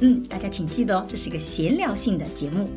[0.00, 2.68] 嗯，大家请记得哦，这是一个闲聊性的节目。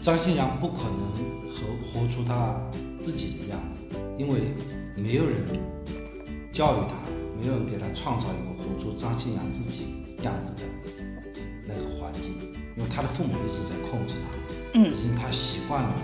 [0.00, 1.12] 张新阳不可能
[1.54, 2.56] 活活出他
[2.98, 3.80] 自己的样子，
[4.18, 4.52] 因为
[4.96, 5.44] 没有人
[6.52, 6.94] 教育他，
[7.40, 10.62] 没有人给他创造一个活出张新阳自己样子的
[11.66, 12.32] 那个环境，
[12.76, 15.94] 因为他的父母一直在控制他，嗯已经他习惯了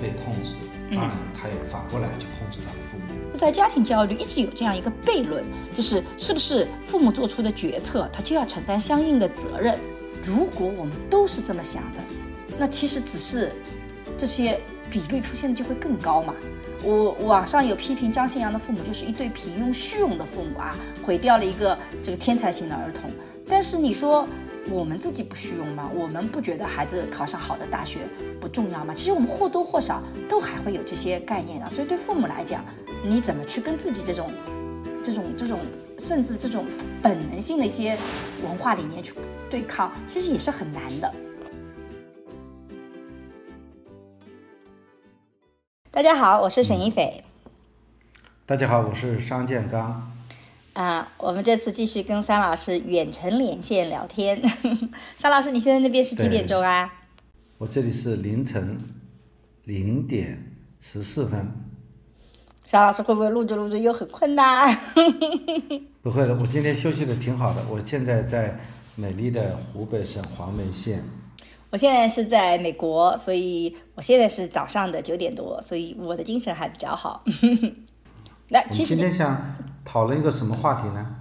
[0.00, 0.54] 被控制，
[0.94, 2.89] 当然他也反过来去控制他的父母。
[3.40, 5.42] 在家庭教育一直有这样一个悖论，
[5.74, 9.78] 就是是不是父母做出的决策，他就要承担相应的责任？
[10.22, 11.98] 如果我们都是这么想的，
[12.58, 13.50] 那其实只是
[14.18, 16.34] 这些比率出现的就会更高嘛。
[16.84, 23.10] 我网上有批评张新阳的父母就是一对平庸虚荣的父母啊，毁掉了一个这个天才型的儿童。
[23.48, 24.28] 但是你说
[24.68, 25.90] 我们自己不虚荣吗？
[25.94, 28.00] 我们不觉得孩子考上好的大学
[28.40, 28.92] 不重要吗？
[28.94, 31.68] 其实我们或多或少都还会有这些概念的。
[31.68, 32.64] 所以对父母来讲，
[33.02, 34.30] 你怎么去跟自己这种、
[35.02, 35.60] 这种、这种，
[35.98, 36.66] 甚至这种
[37.02, 37.96] 本能性的一些
[38.44, 39.14] 文化理念去
[39.48, 41.12] 对抗，其实也是很难的。
[45.90, 47.24] 大家好，我是沈一斐。
[48.46, 50.12] 大家好，我是商建刚。
[50.80, 54.40] 啊，我们这次继续跟桑老师远程连线聊天。
[55.20, 56.90] 桑老师，你现在那边是几点钟啊？
[57.58, 58.78] 我这里是凌晨
[59.64, 60.42] 零点
[60.80, 61.52] 十四分。
[62.64, 64.74] 桑老师会不会录着录着又很困呐？
[66.00, 67.62] 不会的，我今天休息的挺好的。
[67.68, 68.58] 我现在在
[68.96, 71.02] 美丽的湖北省黄梅县。
[71.68, 77.22] 我现在是在美国，所以我现在是早上的九点多，所以我的精神还比较好。
[78.48, 81.16] 那其实今天想讨论一个什么话题呢？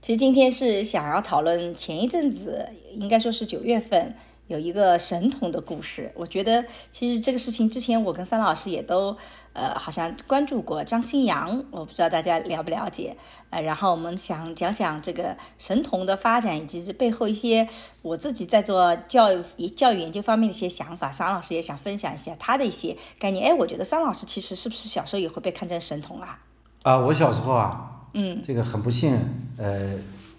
[0.00, 4.14] 其实今天是想要讨论前一阵子，应该说是九月份
[4.46, 6.12] 有一个神童的故事。
[6.14, 9.16] 我觉得其实这个事情之前我跟三老师也都
[9.52, 13.16] 呃好像关注过张新阳，我不知道大家了不了解。
[13.50, 17.68] 呃，然后我们想讲讲这个神童的发展以及这背后一些
[18.02, 21.10] 我自己在做教育教育研究方面的一些想法。
[21.10, 23.50] 桑老师也想分享一下他的一些概念。
[23.50, 26.38] 哎，我觉得桑老师其实是不是小时候也会被看成神童啊？
[26.82, 29.14] 啊，我小时候啊，嗯，这个很不幸，
[29.58, 29.90] 呃，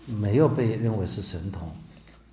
[0.08, 1.70] 没有被认为是神童，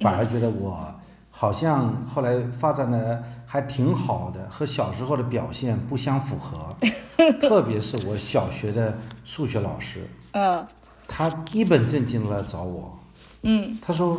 [0.01, 0.93] 反而觉得我
[1.31, 6.75] 好像后来发展的还挺好的，和小时候的表现不相符合。
[7.41, 10.67] 特别是我小学的数学老师，嗯
[11.07, 12.99] 他一本正经来找我，
[13.43, 14.19] 嗯，他说：“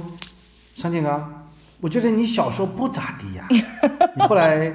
[0.75, 1.47] 商建刚，
[1.81, 3.47] 我觉得你小时候不咋地呀，
[4.15, 4.71] 你后来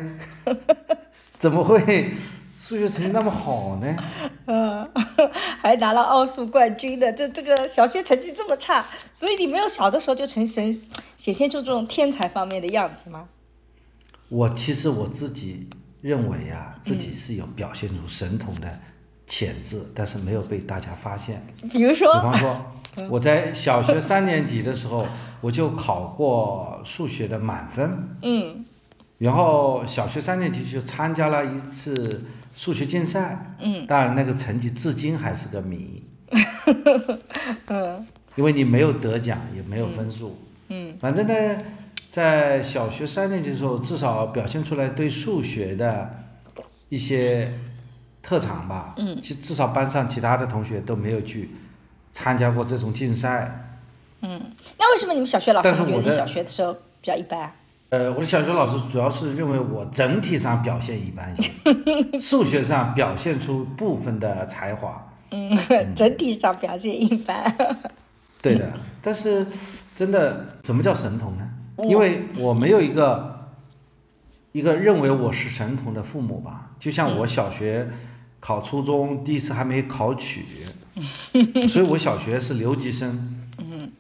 [1.39, 2.13] 怎么会
[2.59, 3.97] 数学成绩那么好呢？”
[4.47, 4.89] 嗯，
[5.61, 10.81] 还拿了奥数冠军的，这这个小学成绩这么差，所以你没有小的时候就成神，
[11.17, 13.29] 显现出这种天才方面的样子吗？
[14.29, 15.69] 我其实我自己
[16.01, 18.79] 认为啊，自己是有表现出神童的
[19.27, 21.45] 潜质，但是没有被大家发现。
[21.63, 22.73] 比比如说，比方说，
[23.11, 25.07] 我在小学三年级的时候，
[25.41, 28.65] 我就考过数学的满分，嗯。
[29.19, 32.25] 然后小学三年级就参加了一次
[32.61, 36.03] 数学竞赛，嗯当然那个成绩至今还是个谜，
[37.69, 38.07] 嗯
[38.37, 40.37] 因为你没有得奖，也没有分数。
[40.69, 41.33] 嗯反正呢，
[42.11, 46.11] 在小学三年级的时候，至少表现出来对数学的
[46.91, 47.51] 一些
[48.21, 48.95] 特长吧。
[48.99, 51.49] 嗯其至少班上其他的同学都没有去
[52.13, 53.79] 参加过这种竞赛。
[54.21, 54.39] 嗯，
[54.79, 57.55] 那为什么你们小学老师觉得你小学的时候比较一般啊？
[57.91, 61.51] 呃，我的小学老师主要是认为我整体上表现一般性，
[62.21, 65.13] 数学上表现出部分的才华。
[65.33, 65.59] 嗯，
[65.95, 67.55] 整体上表现一般。
[68.41, 68.73] 对的，
[69.03, 69.47] 但是
[69.95, 71.51] 真的，什么叫神童呢？
[71.89, 73.49] 因为我没有一个
[74.53, 76.71] 一个认为我是神童的父母吧。
[76.79, 77.89] 就像我小学
[78.39, 80.45] 考初中第一次还没考取，
[81.69, 83.45] 所以我小学是留级生。
[83.59, 83.91] 嗯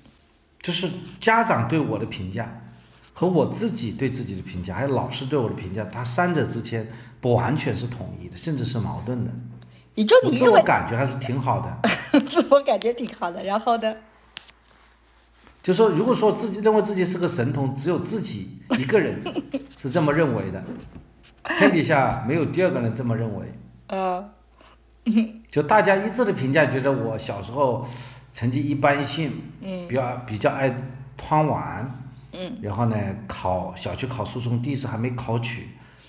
[0.62, 0.88] 就是
[1.18, 2.59] 家长对我的评价
[3.12, 6.86] 和我自己对自己的评价，还有老师对我的评价，它三者之间
[7.20, 9.30] 不完全是统一的，甚至是矛盾的。
[9.94, 12.20] 你就我自我感觉还是挺好的。
[12.28, 13.94] 自我感觉挺好的，然后呢？
[15.62, 19.22] 就说如果说自己认为自己是个神童，只有自己一个人
[19.76, 20.64] 是这么认为的，
[21.58, 23.52] 天底下没有第二个人这么认为。
[23.88, 24.30] 嗯
[25.50, 27.84] 就大家一致的评价，觉得我小时候
[28.32, 30.74] 成绩一般性，嗯，比较比较爱
[31.16, 31.99] 贪玩，
[32.32, 32.96] 嗯，然后呢，
[33.26, 35.68] 考小区考初中第一次还没考取，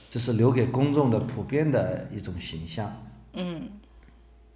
[0.09, 3.03] 这是留给公众的普遍的一种形象。
[3.33, 3.69] 嗯，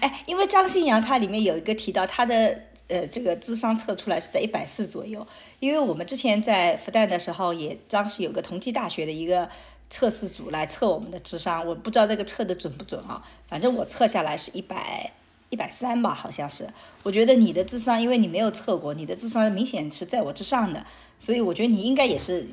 [0.00, 5.26] 哎，因为张新阳他里面有一个提到他的呃这个智商测出来是在一百四左右，
[5.58, 9.48] 因为我们之前在复旦的时候也当时有个同济大学的一个
[9.88, 15.12] 测试组来测我们的智商，我不知道这个测的准不准啊，反正我测下来是一百
[15.50, 16.66] 一百三吧，好像是。
[17.02, 20.86] 我觉得你的智商，因为你没有测过，你的智商明显是在我之上的，
[21.18, 22.46] 所以我觉得你应该也是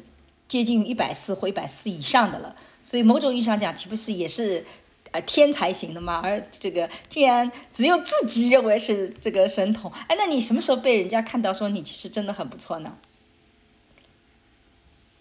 [0.47, 2.55] 接近一百四或一百四以上的了。
[2.83, 4.65] 所以某种意义上讲，岂不是也是
[5.11, 6.21] 呃天才型的吗？
[6.23, 12.93] 而这个竟然只有自己认为是这个神童，哎，那你什么时候被人家看到说你其实真的很不错呢？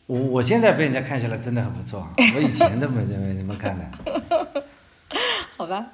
[0.07, 4.65] 我我现在被人家看起来真的很不错，我以前都没这么这么看的。
[5.57, 5.87] 好吧，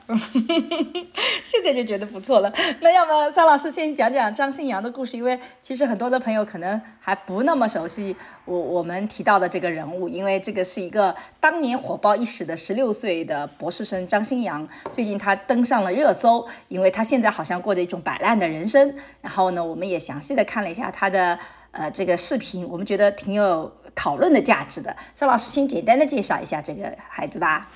[1.44, 2.53] 现在就觉得不错了。
[2.81, 14.69] 那要么桑老师先讲讲张信阳的故事，因为其实很多的朋友可能还不那么熟悉我我们提到的这个人物，因为这个是一个当年火爆一时的十六岁的博士生张新阳。
[14.93, 18.93] 最近他登上了热搜，因为他现在好像过着一种摆烂的人生。
[19.20, 21.38] 然后呢，我们也详细的看了一下他的
[21.70, 24.97] 呃这个视频，我们觉得挺有讨论的价值的。
[25.14, 27.70] 桑老师先简单的介绍一下这个孩子吧。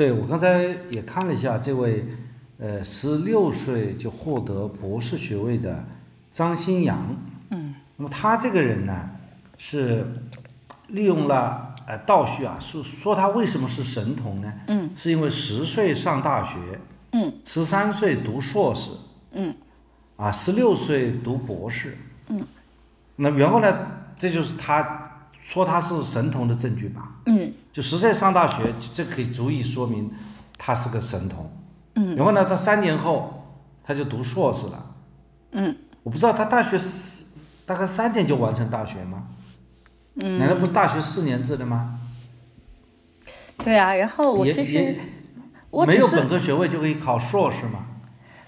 [0.00, 2.06] 对，我刚才也看了一下这位，
[2.58, 5.84] 呃，十六岁就获得博士学位的
[6.32, 7.14] 张新阳。
[7.50, 7.74] 嗯。
[7.98, 9.10] 那么他这个人呢，
[9.58, 10.06] 是
[10.88, 14.50] 利用了呃倒叙啊，说说他为什么是神童呢？
[14.68, 14.88] 嗯。
[14.96, 16.56] 是因为十岁上大学。
[17.12, 17.34] 嗯。
[17.44, 18.92] 十三岁读硕士。
[19.32, 19.54] 嗯。
[20.16, 21.98] 啊，十六岁读博士。
[22.28, 22.42] 嗯。
[23.16, 23.86] 那然后呢，
[24.18, 24.99] 这就是他
[25.42, 27.08] 说他是神童的证据吧？
[27.26, 27.52] 嗯。
[27.72, 30.10] 就十岁上大学，这可以足以说明
[30.58, 31.50] 他是个神童。
[31.94, 32.16] 嗯。
[32.16, 34.86] 然后呢，他三年后他就读硕士了。
[35.52, 35.76] 嗯。
[36.02, 39.24] 我不知道他大学四大概三年就完成大学吗？
[40.16, 40.38] 嗯。
[40.38, 41.98] 难道不是大学四年制的吗？
[43.58, 44.96] 对啊，然后我其实
[45.70, 47.86] 我没有本科学位就可以考硕士吗？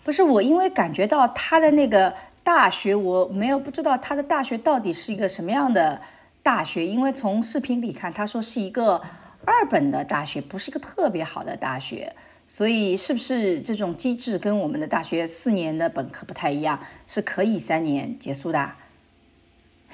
[0.05, 6.01] 不是我，因为感觉到他的那个大学，我没有不知道他的大学到底是一个什么样的。
[6.43, 9.01] 大学，因为从视频里看，他说是一个
[9.45, 12.15] 二本的大学，不是一个特别好的大学，
[12.49, 18.73] 所以是不是这种机制跟我们的大学四年的本科不太一样，是可以三年结束的？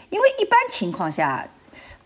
[0.08, 1.48] 因为一般情况下，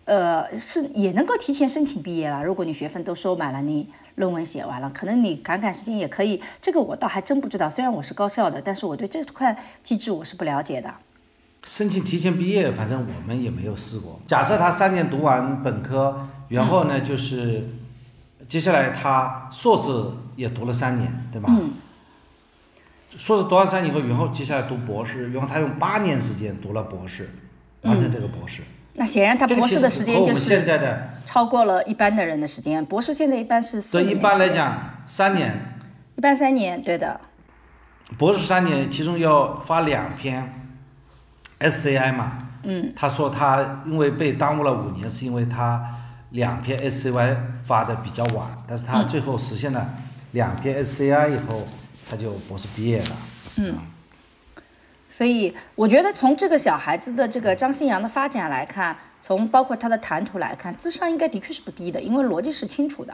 [0.03, 2.43] 呃，是也能够提前申请毕业了。
[2.43, 6.43] 如果你学分都收满了，你论文写完了，可能你赶赶时间也可以。
[6.61, 10.93] 这个我倒还真不知道，虽然我是高校的，但是我对这块机制我是不了解的。
[11.63, 14.19] 申请提前毕业，反正我们也没有试过。
[14.27, 17.69] 假设他三年读完本科，然后呢，就是
[18.47, 19.91] 接下来他硕士
[20.35, 21.49] 也读了三年，对吧？
[21.49, 21.71] 嗯。
[23.15, 27.29] 硕士读完三年以后，然后接下来读博士，然后他用八年时间读了博士，
[27.83, 28.63] 完成这个博士。
[28.95, 32.83] 那显然他博士的时间就是现在的超过了一般的人的时间。
[32.85, 35.77] 博士现在一般是对一般来讲三年。
[36.15, 37.21] 一般三年，对的。
[38.17, 40.62] 博士三年，其中要发两篇。
[41.69, 45.81] SCI 嘛，嗯，他说他因为被耽误了五年，是因为他
[46.31, 49.93] 两篇 SCI 发的比较晚，但是他最后实现了
[50.31, 51.65] 两篇 SCI 以后，
[52.09, 53.17] 他就博士毕业了。
[53.57, 53.75] 嗯，
[55.09, 63.13] 所以我觉得从这个小孩子的这个张新阳的发展来看，从包括他的谈吐来看，智商应该的确是不低的，因为逻辑是清楚的。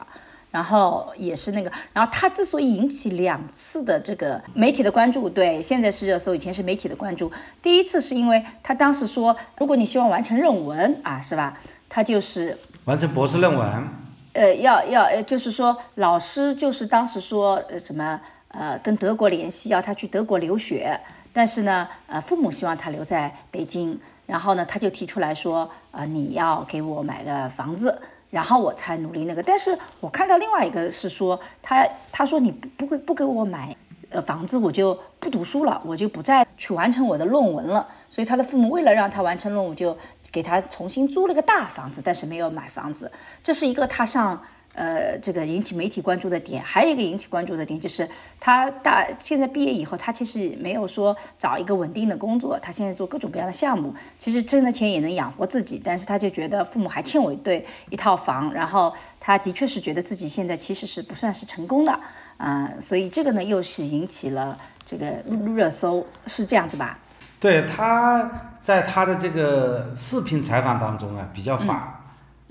[0.51, 7.32] 然后也是那个，然后他之所以引起两次的这个媒体的关注，对，现在是热搜，以前是媒体的关注。
[7.62, 11.56] 第一次是因为他当时说，如果你希望完成论文啊，是吧？
[11.88, 13.88] 他就是完成博士论文。
[14.34, 21.00] 呃，要要呃，就是说老师就是当时说呃什么呃跟德国联系，要他去德国留学，
[21.34, 28.00] 但是呢呃父母希望他留在北京，然后呢他就提出来说啊你要给我买个房子。
[28.29, 33.75] 然后我才努力那个，但是我看到另外一个是说，他他说你不不会不给我买
[34.09, 37.88] 呃房子，我就不读书了，我就不再去完成我的论文了。
[38.09, 39.98] 所以他的父母为了让他完成论文，就
[40.31, 43.12] 给他重新租了个大房子，但是没有买房子。
[43.43, 44.41] 这是一个他上。
[44.79, 48.07] 呃，这个引起媒体关注的点，还有一个引起关注的点，就是
[48.39, 62.00] 他大现在毕业以后，他其实没有说找一个稳定的工作，他现在做各种各样的项目，其实挣的钱也能养活自己，但是他就觉得父母还欠我一对一套房，然后他的确是觉得自己现在其实是不算是成功的，
[62.38, 65.12] 啊，所以这个呢又是引起了这个
[65.53, 66.98] 热搜，是这样子吧？
[67.38, 68.31] 对，他
[68.62, 71.99] 在他的这个视频采访当中啊，比较反。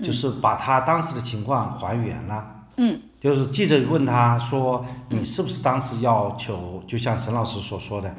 [0.03, 2.45] 就是把他当时的情况还原了。
[2.77, 8.09] 嗯就是记者问他说：“你是不是当时要求，就像沈老师所说的，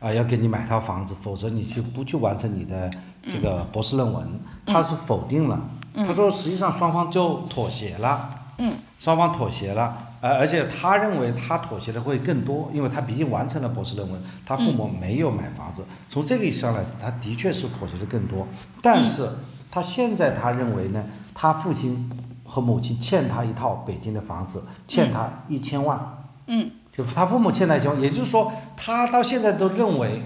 [0.00, 2.90] 啊、要给你买套房子，否则你就不去完成你的
[3.30, 5.60] 这个博士论文？”他是否定了。
[5.94, 8.30] 他说：“实际上双方就妥协了。”
[8.60, 15.84] 嗯，双方妥协了，呃而且他认为他妥协的会更多，因为他毕竟完成了博士论文，他父母没有买房子。
[16.08, 18.44] 从这个意义上来，他的确是妥协的更多。
[18.82, 19.30] 但是
[19.78, 22.10] 他现在他认为呢，他父亲
[22.44, 26.24] 和母亲欠他一套北京的房子，欠他一千万。
[26.48, 30.24] 嗯就他父母欠他一千万，也就是说，他到现在都认为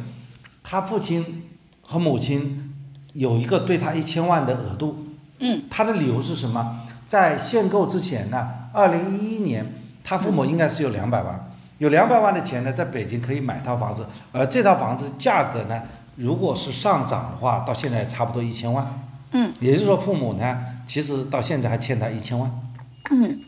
[0.63, 1.51] 他父亲
[1.83, 2.73] 和母亲
[3.13, 5.05] 有一个对他一千万的额度。
[5.39, 6.81] 嗯他的理由是什么？
[7.05, 9.71] 在限购之前呢，二零一一年
[10.03, 15.83] 他父母应该是有两百万，有两百万的钱呢，在北京可以买套房子，而这套房子价格呢，
[16.17, 19.02] 如果是上涨的话，到现在差不多一千万。
[19.33, 22.51] 嗯，也就是说，父母呢，其实到现在还欠他一千万。
[23.11, 23.41] 嗯，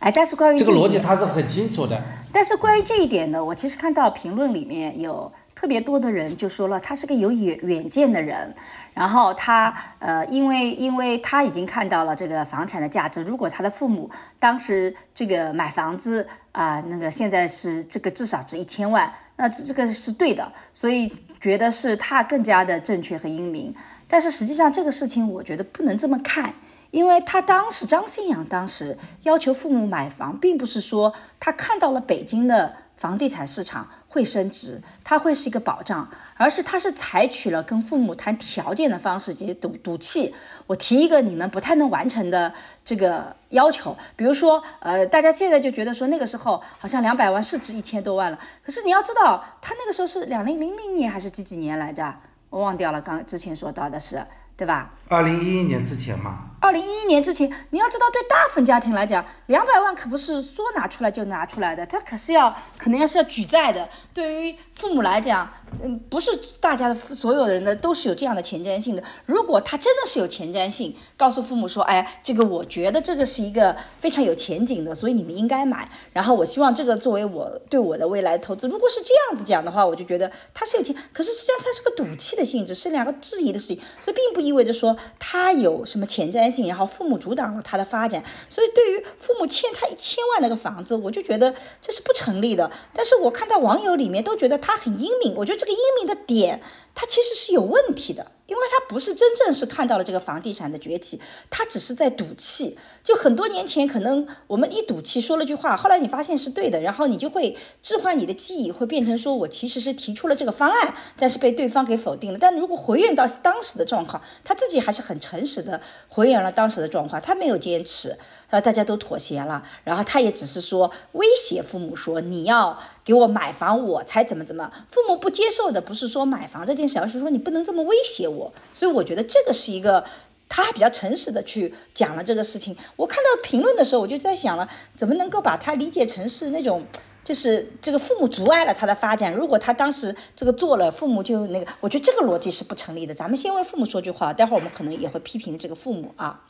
[0.00, 2.00] 哎，但是关于这个逻辑他是很清楚的。
[2.32, 8.54] 但是关于这一点呢，我其实看到评论里面有特别多的人就说了，他是个有远远见的人，
[8.94, 23.74] 然后他呃，因为因为他已经看到了这个房产的价值，如果他的父母当时这个买房子啊、那个现在是这个至少值一千万，那这这个是对的，所以觉得是他更加的正确和英明。
[24.08, 26.54] 但是实际上这个事情，我觉得不能这么看。
[26.90, 40.34] 因为他当时张信阳当时要求父母买房，并不是说他看到了北京的房地产市场会升值，它会是一个保障，而是他是采取了跟父母谈条件的方式，即赌赌气。
[40.66, 42.54] 我提一个你们不太能完成的
[42.86, 52.14] 这个要求，比如说，呃，大家现在就觉得说那个时候好像两百万是值一千多万了，可是你要知道，他那个时候是两零零零年还是几几年来着？
[52.50, 54.24] 我忘掉了，刚之前说到的是，
[54.56, 54.90] 对吧？
[55.08, 63.88] 二零一一年之前嘛，二零一一年之前，你要知道，对大部分家庭来讲，两百万可不是说拿出来就拿出来的，它可是要可能要是要举债的。
[64.12, 65.48] 对于父母来讲，
[65.82, 69.02] 嗯，不是大家的所有人的都是有这样的前瞻性的。
[69.26, 75.88] 如果他真的是有前瞻性，告诉父母说，哎，这个我觉得这个是一个非常有前景的，所以你们应该买。
[76.12, 78.66] 然后我希望这个作为我对我的未来投资。
[78.66, 88.24] 如果是这样子讲的话，我就觉得他是有钱，可是实际上它是个赌气的性质，是两个质疑的事情，所以并不意味着说他有什么前瞻性，然后父母阻挡了他的发展。
[88.48, 92.70] 所以对于父母欠他一千万那个房子，我就觉得这是不成立的。
[92.92, 96.60] 但是我看到网友里面都觉得他很英明，我觉得这个英明的点，
[96.94, 98.32] 他其实是有问题的。
[98.48, 102.78] 因为他不是真正是看到了这个房地产的崛起，他只是在赌气。
[103.04, 112.38] 就很多年前，可能我们一赌气说了句话，后来你发现是对的，然后你就会置换你的记忆，会变成说我其实是提出了这个方案，但是被对方给否定了。
[112.40, 118.16] 但如果回原到当时的状况，他自己还是很诚实的回原了当时的状况，他没有坚持。
[118.50, 124.72] 呃，大家都妥协了，然后他也只是说威胁父母说你要给我买房，我才怎么怎么。
[124.90, 128.50] 父母不接受的不是说买房这件事，而是说你不能这么威胁我。
[128.72, 130.06] 所以我觉得这个是一个
[130.48, 132.74] 他还比较诚实的去讲了这个事情。
[132.96, 134.66] 我看到评论的时候，我就在想了，
[134.96, 136.86] 怎么能够把它理解成是那种。
[137.28, 139.30] 就是这个父母阻碍了他的发展。
[139.34, 143.14] 如果他当时这个做了，父母就那个，我觉得这个逻辑是不成立的。
[143.14, 146.40] 咱们先为父母说句话，待会儿我们可能也会批评这个父母啊。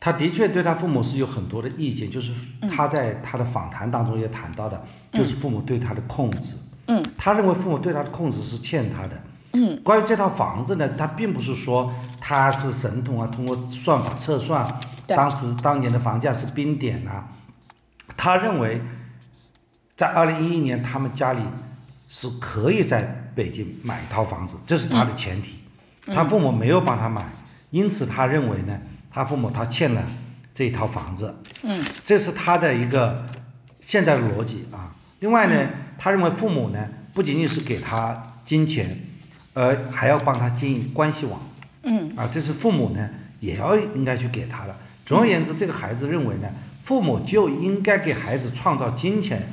[0.00, 2.32] 他的确对他父母是有很多的意见，就是
[2.68, 6.54] 他在他的访谈当中也谈到的，就是父母对他的控制。
[6.88, 9.10] 嗯，他认为父母对他的控制是欠他的。
[9.52, 17.28] 嗯，关于这套房子呢，他并不是说他是神童啊，通过算法测算，当时当年的房价是冰点啊。
[18.18, 18.82] 他认为，
[19.96, 21.40] 在二零一一年他们家里
[22.08, 25.60] 是可以在北京买一套房子，这是他的前提。
[26.04, 27.24] 他父母没有帮他买，
[27.70, 30.02] 因此他认为呢，他父母他欠了
[30.52, 31.32] 这一套房子。
[31.62, 33.24] 嗯，这是他的一个
[33.80, 34.92] 现在的逻辑啊。
[35.20, 39.00] 另外呢，他认为父母呢不仅仅是给他金钱，
[39.54, 41.40] 而还要帮他经营关系网。
[41.84, 43.08] 嗯啊，这是父母呢
[43.38, 44.74] 也要应该去给他的。
[45.06, 46.48] 总而言之，这个孩子认为呢，
[46.88, 49.52] 父母就应该给孩子创造金钱，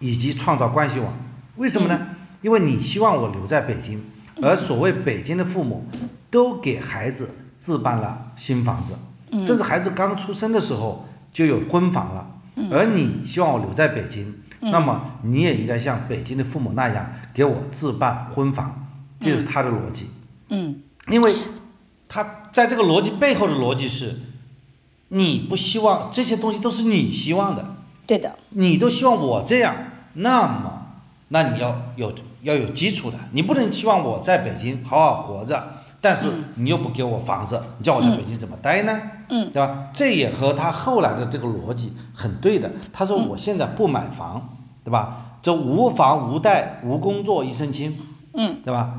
[0.00, 1.12] 以及创造关系网。
[1.54, 2.08] 为什么呢？
[2.40, 4.02] 因为你希望我留在北京，
[4.42, 5.86] 而所谓北京的父母
[6.28, 8.94] 都给孩子置办了新房子，
[9.44, 12.26] 甚至孩子刚出生的时候就有婚房了。
[12.72, 18.88] 而你希望我留在北京，那么你也应该像北京的父母那样给我置办婚房，
[19.20, 20.10] 这是他的逻辑。
[20.48, 21.36] 嗯因为
[22.08, 24.18] 他在这个逻辑背后的逻辑是，
[25.14, 27.62] 你不希望这些东西都是你希望的，
[28.06, 29.74] 对的，你都希望我这样，
[30.14, 30.86] 那么，
[31.28, 35.62] 那你要有要有基础的，你不能期望我在北京好好活着，
[36.00, 38.98] 但是你又不给我房子，你叫我在北京怎么待呢？
[39.28, 39.88] 嗯，对吧？
[39.92, 42.70] 这也和他后来的这个逻辑很对的。
[42.90, 45.36] 他说我现在不买房，对吧？
[45.42, 47.98] 这无房无贷无工作一身轻，
[48.32, 48.94] 嗯，对吧？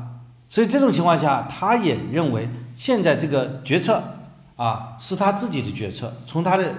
[0.48, 4.00] 所以这种情况下，他也认为现在这个决策
[4.56, 6.12] 啊是他自己的决策。
[6.26, 6.74] 从他的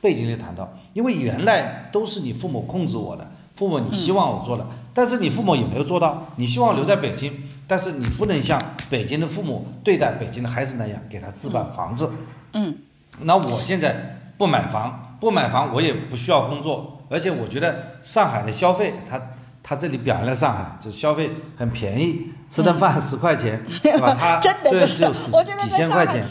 [0.00, 7.32] 背景里谈到，因为原来都是你父母控制我的，父母你希望我做的，但是你父母也没有做到，你希望留在北京，
[7.66, 12.10] 但是你不能像北京的父母对待北京的孩子那样给他置办房子。
[12.52, 12.76] 嗯，
[13.20, 19.20] 那我现在不买房，不买房我也不需要工作，而且我觉得上海的消费，他
[19.62, 24.12] 他这里表扬了上海，就消费很便宜，吃顿饭十块钱，对吧？
[24.18, 26.24] 他虽然不只有几在上海千块钱，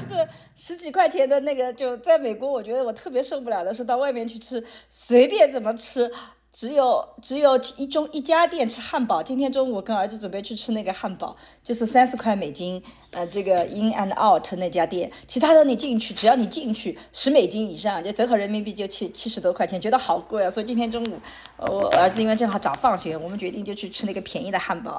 [0.66, 6.10] 十几块钱的那个，就在美国，我觉得我特别受不了的是到外面去吃，随便怎么吃。
[6.54, 20.50] 只有只有一中一家店吃汉堡，今天中午跟儿子准备去吃那个汉堡，就是三十块美金，呃，这个 In and Out 那家店，其他的你进去，只要你进去十美金以上，就折合人民币就七七十多块钱，觉得好贵啊！
[20.50, 21.20] 所以今天中午，
[21.58, 24.98] 我儿子因为正好早放学，我们决定就去吃那个便宜的汉堡。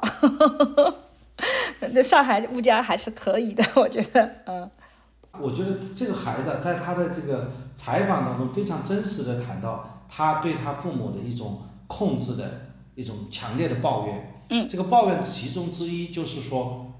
[1.91, 4.69] 那上海物价还是可以的，我觉得，嗯
[5.41, 14.43] 我觉得这个孩子啊在他的这个采访当中非常真实的谈到他对他父母的一种控制的一种强烈的抱怨。
[14.49, 16.93] 嗯，这个抱怨其中之一就是说，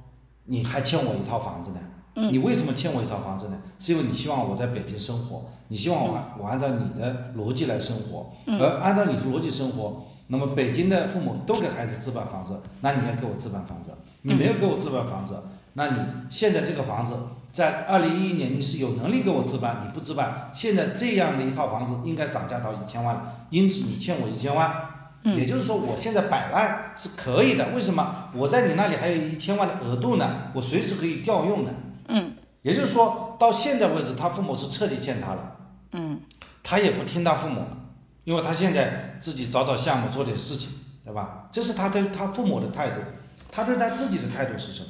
[0.46, 1.78] 你还欠我一套房子呢。
[2.18, 3.58] 嗯你为什么欠我一套房子呢？
[3.78, 15.98] 是因为你希望我在北京生活，你希望我我按照你的逻辑来生活，嗯而按照你的逻辑生活，那么北京的父母都给孩子置办房子，那你要给我置办房子，你没有给我置办房子，那你
[16.30, 17.14] 现在这个房子
[17.56, 24.90] 在二零一一年你是有能力给我置办，你不置办，现在这样的一套房子应该涨价到一千万了，因此你欠我一千万。
[25.24, 27.70] 也就是说，我现在摆烂是可以的。
[27.70, 28.30] 为什么？
[28.34, 31.72] 我在你那里还有一千万的额度呢，我随时可以调用的。
[32.10, 35.56] 嗯也就是说，到现在为止，他父母是彻底欠他了，
[35.94, 36.20] 嗯
[36.62, 37.78] 他也不听他父母了，
[38.26, 40.72] 因为他现在自己找找项目做点事情，
[41.06, 41.48] 对吧？
[41.52, 43.02] 这是他对他父母的态度，
[43.50, 44.90] 他对他自己的态度是什么？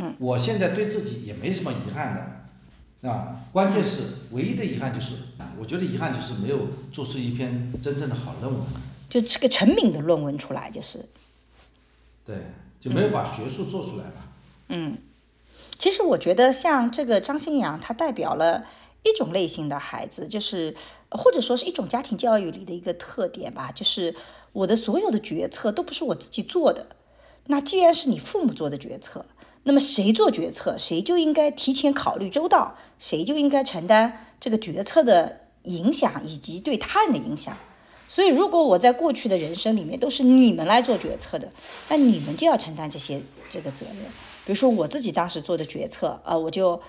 [0.00, 2.14] 嗯，我现在对自己也没什么遗憾
[3.02, 5.14] 的，啊，关键是唯一的遗憾就是，
[5.58, 8.62] 我觉得遗憾就是没有做出一篇真正的好论文，
[9.10, 11.04] 就这个成名的论文出来，就是，
[12.24, 12.36] 对，
[12.80, 14.28] 就没有把学术做出来吧。
[14.68, 14.96] 嗯，
[15.78, 18.66] 其实我觉得像这个张新阳，他代表了
[19.02, 20.76] 一种类型的孩子，就是
[21.10, 24.14] 或者说是一种家庭教育里的一个特点吧，就是
[24.52, 26.86] 我的所有的决策都不是我自己做的。
[27.46, 29.24] 那既然是你父母做的决策，
[29.68, 37.54] 那么谁做决策，谁就应该提前考虑周到，谁就应该承担这个决策的影响以及对他人的影响。
[38.08, 41.52] 所以，如果我在过去的人生里面都是你们来做决策的，
[41.90, 43.96] 那你们就要承担这些这个责任。
[44.46, 46.80] 比如说我自己当时做的决策啊、我就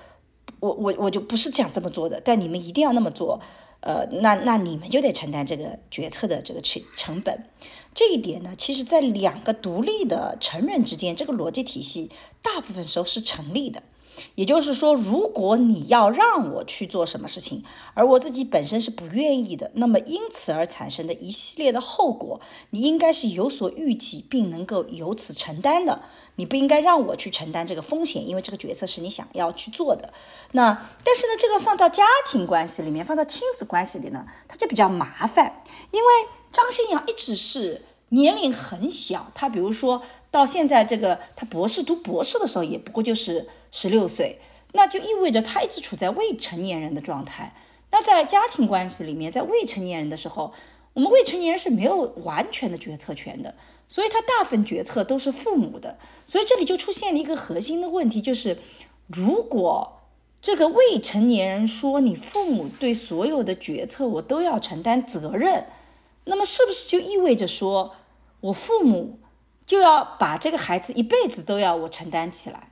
[0.61, 3.41] 我我我就不是这样这么做的，但你们一定要那么做，
[3.81, 7.43] 呃，那那你们就得承担这个决策的这个成成本。
[7.93, 13.83] 这一点呢，其实在两个独立的成人之间，这个逻辑体系大部分时候是成立的。
[14.35, 26.01] 也就是说，如果你要让我去做什么事情，而我自己本身是不愿意的，那么因此而产生的一系列的后果，你应该是有所预计，并能够由此承担的。
[26.35, 30.11] 你不应该让我去承担这个风险，因为这个决策是你想要去做的。
[30.51, 36.07] 那但是呢，这个放到家庭关系里面，放到亲子关系里呢，它就比较麻烦，因为
[36.51, 44.39] 张新阳一直是年龄很小，他比如说到现在这个他博士读博士的时候，也不过就是十六岁，
[44.73, 47.55] 那就意味着他一直处在未成年人的状态。
[47.91, 50.53] 那在家庭关系里面，在未成年人的时候，
[50.93, 53.55] 我们未成年人是没有完全的决策权的，
[53.87, 55.97] 所以他大部分决策都是父母的。
[56.27, 58.57] 所以这里就出现了一个核心的问题，就是
[59.07, 60.01] 如果
[60.41, 65.65] 这个未成年人说你父母对所有的决策我都要承担责任，
[66.29, 67.95] 那么是不是就意味着说
[68.41, 69.19] 我父母
[69.65, 72.71] 就要把这个孩子一辈子都要我承担起来？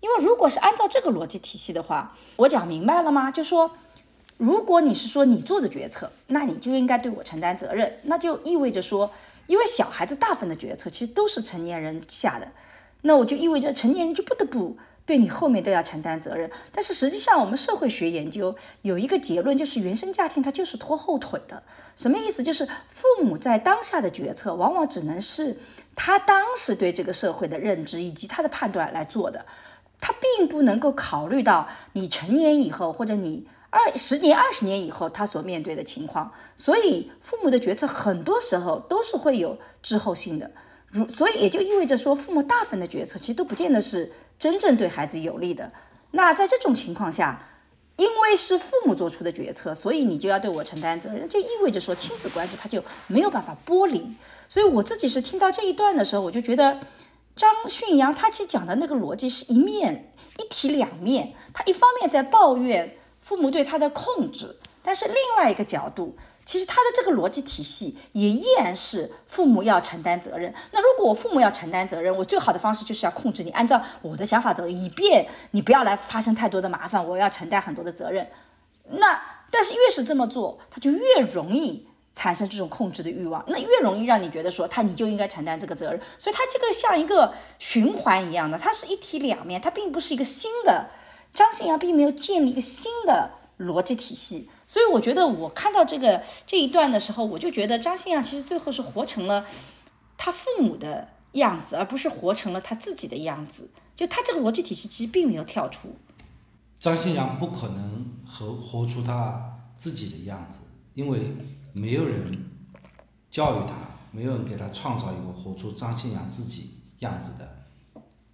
[0.00, 3.30] 因为如果是按照这个逻辑体系的话，我讲明白了吗？
[3.30, 3.72] 就说，
[4.36, 9.10] 如果你是说你做的决策，那你就应该对我承担责任，那就意味着说，
[9.46, 12.48] 因为小孩子大部分的决策其实都是成年人下的，
[13.02, 16.50] 那我就意味着成年人就不得不对你后面都要承担责任。
[16.72, 21.62] 但是实际上，我们社会学研究有一个结论，就是原生家庭它就是拖后腿的。
[21.96, 22.42] 什么意思？
[22.42, 25.58] 就是父母在当下的决策，往往只能是
[25.96, 29.44] 他当时对这个社会的认知以及他的判断来做的。
[30.00, 40.50] 他并不能够考虑到你成年以后，或者你二十年、二十年以后他所面对的情况，所以父母的决策很多时候都是会有滞后性的。
[40.90, 45.70] 如所以也就意味着说，父母大部分的决策其实都不见得是真正对孩子有利的。
[46.10, 47.40] 那在这种情况下，
[47.96, 54.04] 因为是父母做出的决策，所以你就要对我承担责任，就意味着说亲子关系它就没有办法剥离。
[54.48, 56.80] 所以我自己是听到这一段的时候，我就觉得
[57.36, 66.16] 张训阳他其实讲的那个逻辑是一面一体两面，他一方面在抱怨父母对他的控制，但是另外一个角度。
[66.50, 70.52] 其实他的这个逻辑体系也依然是父母要承担责任。
[70.72, 77.06] 那如果我父母要承担责任，我最好的方式就是要控制你，按照我的想法走，以便你不要来发生太多的麻烦。
[77.06, 78.26] 我要承担很多的责任。
[78.88, 81.86] 那但是越是这么做，他就越容易
[82.16, 86.00] 产生这种控制的欲望，那越容易让你觉得说他你就应该承担这个责任。
[86.18, 90.86] 所以他这个像一个循环一样的，它是一体两面，它并不是一个新的。
[91.32, 93.30] 张信阳并没有建立一个新的
[93.60, 94.48] 逻辑体系。
[94.66, 99.46] 所以我觉得，我看到这个这一段的时候，我就觉得张信阳其实最后是活成了
[100.16, 103.70] 他父母的样子，而不是活成了他自己的样子。
[103.94, 105.94] 就他这个逻辑体系其实并没有跳出。
[106.78, 110.60] 张信阳不可能活活出他自己的样子，
[110.94, 111.36] 因为
[111.74, 112.32] 没有人
[113.30, 113.74] 教育他，
[114.10, 116.70] 没有人给他创造一个活出张信阳自己
[117.00, 117.46] 样子的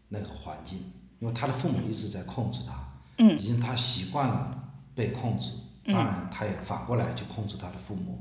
[0.08, 0.78] 那个环境，
[1.18, 2.74] 因为他的父母一直在控制他，
[3.18, 4.65] 嗯，已经他习惯了
[4.96, 5.50] 被控制。
[5.86, 8.18] 当然，他也反过来去控制他的父母。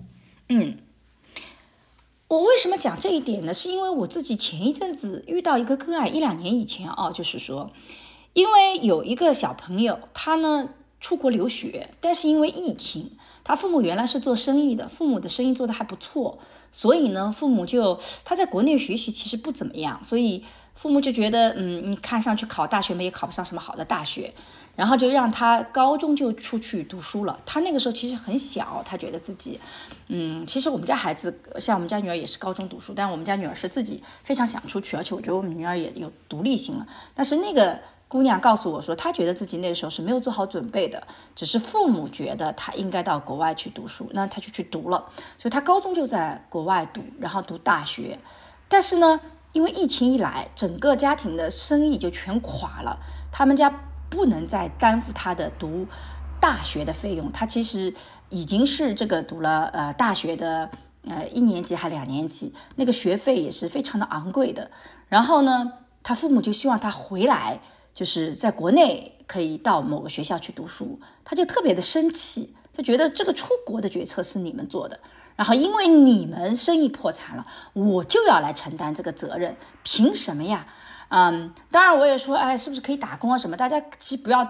[0.49, 0.77] 嗯，
[2.27, 3.55] 我为什么讲这一点呢？
[3.55, 7.71] 是因为我自己前一阵子遇到一个个案，一两年以前啊，就是说，
[8.33, 10.69] 因为有一个小朋友，他呢
[11.01, 16.37] 出国留学，但是因为疫情，他父母原来是做生意的，父母的生意做得还不错，
[16.71, 24.31] 所以呢，父母就他在国内学习其实不怎么样，所以父母就觉得，嗯，你看上去考大学嘛，也考不上什么好的大学。
[24.75, 27.39] 然后就让他高中就出去读书了。
[27.45, 29.59] 他那个时候其实很小，他觉得自己，
[30.07, 36.85] 嗯，其实我们家孩子像我们家女儿也是高中读书，但我们家女儿是自己非常想出去，而且我觉得我们女儿也有独立性了。
[37.13, 45.05] 但是那个姑娘告诉我说，她觉得自己那个时候是没有做好准备的，只是父母觉得她应该到国外去读书，那她就去读了。
[45.37, 48.19] 所以她高中就在国外读，然后读大学。
[48.67, 49.21] 但是呢，
[49.53, 52.99] 因为疫情一来，整个家庭的生意就全垮了，
[53.31, 53.73] 他们家。
[54.09, 55.87] 不能再担负他的读
[56.39, 57.93] 大学的费用，他其实
[58.29, 60.69] 已经是这个读了呃大学的
[61.07, 64.69] 呃一年级还两年级，那个学费也是非常的昂贵的。
[65.09, 67.59] 然后呢，他父母就希望他回来，
[67.93, 74.99] 就是在国内可以到某个学校去读书，他就特别的生气，他觉得这个出国的决策是你们做的，
[75.35, 80.67] 然后因为你们生意破产了，我就要来承担这个责任，凭什么呀？
[81.17, 83.37] 嗯，当然我也说，哎，是不是可以打工啊？
[83.37, 83.55] 什么？
[83.55, 84.45] 大家其实不要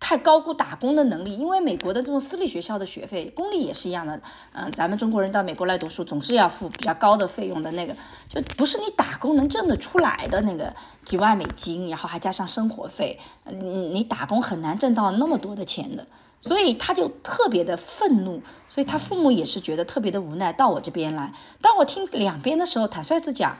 [0.00, 4.18] 太高估打工的能力，因为美国的这种私立学校的学费，公立也是一样的。
[4.52, 7.94] 嗯，咱们中国人到美国来读书，总是要付比较高的费用的，那个
[8.30, 16.06] 就不是你打工能挣得出来的那个几万美金，然后还加上生活费，嗯，你打工很难挣到那么多的钱的。
[16.40, 21.34] 所以他就特别的愤怒，所以他父母也是觉得特别的无奈，到我这边来。
[21.60, 23.56] 当我听两边的时候，坦率子讲。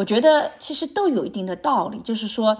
[0.00, 2.56] 我觉得其实都有一定的道理，就是说，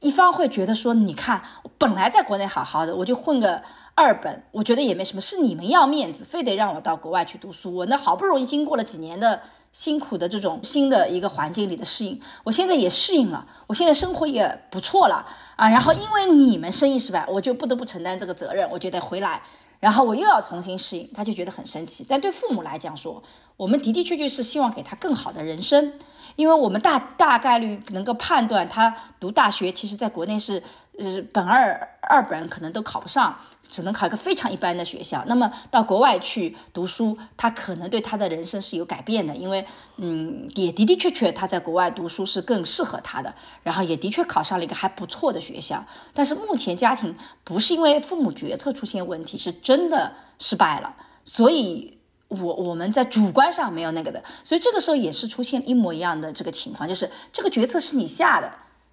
[0.00, 3.62] 一方会觉得说，你看，我本来在国内好好的，我就混个
[3.94, 7.74] 二本，我觉得也没什么，是你们要面子，非得让我到国外去读书。
[7.74, 15.68] 我那好不容易经过了几年的辛苦的这种新的一个环境里的适应，我现在也适应了，我现在生活也不错了啊。
[15.68, 19.42] 然后因为你们生意失败，我就不得不承担这个责任，我就得回来。
[19.80, 22.04] 然后我又要重新适应，他就觉得很生气。
[22.08, 23.22] 但对父母来讲说，
[23.56, 25.92] 我们的的确确是希望给他更好的人生，
[26.36, 30.62] 因为我们大大概率能够判断他读大学，其实在国内是
[30.98, 33.36] 呃本二二本可能都考不上。
[33.70, 45.84] 只能考一个非常一般的学校，那么到国外去读书，他可能对他的人生是有改变的，因为，嗯，也的的确确他在国外读书是更适合他的，然后也的确考上了一个还不错的学校。
[46.14, 58.50] 但是目前家庭不是因为父母决策出现问题，是真的失败了，所以我我们在主观上没有那个的，所以这个时候也是出现一模一样的这个情况，就是这个决策是你下的，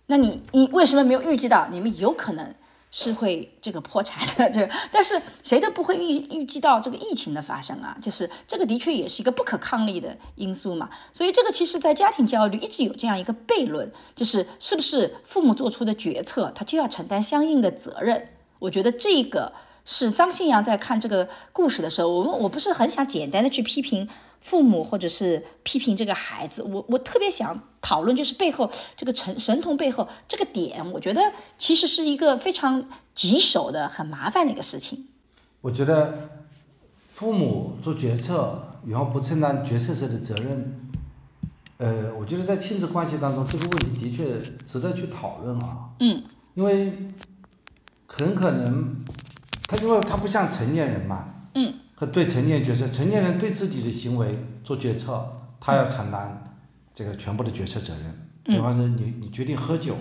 [0.07, 2.53] 那你你为什么没有预计到你们有可能？
[2.91, 18.29] 是会这个破产的， 对，但是谁都不会预预计到这个疫情的发生啊，就是这个的确也是一个不可抗力的因素嘛，所以这个其实，在家庭教育一直有这样一个悖论，就是是不是父母做出的决策，他就要承担相应的责任？
[18.59, 19.51] 我觉得这个
[19.83, 24.07] 是张信阳在看这个故事的时候，我们我不是很想简单的去批评。
[24.41, 35.07] 父母或者是批评这个孩子，我我特别想讨论，就是背后这个神神童背后这个点，我觉得其实是一个非常棘手的、很麻烦的一个事情。
[35.61, 36.29] 我觉得
[37.13, 40.91] 父母做决策，然后不承担决策者的责任，
[41.77, 45.89] 呃，我觉得在亲子关系当中，这个问题的确值得去讨论啊。
[45.99, 46.23] 嗯。
[46.53, 46.93] 因为
[48.07, 49.03] 很可能
[49.67, 51.33] 他因为他不像成年人嘛。
[51.55, 51.73] 嗯。
[51.95, 55.25] 和对成年角色，成年人对自己的行为做决策，
[55.59, 56.55] 他要承担
[56.93, 58.05] 这个全部的决策责任。
[58.45, 58.55] 嗯。
[58.55, 59.95] 比方说，你你决定喝酒。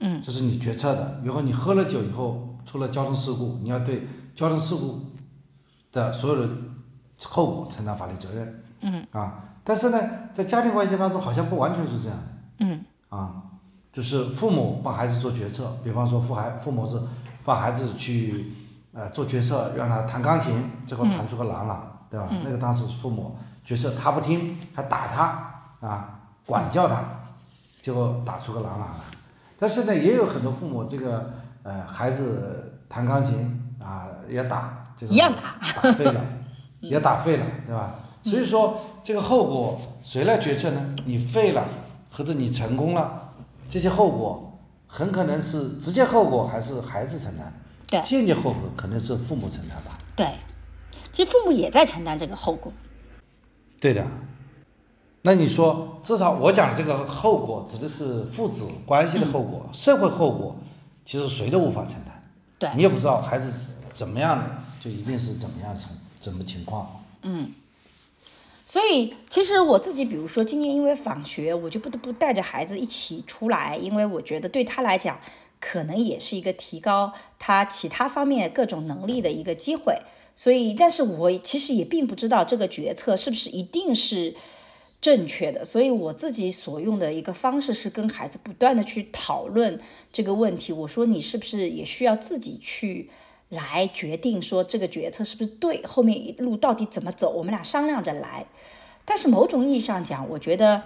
[0.00, 0.20] 嗯。
[0.22, 1.20] 这是你决策的。
[1.24, 5.06] 以后你喝了酒以后出了交通事故，你要对交通事故
[5.92, 6.52] 的所有的
[7.24, 8.62] 后果承担法律责任。
[8.82, 9.06] 嗯。
[9.12, 9.42] 啊。
[9.68, 9.98] 但是呢，
[10.32, 12.24] 在家庭关系当中，好像不完全是这样的。
[12.60, 13.42] 嗯，啊，
[13.92, 16.96] 就是父母帮孩子做决策，比方说父孩父母是
[17.44, 18.52] 帮孩子去
[18.96, 22.28] 呃做决策，让他弹钢琴，最后弹出个朗朗，对吧？
[22.42, 27.04] 那个当时父母决策他不听，还打他啊，管教他，
[27.82, 29.04] 结果打出个朗朗来。
[29.58, 31.30] 但是呢，也有很多父母这个
[31.62, 36.20] 呃孩子弹钢琴啊也打，这个一样打，打废了，
[36.80, 37.94] 也打废了，对吧？
[38.24, 38.80] 所以说。
[39.06, 40.80] 这个后果谁来决策呢？
[41.04, 41.62] 你废了，
[42.10, 43.30] 或者你成功了，
[43.70, 47.52] 这些后果很可能是直接后果还是孩子承担，
[47.88, 49.98] 对，间接后果可能是父母承担吧。
[50.16, 50.26] 对，
[51.12, 52.72] 其实父母也在承担这个后果。
[53.78, 54.06] 对的。
[55.22, 60.56] 那你说，至少我讲的这个后果指的是父子关系的后果，社会后果，
[61.04, 62.22] 其实谁都无法承担。
[62.58, 62.70] 对。
[62.76, 64.44] 你也不知道孩子怎么样的，
[64.80, 67.02] 就一定是怎么样的成怎么情况。
[67.22, 67.52] 嗯。
[68.64, 75.18] 所以，其实我自己，比如说今年因为访学，我就不得不带着孩子一起出来，因为我觉得对他来讲，
[75.60, 79.98] 可能也是一个提高他其他方面各种能力的一个机会。
[80.34, 84.34] 所以，但是我其实也并不知道这个决策是不是一定是
[85.00, 85.64] 正确的。
[85.64, 89.80] 所以，我自己所用的一个方式是跟孩子不断的去讨论
[90.12, 90.72] 这个问题。
[90.72, 93.10] 我说，你是不是也需要自己去？
[93.48, 98.44] 来决定说这个决策是不是对，后面一路到底怎么走，我们俩商量着来。
[99.04, 100.82] 但是某种意义上讲，我觉得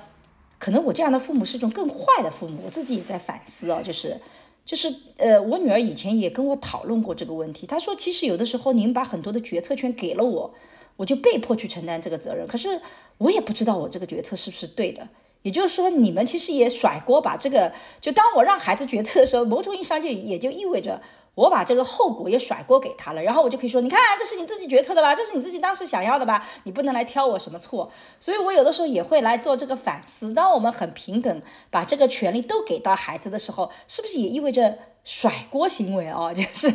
[0.58, 2.60] 可能我这样的父母是一种更坏的父母。
[2.66, 4.20] 我自己也在反思哦，就是
[4.64, 7.66] 就是呃，我女儿以前也跟我讨论过这个问题。
[7.66, 10.54] 她说，其实有的时候您把很多的决策权给了我，
[10.96, 12.46] 我就被迫去承担这个责任。
[12.46, 12.80] 可是
[13.18, 15.08] 我也不知道我这个决策是不是对的。
[15.42, 21.00] 也就是说，你们其实也甩锅，把这个就当我让孩子决策的时候，某种意义上就也就意味着。
[21.40, 27.90] 我把这个后果也甩锅给他了，然后我就可以说，你看，这是你自己决策的吧，这是你自己当时想要的吧，你不能来挑我什么错。
[28.18, 30.34] 所以我有的时候也会来做这个反思。
[30.34, 36.30] 当我们很平等，把这个权利都给到孩子的时候，是不是也意味着甩锅行为哦？
[36.36, 36.70] 就是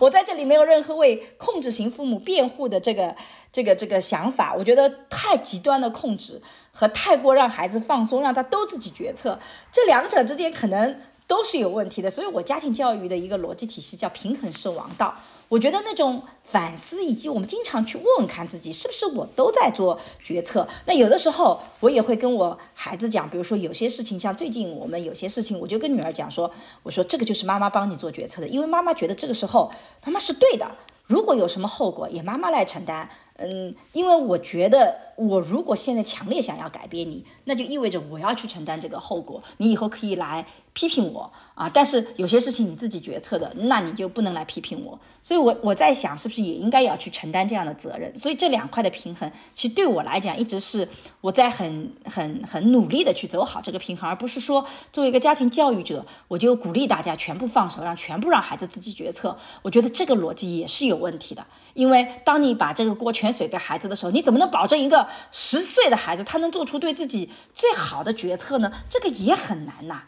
[0.00, 3.14] 我在这里没有任何为控制型父母辩护的这个
[3.52, 4.52] 这个这个想法。
[4.58, 9.38] 我觉得太极端的控制和太过让孩子放松，让他都自己决策，
[9.70, 11.00] 这两者之间可能。
[11.26, 15.14] 都是有问题的，所以我家庭教育的一个逻辑体系叫平衡是王道。
[15.48, 20.66] 我觉得那种反思以及我们经常去问问看自己是不是我都在做决策。
[20.86, 26.50] 那有的时候我也会跟我孩子讲，比如说有些事情，像最近我们有些事情，我就跟女儿讲说，
[26.82, 29.70] 我说这个就是妈妈帮你做决策的，因为妈妈觉得这个时候
[30.04, 30.66] 妈妈是对的。
[31.06, 33.10] 如果有什么后果，也妈妈来承担。
[33.36, 39.42] 嗯，因为我觉得，我如果现在强烈想要改变你，那就意味着我要去承担这个后果。
[39.58, 44.98] 你以后可以来批评我啊，但是有些事情你自己决策的，那你就不能来批评我。
[45.22, 48.16] 所以，我我在想，是不是也应该要去承担这样的责任？
[48.18, 50.88] 所以这两块的平衡，其实对我来讲，一直是
[51.20, 59.38] 我在很很很努力的去走好这个平衡，而不是说作为一个家庭教育者，我就鼓励大家全部放手，让全部让孩子自己决策。
[59.60, 68.72] 我觉得这个逻辑也是有问题的，因为当你把这个锅全甩给孩子的时候，你怎么能保证一个十岁的孩子他能做出对自己最好的决策呢？
[68.90, 70.02] 这个也很难呐，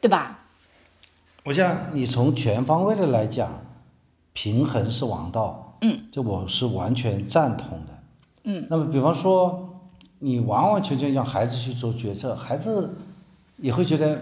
[0.00, 0.38] 对吧？
[1.44, 3.48] 我想你从全方位的来讲。
[4.34, 8.02] 平衡是王道，嗯，这我是完全赞同的，
[8.44, 8.64] 嗯。
[8.70, 9.80] 那么，比方说，
[10.20, 12.98] 你完完全全让孩子去做决策，孩子
[13.56, 14.20] 也会觉得，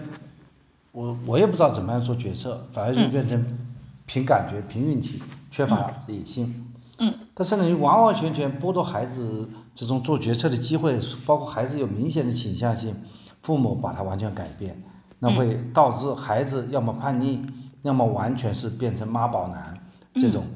[0.91, 3.59] 我我也不知道怎么样做决策，反而就变成
[4.07, 6.65] 凭感觉、凭运气，缺乏理性，
[6.97, 7.13] 嗯。
[7.35, 12.95] 但是呢，你完完全全剥夺孩子这种做决策的机会，包括孩子有明显的倾向性，
[13.43, 14.81] 父母把他完全改变，
[15.19, 17.41] 那会导致孩子要么叛逆，
[17.81, 19.73] 要么完全是变成妈宝男。
[20.19, 20.47] 这种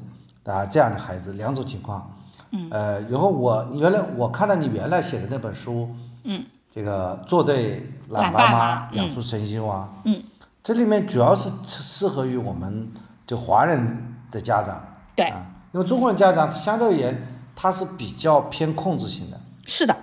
[0.44, 2.16] 啊，这样的孩子两种情况，
[2.50, 5.88] 嗯，呃，然后我原来我看到你原来写的那本书，
[6.24, 10.20] 嗯，这个做对懒爸妈养出神心娃，嗯，
[10.60, 12.90] 这里面主要是适合于我们
[13.24, 19.96] 就华人的家长，对，啊，因为中国人家长相对而言他是比较偏控制型的，是的，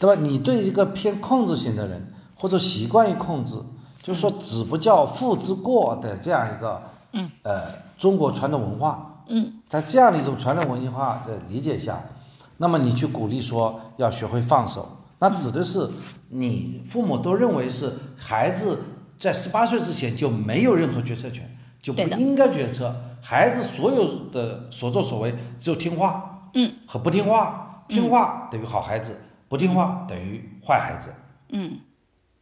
[0.00, 0.20] 对吧？
[0.20, 3.56] 你对一个偏控制型的人，或者习惯于控制，
[4.00, 7.86] 就是说子不教父之过的这样一个，嗯，呃。
[7.98, 11.98] 中国传统文化，嗯，在这样的一种传统文化的理解下，
[12.58, 14.86] 那么你去鼓励说要学会放手，
[15.18, 15.88] 那指的是
[16.28, 18.82] 你父母都认为是孩子
[19.16, 22.94] 在十八岁之前就没有任何决策权，就不应该决策。
[23.22, 29.18] 孩子所有的所作所为只有听话，嗯，和不听话，听话等于好孩子，
[29.48, 31.10] 不听话等于坏孩子。
[31.48, 31.78] 嗯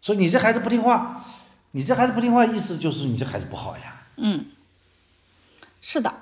[0.04, 1.24] 所以你这孩子不听话，
[1.70, 4.02] 你这孩子不听话，意思就是你这孩子不好呀。
[4.16, 4.44] 嗯，
[5.80, 6.12] 是的。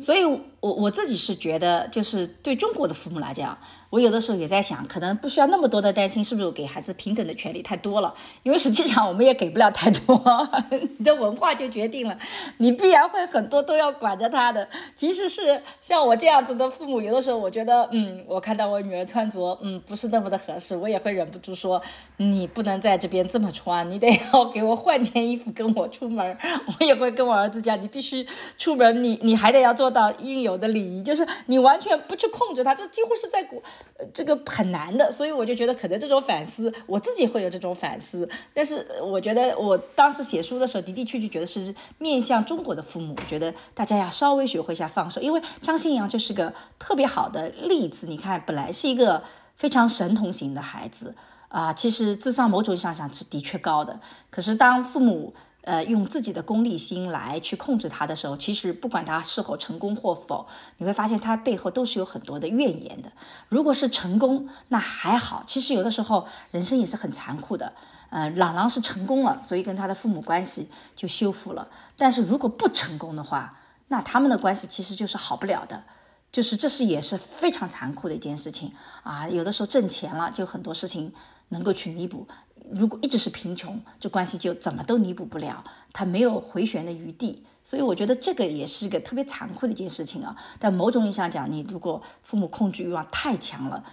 [0.00, 0.20] 所以
[0.66, 3.56] 我，我自己是觉得，就是对中国的父母来讲，
[3.90, 8.12] 我有的时候也在想，可能不需要那么多的担心，是不是给孩子平等的权利太多了？
[8.42, 10.20] 因为实际上我们也给不了太多，
[10.98, 12.18] 你的文化就决定了，
[12.58, 14.68] 你必然会很多都要管着他的。
[14.96, 21.80] 即使是像我这样子的父母，有的时候我觉得，嗯，我看到我女儿穿着，嗯，不是那么的合适，我也会忍不住说，
[22.16, 26.36] 你不能在这边这么穿，你得要给我换件衣服跟我出门。
[26.78, 28.26] 我也会跟我儿子讲，你必须
[28.58, 33.62] 出门，你你还得要做到应有的礼仪，就是你完全不去控制他，这几乎是在国，
[33.98, 35.10] 呃，这个很难的。
[35.10, 38.28] 所以我就觉得，可能这种反思，我自己会有这种反思。
[38.54, 48.06] 但是我觉得，我当时写书的时候，的的确确觉得是面向中国的父母，觉得大家要稍微学会一下放手，因为张新阳就是个特别好的例子。
[48.06, 49.22] 你看，本来是一个
[49.54, 51.14] 非常神童型的孩子
[51.48, 53.98] 啊、其实智商某种意义上讲是的确高的，
[54.30, 55.32] 可是当父母
[55.66, 63.10] 呃，用自己的功利心来去控制他的时候，其实不管他是否成功或否，你会发现他背后都是有很多的怨言的。
[63.48, 65.42] 如果是成功，那还好。
[65.44, 67.72] 其实有的时候人生也是很残酷的。
[68.10, 71.66] 呃，朗朗是成功了，所以跟他的父母关系就修复了。
[71.96, 75.82] 但是如果不成功的话，那他们的关系其实就是好不了的。
[76.30, 79.28] 就是这是也是非常残酷的一件事情啊！
[79.28, 81.12] 有的时候挣钱了，就很多事情
[81.48, 82.26] 能够去弥补。
[82.70, 87.44] 如果一直是贫穷，这关系就怎么都弥补不了，他没有回旋的余地。
[87.64, 90.36] 所以我觉得这个也是个特别残酷的一件事情啊。
[90.60, 93.84] 但某种意义上讲，你如果父母控制欲望太强了，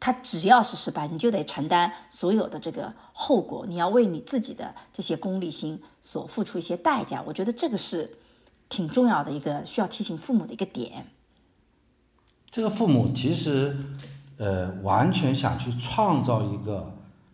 [0.00, 7.22] 他只要是失败，你就得承担所有的这个后果，你要为你自己的这些功利心所付出一些代价。
[7.24, 8.16] 我觉得这个是
[8.68, 11.06] 挺重要的一个需要提醒父母的一个点。
[12.50, 13.76] 这个父母其实，
[14.38, 16.92] 呃，完全想去创造一个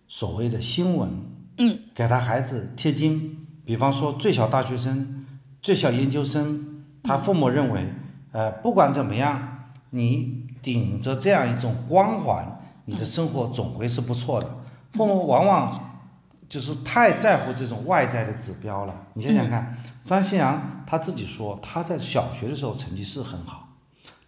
[0.09, 1.11] 所谓的新闻，
[1.59, 3.47] 嗯，给他孩子贴金。
[3.65, 5.27] 比方说，最小大学生、
[5.61, 7.93] 最小研究生，他父母认为，
[8.33, 14.49] 呃，不管怎么样，你顶着这样一种光环，你的生活总归是不错的。
[14.93, 16.01] 父母往往
[16.49, 19.07] 就是太在乎这种外在的指标了。
[19.15, 23.65] 你想想看，张新阳他自己说，他在小学的时候成绩是很好。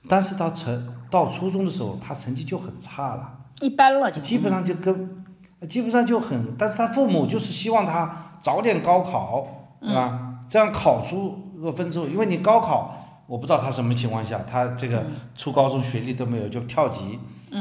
[0.09, 5.17] 但是到成到初中的时候，他成绩就很差了，一般了就基本上就跟，
[5.66, 9.47] 基本上就很，但是他父母就是希望他早点高考，
[9.81, 10.40] 对吧？
[10.49, 12.94] 这样考出个分数，因为你高考，
[13.27, 15.05] 我不知道他什么情况下，他这个
[15.37, 17.18] 初高中学历都没有就跳级，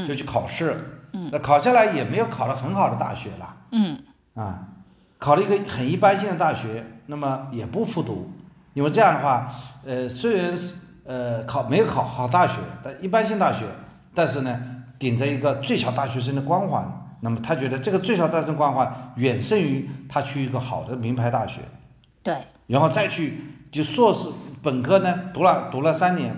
[0.08, 0.78] 就去考试，
[1.32, 4.00] 那考下来也没有考了很好的大学了，嗯
[4.36, 4.68] 啊，
[5.18, 8.32] 考了一个很一般性的大学，那么也不复读，
[8.74, 9.50] 因为这样的话，
[9.86, 10.74] 呃，虽然是。
[11.10, 13.66] 呃，考没有考好大学，但一般性大学，
[14.14, 14.60] 但是呢，
[15.00, 21.62] 顶着一个最小大学生的光环，那么他觉得这个最少大学生光环远胜于他去一个好的名牌大学，
[22.24, 23.40] 对，然后再去
[23.72, 24.30] 就硕士
[24.62, 26.36] 本科呢读了读了三年，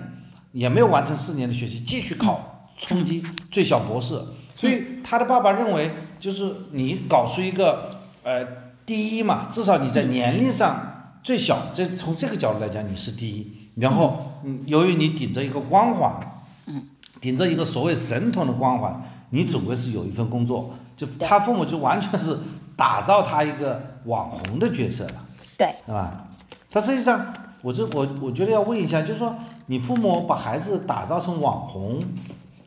[0.52, 4.20] 也没有完成四年的学习，继续考冲击最小博士，
[4.54, 7.90] 所以他的爸爸认为，就是你搞出一个
[8.22, 8.46] 呃
[8.86, 13.56] 第一嘛，至少你在年龄上最小，这从这个角度来讲你是第一。
[13.76, 16.88] 然后，嗯，由于你顶着一个光环，嗯，
[17.20, 20.70] 顶着一个所谓神童的光环，你总归是有一份工作。
[20.96, 22.36] 就他父母就完全是
[22.76, 25.14] 打造他一个网红的角色了，
[25.56, 26.28] 对，对吧？
[26.70, 29.34] 但实际上，我这我我觉得要问一下，就是说，
[29.66, 32.02] 你父母把孩子打造成网红，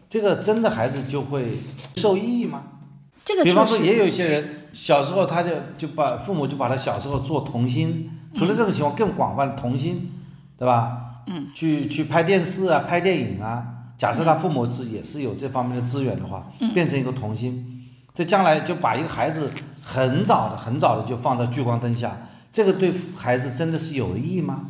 [0.10, 1.60] 这个真的孩子就会
[1.96, 2.64] 受益吗？
[3.24, 10.12] 这个比方说，也有一些人小时候他就就把父母就把他小时候做童星，除了这种情况，更广泛的童星，
[10.58, 11.22] 对吧？
[11.28, 13.73] 嗯，去去拍电视啊，拍电影啊。
[13.98, 19.50] 假设他父母是也是有这方面的资源的话，变成一个童星，这将来就把一个孩子
[19.82, 24.68] 很早的很早的就放在聚光灯下，这个对孩子真的是有益吗？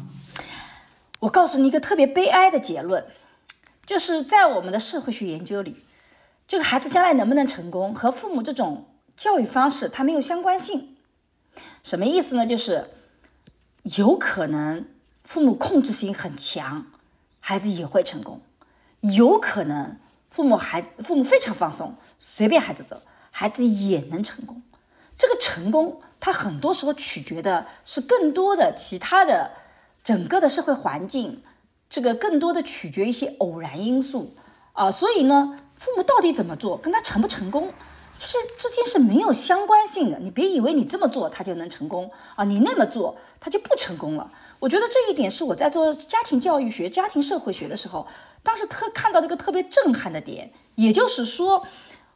[1.19, 3.05] 我告诉你一个特别悲哀的结论，
[3.85, 5.83] 就是在我们的社会学研究里，
[6.47, 10.95] 这个孩子将来能不能成功和父母这种教育方式它没有相关性。
[11.81, 12.45] 什么意思呢？
[12.45, 12.89] 就是
[13.83, 14.85] 有可能
[15.23, 16.85] 父母控制性很强，
[17.39, 18.39] 孩子也会成功；
[19.03, 19.97] 有可能
[20.29, 23.01] 父母孩父母非常放松，随便孩子走，
[23.31, 24.61] 孩子也能成功。
[25.17, 29.51] 这个成功，它很多时候取决的是更多的其他的
[30.03, 31.43] 整个的社会环境，
[31.89, 34.35] 这个更多的取决一些偶然因素
[34.71, 34.89] 啊。
[34.89, 37.73] 所以呢，父母到底怎么做，跟他成不成功，
[38.17, 44.31] 其实这件事没有相关性的，你别以为你这么做他就能成功啊，你那么做他就不成功了。
[44.63, 48.07] 我觉得这一点是我在做家庭教育学、家庭社会学的时候，
[48.41, 51.67] 当时特看到的一个特别震撼的点，也就是说。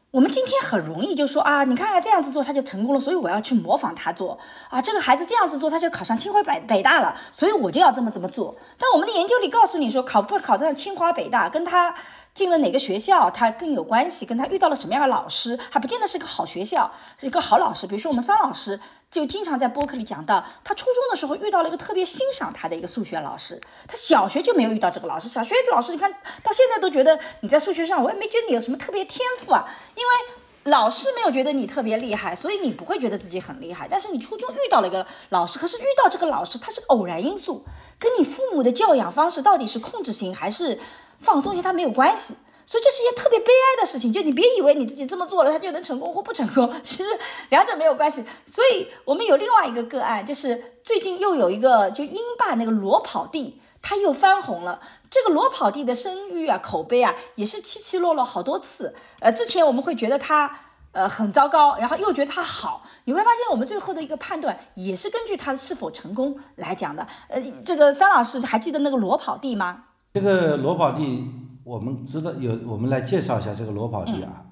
[0.09, 4.39] 我们今天很容易就说啊，你看看这样子做他就成功了，所以我要去模仿他做
[4.69, 4.81] 啊。
[4.81, 8.55] 这个孩子这样子做他就考上清华北北大了，所以我就要这么这么做。
[8.79, 11.93] 但我们的研究里告诉你说，考不考得上清华北大跟他。
[12.37, 17.87] 进了哪个学校，他更有关系，跟他遇到了什么样的老师，还不见得是个好学校，是一个好老师。
[17.87, 18.79] 比如说我们桑老师
[19.09, 25.27] 就经常在播客里讲到，他初中的时候遇到了一个特别欣赏他的一个数学老师，他小学就没有遇到这个老师。
[25.27, 29.65] 小学的老师你看到现在都觉得你在数学上，我也没觉得你有什么特别天赋啊，
[29.95, 33.87] 因为老师没有觉得你特别厉害，所以你不会觉得自己很厉害。
[33.89, 37.65] 但是你初中遇到了一个老师，可是遇到这个老师他是偶然因素，
[37.97, 40.79] 跟你父母的教养方式到底是控制型还是？
[41.19, 44.11] 放松些，它没有关系，所以这是一件特别悲哀的事情。
[44.13, 47.09] 就你别以为你自己这么做了，它就能成功或不成功，其实
[47.49, 48.23] 两者没有关系。
[48.45, 54.81] 所以我们有另外一个个案，就是最近又有一个就英霸那个裸跑地，他又翻红了。
[55.09, 58.93] 这个裸跑地的声誉啊、口碑啊，也是起起落落好多次。
[59.19, 60.59] 呃，之前我们会觉得他
[60.91, 62.83] 呃很糟糕，然后又觉得他好。
[63.05, 67.07] 你会发现，我们最后的一个判断也是根据他是否成功来讲的。
[67.29, 69.85] 呃，这个三老师还记得那个裸跑地吗？
[70.19, 71.29] 这个裸跑地，
[71.63, 74.45] 我们知道有，我们来介绍一下这个裸跑地啊。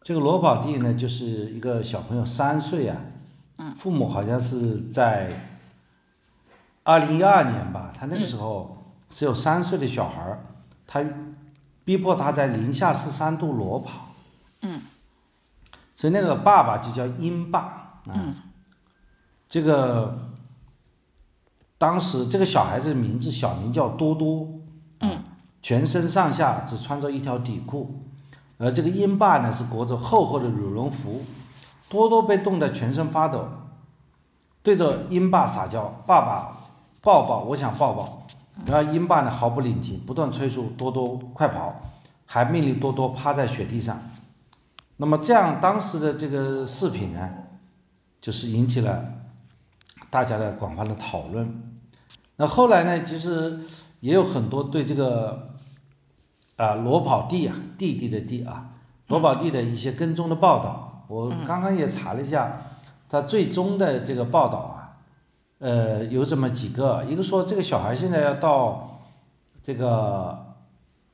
[0.00, 2.96] 这个裸跑地呢，就是一个小朋友三岁啊，
[3.76, 5.58] 父母好像是在
[6.82, 8.78] 二零一二年吧，他那个时候
[9.10, 10.46] 只有三岁的小孩儿，
[10.86, 11.04] 他
[11.84, 14.14] 逼迫他在零下十三度裸跑。
[14.62, 14.80] 嗯。
[15.94, 18.34] 所以那个爸爸就叫英爸啊。
[19.46, 20.30] 这个。
[21.84, 24.48] 当时这个小孩子名字小名叫多多，
[25.00, 25.22] 嗯，
[25.60, 28.00] 全身上下只穿着一条底裤，
[28.56, 31.22] 而这个鹰爸呢是裹着厚厚的羽绒服，
[31.90, 33.46] 多多被冻得全身发抖，
[34.62, 36.56] 对着鹰爸撒娇：“爸爸，
[37.02, 38.26] 抱抱，我想抱抱。”
[38.64, 41.74] 然后鹰爸呢毫不领情，不断催促多多快跑，
[42.24, 44.00] 还命令多多趴在雪地上。
[44.96, 47.30] 那么这样当时的这个视频呢，
[48.22, 49.04] 就是引起了
[50.08, 51.72] 大家的广泛的讨论。
[52.36, 53.04] 那后来呢？
[53.04, 53.60] 其实
[54.00, 55.54] 也有很多对这个
[56.56, 58.70] 啊裸跑地啊弟弟的地啊
[59.06, 61.06] 裸跑地的一些跟踪的报道。
[61.06, 62.60] 我刚刚也查了一下，
[63.08, 64.98] 他最终的这个报道啊，
[65.58, 67.04] 呃，有这么几个。
[67.04, 69.00] 一个说这个小孩现在要到
[69.62, 70.56] 这个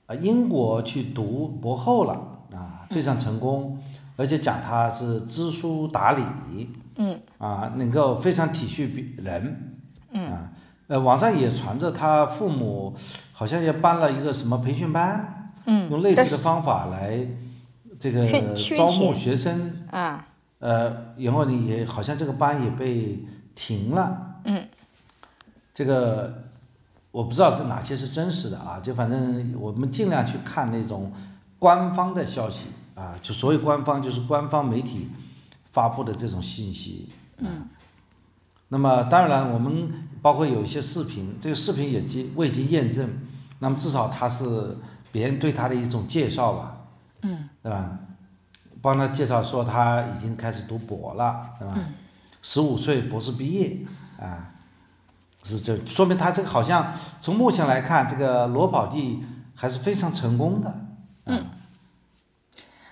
[0.06, 2.14] 啊英国去读博后了
[2.54, 3.78] 啊，非常成功，
[4.16, 9.76] 而且讲他是知书达理，嗯，啊，能够非常体恤人，
[10.12, 10.52] 嗯啊。
[10.90, 12.92] 呃，网上也传着他父母
[13.32, 17.24] 好像也办了一个什么培训班，嗯，用类似的方法来
[17.96, 18.26] 这个
[18.76, 20.26] 招募学生啊，
[20.58, 23.24] 呃，然后呢也好像这个班也被
[23.54, 24.66] 停了，嗯，
[25.72, 26.42] 这个
[27.12, 31.12] 我不知道这哪些是真实的啊，就反正我们尽量去看那种
[31.60, 32.66] 官方的消息
[32.96, 35.08] 啊，就所谓官方就是官方媒体
[35.70, 37.68] 发布的这种信息，嗯。
[38.72, 39.92] 那么当然，我们
[40.22, 43.08] 包括有一些视频，这个视频也经未经验证，
[43.58, 44.76] 那么至少他是
[45.12, 46.76] 别人对他的一种介绍吧，
[47.22, 47.98] 嗯，对吧？
[48.82, 51.74] 帮他介绍说他已经开始读博了，对吧？
[52.42, 53.76] 十五岁博士毕业
[54.18, 54.54] 啊，
[55.42, 59.22] 是这说明他这个好像从目前来看，这个罗宝弟
[59.54, 60.80] 还是非常成功的。
[61.26, 61.46] 嗯，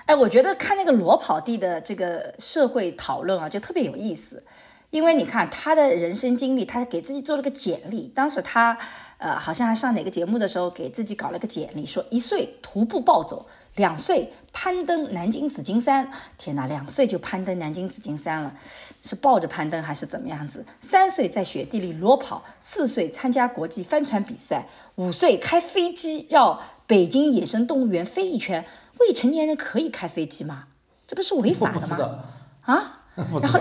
[0.04, 4.44] 哎，我觉得看那个裸跑地的这个社会讨论啊，就特别有意思。
[4.90, 8.10] 因为你看他的人生经历，他给自己做了个简历。
[8.14, 8.78] 当时他，
[9.18, 16.10] 呃，好像还上哪个节目的时候，给自己搞了个简历，说一岁徒步暴走，两岁攀登南京紫金山。
[16.38, 18.54] 天哪，两岁就攀登南京紫金山了，
[19.02, 20.64] 是抱着攀登还是怎么样子？
[20.80, 28.64] 三岁在雪地里裸跑，四岁参加国际帆船比赛，五岁开飞机绕北京野生动物园飞一圈。
[29.00, 30.64] 未成年人可以开飞机吗？
[31.06, 32.24] 这不是违法的吗？
[32.62, 33.00] 啊，
[33.42, 33.60] 然后。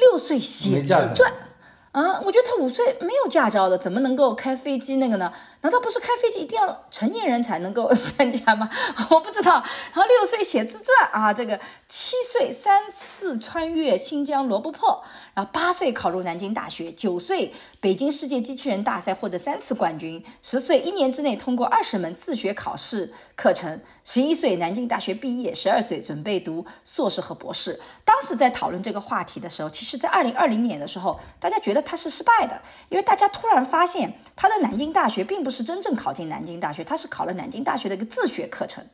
[0.00, 1.49] 六岁写自传。
[1.92, 5.32] 啊，我觉得他五岁没有驾照的，怎么能够开飞机那个呢？
[5.62, 8.70] 难道不是开飞机一定要成年人才能够 参加吗？
[9.10, 9.54] 我不知道。
[9.92, 15.02] 然后六岁写自传啊，这个七岁三次穿越新疆罗布泊，
[15.34, 27.80] 然后八岁考入南京大学，九岁北京世界机器人大赛获得三次冠军，十岁一年之内通过二十门自学考试课程，十一岁南京大学毕业，十二岁准备读硕士和博士。
[28.04, 31.79] 当时在讨论这个话题的时候，其实在二零二零年的时候，大家觉得。
[31.82, 38.84] 他是失败的，因为大家突然发现他的南京大学并不是真正考进南京大学，他是考了南京大学的一个自学课程。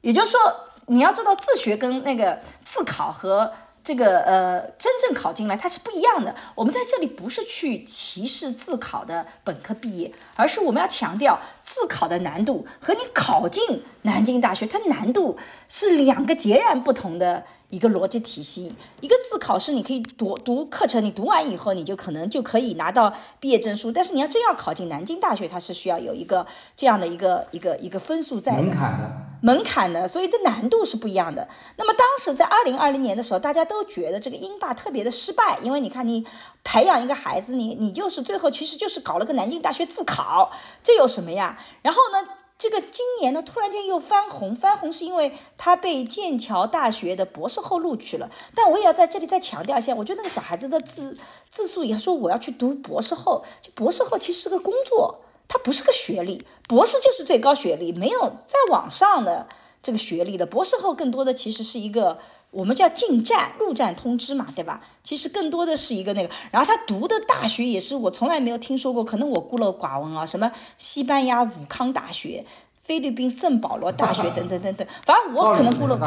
[0.00, 0.40] 也就是说，
[0.86, 3.52] 你要知道自学跟那个自考和
[3.84, 6.34] 这个呃真正考进来它是不一样的。
[6.54, 17.44] 我们在这里不是去歧视自考的本科毕业，而是我们要强调自考的难度和你考进南京大学它难度是两个截然不同的。
[17.72, 18.70] 一个逻辑体系，
[19.00, 23.90] 一个自考试，你可以读读课程，你读完以后，你就可能就可以拿到毕业证书。
[23.90, 26.46] 但是你要真要考进南京大学，它是需要有一个
[26.76, 29.10] 这样的一个一个一个分数在门槛的
[29.40, 31.48] 门槛的，所以的难度是不一样的。
[31.78, 36.26] 那么当时在二零二零年的时候，大家都觉得这个英霸特别的失败，因为你看你
[36.62, 40.52] 培养一个孩子，你你就是最后其实就是搞了个南京大学自考，
[40.82, 41.58] 这有什么呀？
[41.80, 42.34] 然后呢？
[42.58, 48.30] 这个今年呢，突然间又翻红，翻红是因为他被剑桥大学的博士后录取了。
[48.54, 51.18] 但我也要在这里再强调一下，我觉得那个小孩子的自
[51.50, 59.48] 自述也说我要去读博士后，就博士后其实是个工作，它不是个学历，博士就是最高学历，没有再往上的
[59.82, 60.46] 这个学历的。
[60.46, 62.18] 博士后更多的其实是一个。
[62.52, 64.80] 我们叫进站入站通知嘛，对吧？
[65.02, 70.24] 其实更多的是一个那个，然后他读的大学也是我从来没有听说过，可能我孤陋寡闻啊。
[70.26, 72.44] 什么西班牙武康大学、
[72.82, 75.98] 菲律宾圣保罗大学 等等等等，反正我可能孤陋，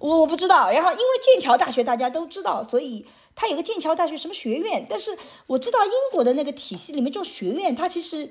[0.00, 0.68] 我我不知道。
[0.70, 3.06] 然后因为剑桥大学大家都知道，所以
[3.36, 5.16] 它有个剑桥大学什么学院，但是
[5.46, 8.30] 我知道英国的那个体系里面这种学院，它其实。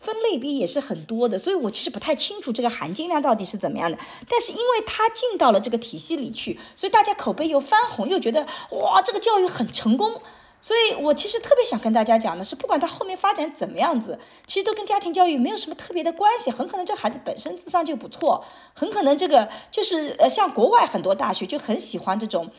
[0.00, 3.98] 分类别也是很多的，所以我其实不太清楚这个含金量到底是怎么样的。
[4.28, 10.20] 但是因为他进到了这个体系里去，所以大家口碑又翻红，又觉得哇，这个教育很成功。
[10.60, 16.50] 所以我其实特别想跟大家讲的是，不管他后面发展怎么样子，其实都跟家庭教育没有什么特别的关系。
[16.50, 18.44] 很可能这孩子本身智商就不错，
[18.74, 22.50] 很可能这个就是呃，像国外很多大学就很喜欢这种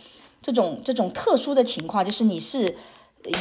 [0.41, 2.77] 这种这种特殊的情况，就是你是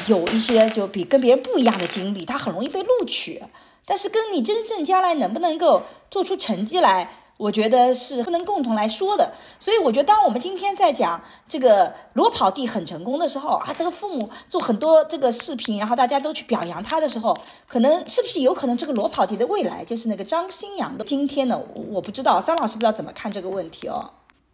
[0.09, 3.40] 有一些就比跟别人不一样的经历，他很容易被录取。
[3.89, 9.32] 但是跟你真正将来能不能够做出成绩来，我觉得是不能共同来说的。
[9.59, 11.18] 所以我觉得，当我们今天在讲
[11.49, 17.34] 这个裸跑弟很成功的时候啊，这个父母做很多这个视频，然后大家都去表扬他的时候，
[17.66, 21.59] 可能是不是有可能这个裸跑弟的未来就是那个张新阳的今天呢？
[21.72, 24.11] 我不知道，桑老师不知道怎么看这个问题哦。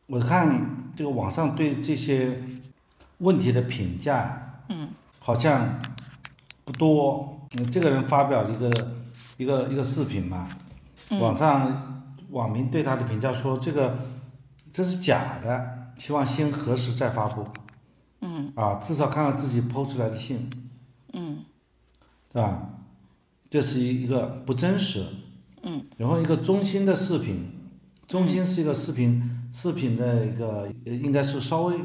[0.07, 2.41] 我看这个网上对这些
[3.19, 5.81] 问题的评价，嗯，好像
[6.65, 7.41] 不多。
[7.57, 8.71] 嗯，这个人发表一个。
[9.37, 10.49] 一个一个视频嘛，
[11.21, 13.99] 网上网民对他的评价说这个
[14.73, 17.47] 这是假的，希望先核实再发布。
[18.21, 18.53] 嗯。
[18.57, 20.51] 啊，至少看看自己抛出来的信。
[21.13, 21.45] 嗯。
[22.33, 22.71] 对吧？
[23.51, 25.07] 这是一一个不真实。
[25.63, 25.85] 嗯。
[25.97, 27.51] 然后一个中心的视频，
[28.07, 31.79] 中心是一个视频视频的一个应该是稍微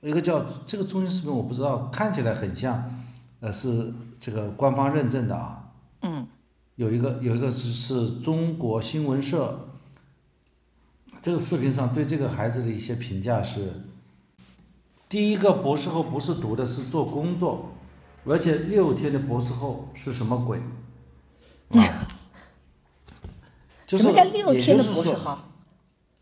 [0.00, 3.02] 一个叫这个中心视频我不知道，看起来很像，
[3.40, 5.70] 呃是这个官方认证的啊。
[6.02, 6.26] 嗯。
[6.78, 9.68] 有一个有一个是是中国新闻社，
[11.20, 13.82] 这个视频上对这个孩子的一些评价是：
[15.08, 17.72] 第一个博士后不是读的是做工作，
[18.24, 20.58] 而且六天的博士后是什么鬼？
[21.70, 21.82] 啊？
[23.88, 25.36] 什么叫六天的博士后？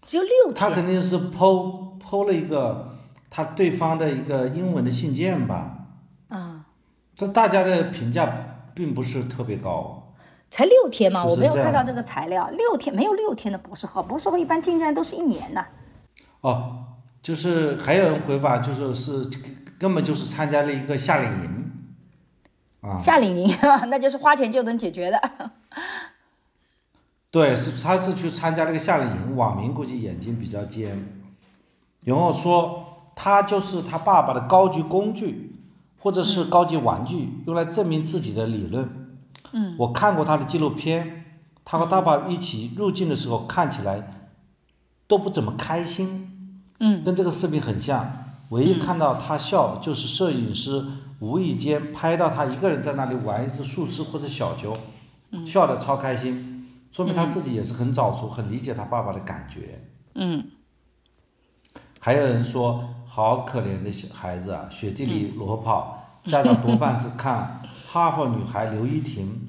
[0.07, 0.55] 只有六天？
[0.55, 2.97] 他肯定是剖剖了一个
[3.29, 5.89] 他对方的一个英文的信件吧？
[6.29, 6.65] 啊。
[7.15, 10.06] 这大家的评价并不是特别高。
[10.49, 11.25] 才六天吗？
[11.25, 12.49] 我没有看到这个材料。
[12.51, 15.65] 六天没有六天的博士后，博士后一般进站都是一年的。
[16.41, 16.85] 哦，
[17.21, 19.29] 就是还有人回法，就是是
[19.79, 21.73] 根本就是参加了一个夏令营，
[22.81, 22.97] 啊。
[22.99, 23.55] 夏令营，
[23.91, 25.21] 那就是花钱就能解决的。
[27.31, 31.07] 对，是他是去参加了个夏令营，网民估计眼睛比较尖，
[32.05, 35.55] 然后说他就是他爸爸的高级工具，
[35.99, 38.89] 或者是高级玩具，用来证明自己的理论。
[39.79, 41.25] 我看过他的纪录片，
[41.65, 44.29] 他和他爸一起入境的时候看起来
[45.07, 48.25] 都不怎么开心，嗯，跟这个视频很像。
[48.51, 50.85] 唯一看到他笑，就是摄影师
[51.21, 54.77] 无意间拍到他一个人在那里玩一只树枝或者小球，
[55.45, 59.83] 笑得超开心，说明他自己也是很早熟，很理解他爸爸的感觉。
[60.15, 60.45] 嗯，
[61.99, 67.63] 还有人说好可怜的小孩子啊，雪地里裸跑，家长多半是看。
[67.89, 69.47] 哈佛女孩刘依婷，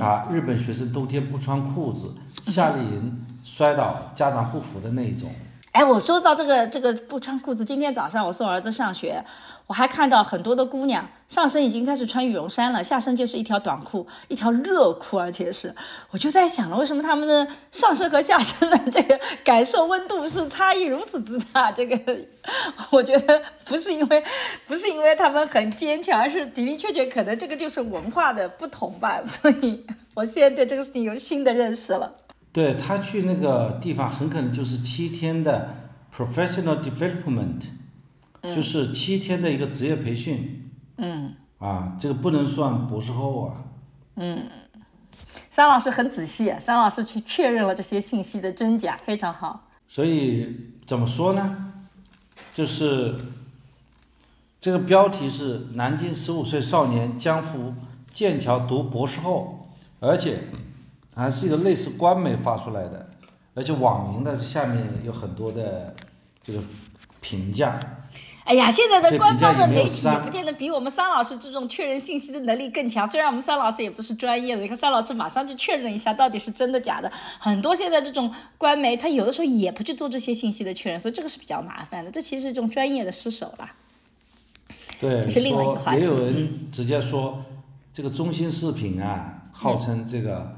[0.00, 2.12] 啊，日本学生冬天不穿裤子，
[2.42, 5.30] 夏令营摔倒，家长不服的那种。
[5.72, 9.24] 哎，我说到这个这个不穿裤子，今天早上我送儿子上学，
[9.66, 15.74] 我还看到很多的姑娘上身已经开始穿羽绒衫了，下身就是一条短裤，一条热裤，而且是，
[16.10, 21.70] 我就在想了，为什么他们的上身和下身的这个感受温度是差异如此之大？
[21.70, 22.16] 这个，
[22.90, 24.24] 我觉得不是因为
[24.66, 29.22] 不是因为他们很坚强，而是的的确确可能这个就是文化的不同吧。
[29.22, 32.12] 所以我现在对这个事情有新的认识了。
[32.52, 35.74] 对他去那个地方，很可能就是七天的
[36.14, 37.68] professional development，、
[38.42, 40.70] 就是七天的一个职业培训。
[40.96, 43.64] 嗯，啊，这个不能算博士后啊。
[44.16, 44.48] 嗯
[45.50, 49.68] 桑老师很仔细，桑老师去确认了这些信息的真假，非常好。
[49.86, 51.72] 所以怎么说呢？
[52.54, 53.14] 就是
[54.60, 57.74] 这个标题是南京十五岁少年将赴
[58.12, 59.68] 剑桥读博士后，
[59.98, 60.38] 而且
[61.18, 63.08] 还是一个类似官媒发出来的，
[63.54, 65.92] 而且网民的下面有很多的
[66.40, 66.60] 这个
[67.20, 67.78] 评价。
[68.44, 73.04] 哎呀，现在的官方的媒体也不见得比我们桑老师这种确认信息的能力更强。
[73.10, 77.12] 虽然我们桑老师也不是专业的，你看桑老师马上就确认一下到底是真的假的。
[77.40, 82.10] 很多现在这种官媒，他有的时候也不去做这些信息的确认，所以这个是比较麻烦的。
[82.10, 83.68] 这其实是一种专业的失手了。
[84.98, 87.44] 对，是另外一个话题嗯也有人直接说，
[87.92, 90.56] 这个中兴视频啊，号称这个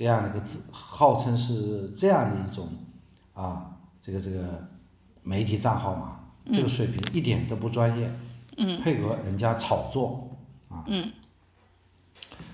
[0.00, 2.70] 这样的一个自，号称是这样的一种
[3.34, 3.70] 啊，
[4.00, 4.66] 这个这个
[5.22, 6.20] 媒体账号嘛，
[6.54, 8.10] 这个水平一点都不专业，
[8.56, 10.38] 嗯，配合人家炒作
[10.70, 11.12] 啊，嗯。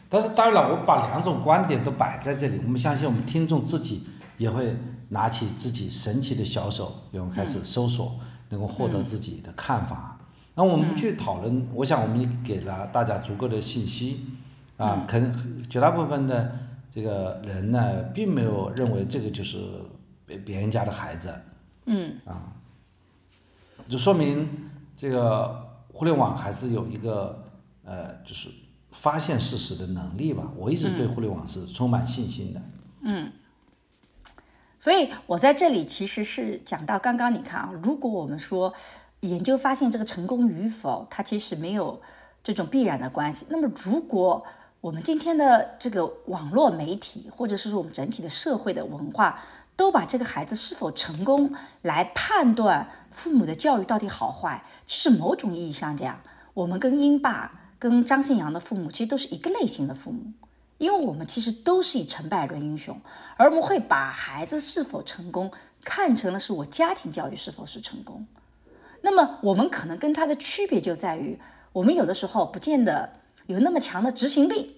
[0.08, 4.76] 但是当然了，我把两种观点都摆在这里，我们相信我们听众自己也会
[5.10, 8.18] 拿起自己神奇的小手，然后开始搜索，
[8.48, 10.18] 能够获得自己的看法。
[10.56, 14.26] 那我们不去讨论，我想我们给了大家足够的信息，
[14.78, 16.58] 啊，可能绝大部分的
[16.96, 19.58] 这个人呢，并没有认为这个就是
[20.24, 21.30] 别别人家的孩子，
[21.84, 22.50] 嗯，啊，
[23.86, 24.48] 就说明
[24.96, 27.44] 这个互联网还是有一个
[27.84, 28.48] 呃，就是
[28.92, 30.50] 发现事实的能力吧。
[30.56, 32.62] 我一直对互联网是充满信心的。
[33.02, 33.30] 嗯
[34.78, 38.72] 所以我在这里其实是讲到刚刚你看啊，如果我们说
[39.20, 42.00] 研究发现这个成功与否，它其实没有
[42.42, 43.44] 这种必然的关系。
[43.50, 44.46] 那么如果
[44.86, 49.42] 我们今天的这个网络媒体，或者是说我们整体的社会的文化，
[49.74, 56.20] 都把这个孩子是否成功来判断父母的教育到底好坏，其实某种意义上讲，
[56.54, 60.22] 我们跟英爸、跟张信阳的父母其实都是一个类型的父母。
[60.78, 63.00] 因为我们其实都是以成败论英雄，
[63.36, 65.50] 而我们会把孩子是否成功
[65.82, 68.24] 看成了是我家庭教育是否是成功。
[69.00, 71.40] 那么我们可能跟他的区别就在于，
[71.72, 73.14] 我们有的时候不见得
[73.46, 74.75] 有那么强的执行力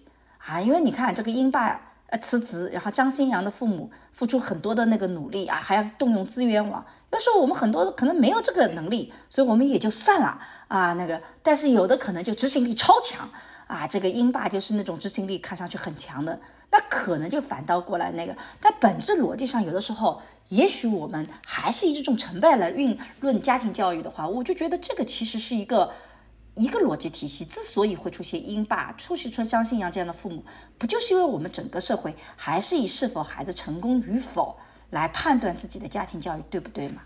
[0.48, 6.82] 啊，因为你看这个英爸呃辞职，然后张新阳的父母付出很多的那个努力啊，还要动用资源网。
[7.12, 13.28] 有时候我们很多可能没有这个能力，所以我们也就算了啊那个，但是有的可能就执行力超强。
[13.66, 16.40] 啊，这个英爸就是那种执行力看上去很强的，
[16.70, 18.34] 那可能就反倒过来那个。
[18.62, 25.92] 但本质逻辑上，有的时候，也许我们还是以这种成败来运论家庭教育的话，我就觉得这个其实是一个
[26.58, 27.44] 一个逻辑体系。
[27.44, 30.44] 之所以会出现英爸、出现出张信阳这样的父母，
[30.76, 34.58] 不就是因为我们整个社会还是以是否孩子成功与否
[34.90, 37.02] 来判断自己的家庭教育对不对嘛？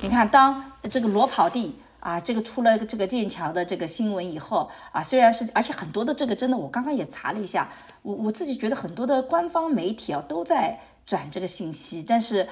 [0.00, 1.76] 你看，当这个裸跑地。
[2.00, 7.68] 啊，这个出了这个剑桥的这个新闻以后啊，虽然是，而且很多的这个真的，我刚刚也查了一下，
[8.02, 12.48] 我我自己觉得很多的官方媒体啊都在转这个信息，但是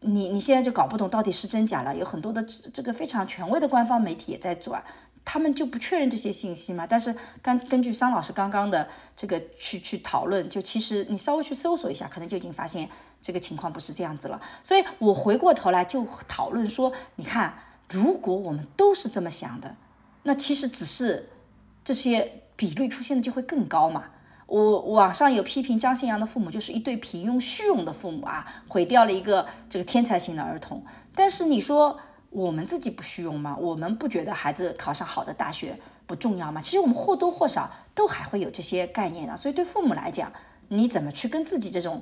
[0.00, 1.96] 你你现在就搞不懂到底是真假了。
[1.96, 4.84] 有很多的这个非常权威的官方媒体也在转，
[5.30, 6.86] 他们就不确认这些信息嘛。
[6.88, 12.88] 但是根根据桑老师刚刚的这个去去讨论，就其实你稍微去搜索一下，可能就已经发现
[13.22, 14.40] 这个情况不是这样子了。
[14.64, 17.54] 所以我回过头来就讨论说，你看。
[17.92, 19.74] 如果我们都是这么想的，
[20.22, 21.28] 那其实只是
[21.84, 24.04] 这些比率出现的就会更高嘛。
[24.46, 30.84] 我网上有批评张信阳的父母就是一对平庸虚荣的父母啊，毁掉了一个这个天才型的儿童。
[31.16, 31.98] 但是你说
[32.30, 33.56] 我们自己不虚荣吗？
[33.60, 36.60] 我们不觉得孩子考上好的大学不重要吗？
[36.60, 39.36] 其实我们或多或少都还会有这些概念的。
[39.36, 40.32] 所以对父母来讲，
[40.68, 42.00] 你怎么去跟自己这种、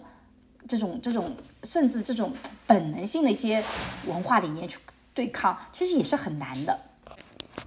[0.69, 2.33] 这种、这种，甚至这种
[2.67, 3.65] 本能性的一些
[4.07, 4.79] 文化理念去？
[5.15, 6.79] 对抗其实也是很难的。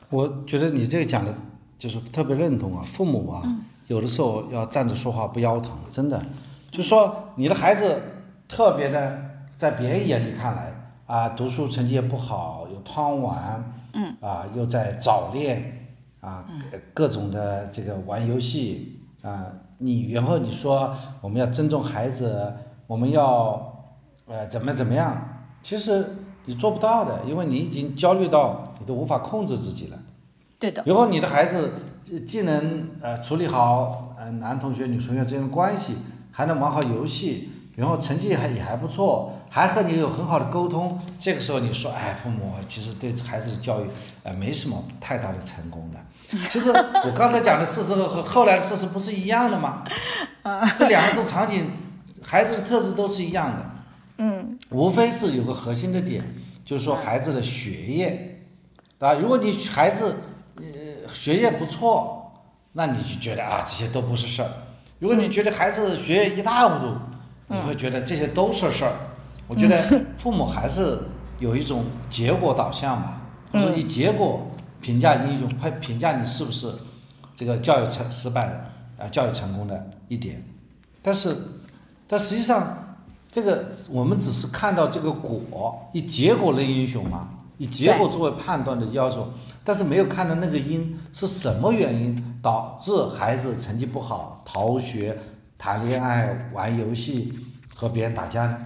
[0.10, 1.36] 我觉得你这个讲的，
[1.78, 2.86] 就是特别认同啊。
[2.94, 3.44] 父母啊，
[3.88, 6.24] 有的时候要站着说话不腰疼，真的。
[6.72, 8.02] 就说你的孩子
[8.48, 9.22] 特别的，
[9.58, 10.71] 在别人眼里看来
[11.12, 15.90] 啊，读书成绩也不好，又贪玩，嗯，啊，又在早恋，
[16.22, 16.46] 啊，
[16.94, 19.46] 各种的这个玩游戏啊，
[19.80, 22.54] 你然后你说我们要尊重孩子，
[22.88, 23.92] 我们要
[24.28, 25.10] 呃怎么怎么样，
[25.62, 26.16] 其实。
[26.46, 30.00] 你做不到的，因为你已经焦虑到你都无法控制自己了。
[30.58, 30.82] 对的。
[30.88, 31.74] 然后你的孩子
[32.26, 35.98] 既能呃处理好呃男同学女同学之间的关系，
[36.32, 41.00] 还能玩好游戏，然后成绩还也还不错，还和你有很好的沟通。
[41.20, 43.86] 这个时候你说，哎，父母其实对孩子的教育
[44.24, 46.00] 呃没什么太大的成功的。
[46.50, 46.70] 其实
[47.06, 49.84] 我刚才讲的事实和和后来的事实不是一样的吗？
[50.78, 51.70] 这两种场景
[52.24, 53.70] 孩子的特质都是一样的，
[54.18, 56.24] 嗯，无非是有个核心的点，
[56.64, 58.44] 就是说孩子的学业，
[59.00, 60.16] 啊，如果你孩子
[60.58, 60.64] 呃
[61.14, 62.32] 学业不错，
[62.74, 64.48] 那你就觉得啊这些都不是事儿；
[65.00, 66.96] 如果你觉得孩子学业一塌糊涂，
[67.52, 68.94] 你会觉得这些都是事儿。
[69.48, 70.98] 我觉得父母还是
[71.40, 73.22] 有一种结果导向吧，
[73.52, 74.48] 或者说以结果
[74.80, 76.72] 评价英雄，判评价你是不是
[77.36, 80.44] 这个教育成失败的啊，教育成功的一点。
[81.02, 81.36] 但是，
[82.08, 82.96] 但实际上，
[83.32, 89.28] 这个我们只是看到这个果，以结果论英雄嘛，以结果作为判断的要求，
[89.64, 95.18] 但是没有看到那个因是什么原因导致孩子成绩不好、逃学、
[95.62, 97.32] 谈恋爱、玩游戏
[97.76, 98.58] 和别人打架呢？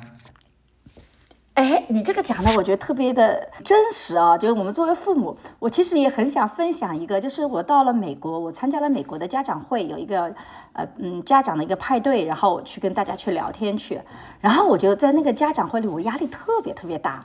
[1.56, 4.38] 哎，你这个讲的我觉得特别的真实啊！
[4.38, 10.34] 就是我们作为父母，我其实也很想分享一个，就是我到了美国，我参加了美国的家长会，有一个
[10.72, 14.00] 呃嗯家长的一个派对，然后我去跟大家去聊天去，
[14.39, 17.22] 然后我觉得在那个家长会里，我压力特别特别大。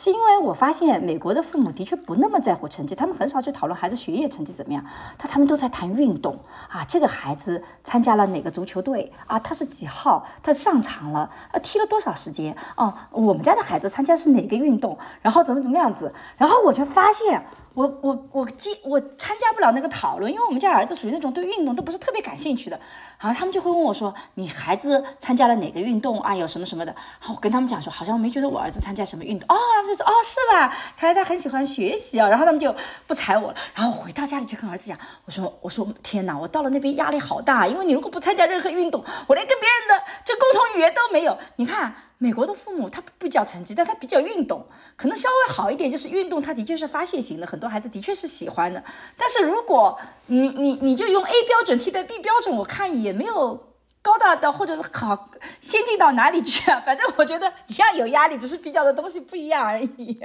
[0.00, 4.82] 是因为我发现美国的父母的确不那么在乎成绩，他们很少去讨论孩子学业成绩怎么样，
[5.18, 6.38] 他他们都在谈运动
[6.70, 17.44] 啊，这个孩子参加了哪个足球队啊，他是几号，他上场了，啊，踢了多少时间哦，我们家的孩子参加是哪个运动，然后怎么怎么样子，然后我就发现。
[17.72, 22.78] 我我我接我参加不了那个讨论，因为我们家儿子属于那种对运动都不是特别感兴趣的，
[23.20, 26.34] 然后他们就会问我说：“你孩子参加了哪个运动啊？
[26.34, 30.74] 有什么什么的？”然后我跟他们讲说：“好像我没觉得我儿子参加什么运动哦。”他们就说：“哦，是吧？
[30.96, 32.74] 看来他很喜欢学习啊。”然后他们就
[33.06, 33.56] 不睬我了。
[33.74, 41.36] 然后回到家里就跟儿子讲：“我说我说天哪，我到了那边压力好大，因为你如果不参加任何运动，我连跟别人的这共同语言都没有。
[41.56, 48.84] 你看。”美国的父母他不讲成绩，但他比较运动，可能稍微好一点，就是运动，他的确是发泄型的，很多孩子的确是喜欢的。
[49.16, 55.28] 但是如果你你你就用 A 标准替代 B 标准，我看也没有高大到或者好
[55.60, 56.80] 先进到哪里去啊。
[56.86, 60.20] 反正我觉得一样有压力，只是比较的东西不一样而已。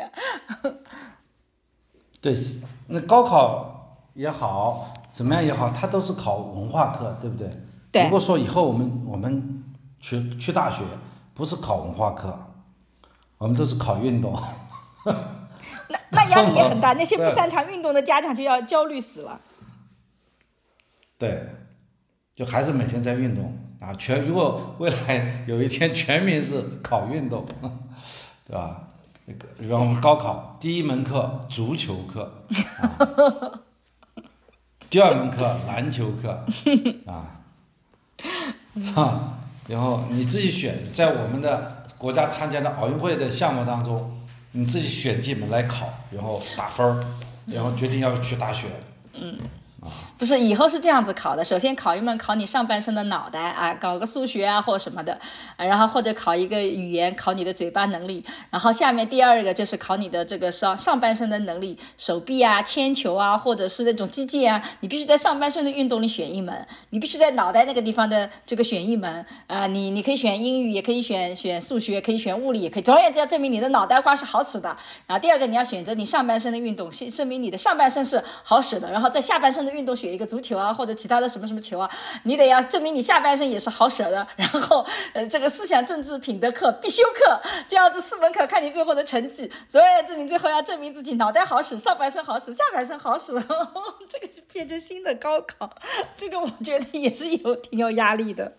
[2.21, 2.35] 对，
[2.87, 7.49] 那高考也好，怎么样也好，它都是考文化课，对不对？
[7.91, 8.03] 对。
[8.03, 9.63] 如果说以后我们我们
[9.99, 10.83] 去去大学。
[11.35, 12.33] 不是考文化课，
[13.37, 14.41] 我们都是考运动。
[15.03, 19.41] 那那压力也很大，那些不擅长运动的家长就要焦虑死了。
[21.17, 21.45] 对，
[22.35, 27.45] 就孩子每天在运动啊，全如果未来有一天全民是考运动，
[28.45, 28.81] 对吧？
[29.25, 32.43] 那个，比方我们高考第一门课足球课，
[34.89, 36.45] 第二门课篮球课，
[37.05, 37.39] 啊，
[38.75, 39.39] 是吧？
[39.69, 44.21] 然后你自己选，在我们的国家参加的奥运会的项目当中，
[44.51, 46.99] 你自己选几门来考，然后打分儿，
[47.45, 48.67] 然后决定要去大学。
[49.13, 49.37] 嗯。
[50.17, 51.43] 不是，以后是这样子考的。
[51.43, 55.19] 首先考一门考你上半身的脑袋啊，搞个数学啊或什么的，
[55.57, 58.23] 然后或者考一个语言，考你的嘴巴能力。
[58.49, 69.67] 然后下面第二个就是考你的这个上上半身的能力，手臂啊、铅球啊，或者是那种击剑啊，你必须在上半身的运动里选一门，你必须在脑袋那个地方的这个选一门啊。
[69.67, 72.83] 你你可以选英语，也可以选选数学，可以选物理，也可以。
[72.83, 74.77] 总而言之，要证明你的脑袋瓜是好使的。
[75.07, 78.89] 然后第二个你要选择你上半身的运动，证证明你的上半身是好使的。
[78.89, 81.89] 然后在下半身的运动选一个足球啊，或者其他的什么什么球啊，
[82.23, 84.27] 你得要证明你下半身也是好使的。
[84.35, 89.51] 然后，呃，这个思想政治品德课必修课，这样子四门课看你最后的成绩。
[89.69, 93.33] 总而言之，你最后要证明自己脑袋好使，上半身好使，下半身好使。
[94.09, 95.69] 这个就变成新的高考，
[96.17, 98.53] 这个我觉得也是有挺有压力的。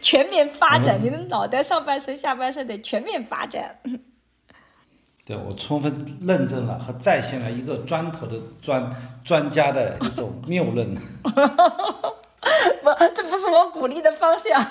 [0.00, 3.78] 全面发展，你的脑袋上半身、下半身得全面发展。
[5.24, 8.90] 对，我充分认证了和再现了一个砖头的专
[9.22, 10.96] 专家的一种谬论。
[12.82, 14.64] 不，这不是我鼓励的方向，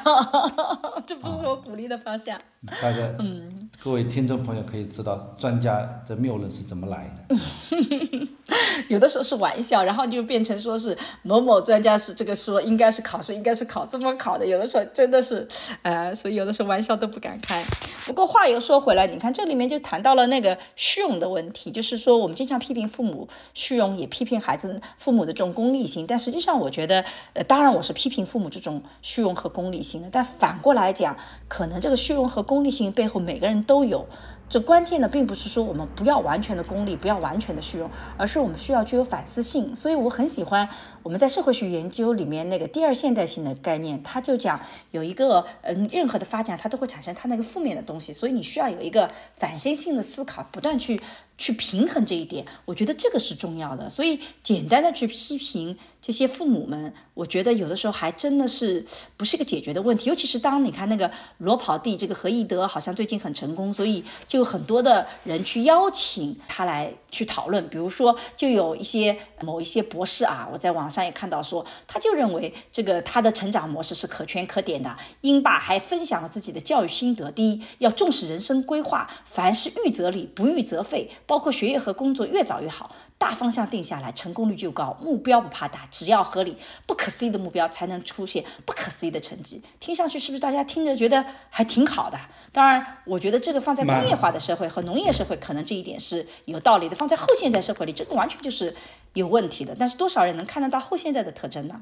[1.05, 2.37] 这不是我鼓励的方向。
[2.81, 7.35] 大家，嗯，各位听众朋友可以知道专家这谬论是怎么来的。
[8.87, 14.45] 有的时候是玩笑，然后就变成说是某某专家是这个说应该是考试应该是考这么考的。
[14.45, 15.47] 有的时候真的是，
[15.81, 17.63] 呃，所以有的时候玩笑都不敢开。
[18.05, 26.05] 不过话又说回来，你看这里面就谈到了那个虚荣的问题，就是说我们经常批评父母虚荣，也批评孩子父母的这种功利性。
[26.05, 27.03] 但实际上，我觉得，
[27.33, 30.09] 呃，当然我是批评父母这种虚荣和功利性的。
[30.11, 31.17] 但反过来讲，
[31.47, 34.07] 可能这个虚荣和功利性背后每个人都有。
[34.49, 39.73] 这关键的并不是说我们不要完全的功利，不要完全的虚荣，而是我们需要具有反思性。
[39.77, 40.67] 所以我很喜欢
[41.03, 44.59] 我们在社会学研究里面那个第二现代性的概念，它就讲
[44.91, 50.99] 有一个嗯，任何的发展它都会产生它那个负面的东西，所以你需要有一个反思性的思考，不断去
[51.41, 52.45] 去平衡这一点。
[52.65, 53.89] 我觉得这个是重要的。
[53.89, 58.85] 所以简单的去批评这些父母们，我觉得有的时候还真的是
[59.15, 60.09] 不是个解决的问题。
[60.09, 64.41] 尤其是当你看那个罗跑弟这个何义德好像最近很成功，所以就。
[64.41, 74.97] 有很多的人去邀请他来去讨论，比如说，就有一些某一些博士啊，我在网上也看到说，他就认为这个他的成长模式是可圈可点的。
[75.21, 82.93] 英爸还分享了自己的教育心得：第一，要重视人生规划，凡事预则立，不预则废，包括学业和工作，越早越好。
[83.17, 84.97] 大方向定下来，成功率就高。
[85.01, 89.63] 目标不怕大，只要合理，不可思议的目标才能出现不可思议的成绩。
[89.79, 92.19] 听上去是不是大家听着觉得还挺好的？
[92.51, 96.97] 当然，我觉得这个放在工业化的社会和农业社会，可能这一点是有道理的。
[96.97, 98.75] 放在后现代社会里，这个完全就是
[99.13, 99.73] 有问题的。
[99.79, 101.81] 但是多少人能看得到后现代的特征呢？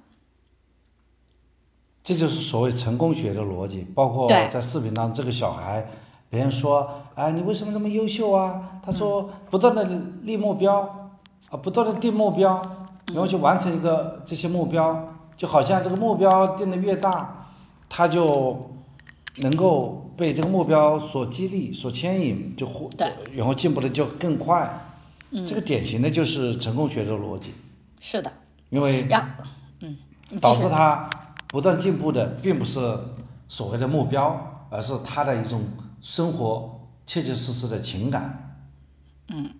[2.03, 3.87] 这就是所谓成功学的逻辑。
[3.95, 5.87] 包括在视频当中，这个小孩，
[6.29, 9.83] 别人说：“哎，你为什么这么优秀啊？”他说：“不断的
[10.23, 10.95] 立目标。”
[11.49, 12.61] 啊，不断的定目标，
[13.07, 17.47] 然后去完成一个这些目标，就好像这个目标定的越大，
[17.89, 18.69] 他就
[19.37, 22.87] 能够被这个目标所激励、所牵引，就获，
[23.33, 24.85] 然后进步的就更快。
[25.31, 27.55] 嗯这个典型的就是成功学的逻辑。
[27.99, 28.31] 是的。
[28.69, 29.07] 因为，
[29.79, 29.97] 嗯，
[30.39, 31.09] 导致他
[31.47, 32.79] 不断进步的，并不是
[33.47, 35.63] 所谓的目标，而是他的一种
[36.01, 38.57] 生活切切实实的情感。
[39.27, 39.53] 嗯。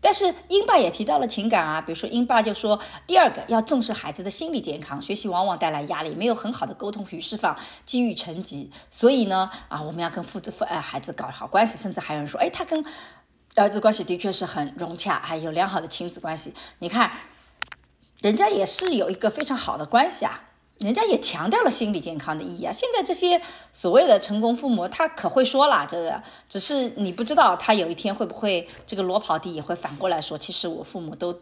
[0.00, 8.70] 但是英爸也提到了情感啊，比如说英爸就说，第二个要重视孩子的心理健康，学习往往带来压力，没有很好的沟通与释放，机遇成疾。
[8.90, 12.84] 所以呢，啊，我们要跟父子父呃孩子搞好关系，甚至还有人说，哎，他跟
[13.54, 16.52] 儿子关系的确是很融洽，还有良好的亲子关系。
[16.80, 17.10] 你看，
[18.20, 20.50] 人家也是有一个非常好的关系啊。
[20.78, 22.72] 人家也强调了心理健康的意义啊！
[22.72, 23.40] 现在这些
[23.72, 31.40] 所谓的成功父母，他可会说了，这个只是你不知道，他有一天会不会这个裸跑弟也会反过来说，其实我父母都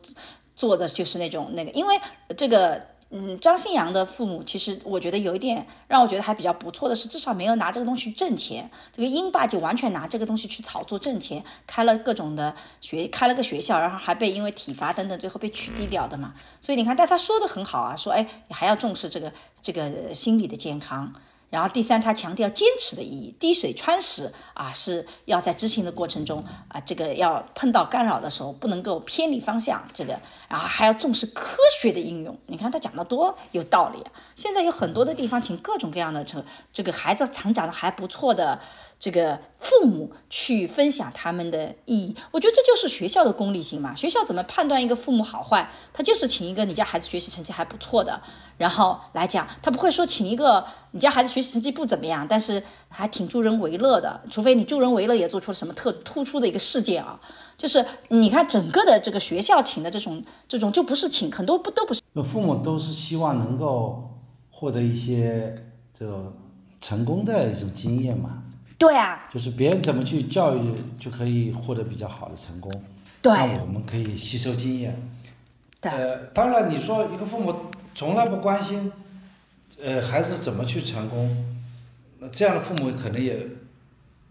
[0.55, 2.01] 做的就是那种那个，因为
[2.37, 2.92] 这个。
[3.15, 8.71] 嗯，张信阳的父母其实我觉得有一点让我觉得还比较不错的是，至少没有拿这个东西挣钱。
[8.91, 16.33] 这个英爸就完全拿这个东西去炒作挣钱，开了各种的学，开了个学校，然后还被因为体罚等等，最后被取缔掉的嘛。
[16.63, 21.13] 所以你看，但他说的很好啊，说哎，你还要重视这个这个心理的健康。
[21.53, 32.39] 然后第三，他强调坚持的意义，滴水穿石啊，是要在执行的过程中啊，这个要碰到干扰的时候不能够偏离方向，这个，然后还要重视科学的应用。
[32.47, 34.11] 你看他讲的多有道理啊！
[34.35, 36.43] 现在有很多的地方请各种各样的成
[36.73, 38.59] 这个孩子成长的还不错的。
[39.03, 43.93] 这个父母去分享他们的意义，我觉得这就是学校的功利性嘛。
[43.97, 45.69] 学校怎么判断一个父母好坏？
[45.93, 48.23] 他就是请一个你家孩子学习成绩还不错的，
[48.59, 54.21] 然后来讲，他不会说请一个你家孩子学习成绩不怎么样，但是还挺助人为乐的。
[54.31, 57.21] 除非你助人为乐也做出了什么特突出的一个事件啊。
[57.59, 62.01] 就是你看整个的这个学校请的这种这种就不是请，很多不都不是。
[62.23, 64.09] 父母都是希望能够
[64.49, 65.57] 获得一些
[65.93, 66.33] 这
[66.81, 68.42] 成功的一种经验嘛。
[68.83, 72.69] 对啊，就是别人怎么去教育，就可以获得比较好的成功。
[73.21, 75.01] 对，那我们可以吸收经验。
[75.81, 78.91] 对，呃，当然你说一个父母从来不关心，
[79.81, 81.63] 呃，孩子怎么去成功，
[82.19, 83.47] 那这样的父母可能也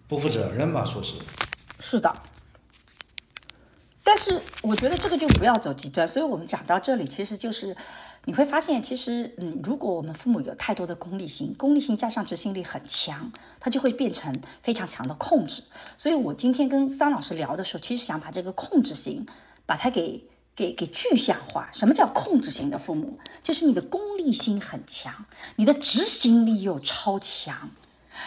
[0.09, 0.83] 不负责任吧？
[0.83, 1.13] 说是。
[1.79, 2.13] 是的。
[4.21, 7.75] 是我觉得这个就不要走极端，所以我们讲到这里，其实就是。
[8.23, 15.63] 你会发现，其实，嗯，如果我们父母有太多的功利性，功利性加上执行力很强，它就会变成非常强的控制。
[15.97, 19.25] 所以我今天跟桑老师聊的时候，其实想把这个控制型，
[19.65, 20.23] 把它给
[20.55, 21.69] 给给具象化。
[21.73, 23.17] 什么叫控制型的父母？
[23.41, 27.71] 就是你的功利心很强，你的执行力又超强，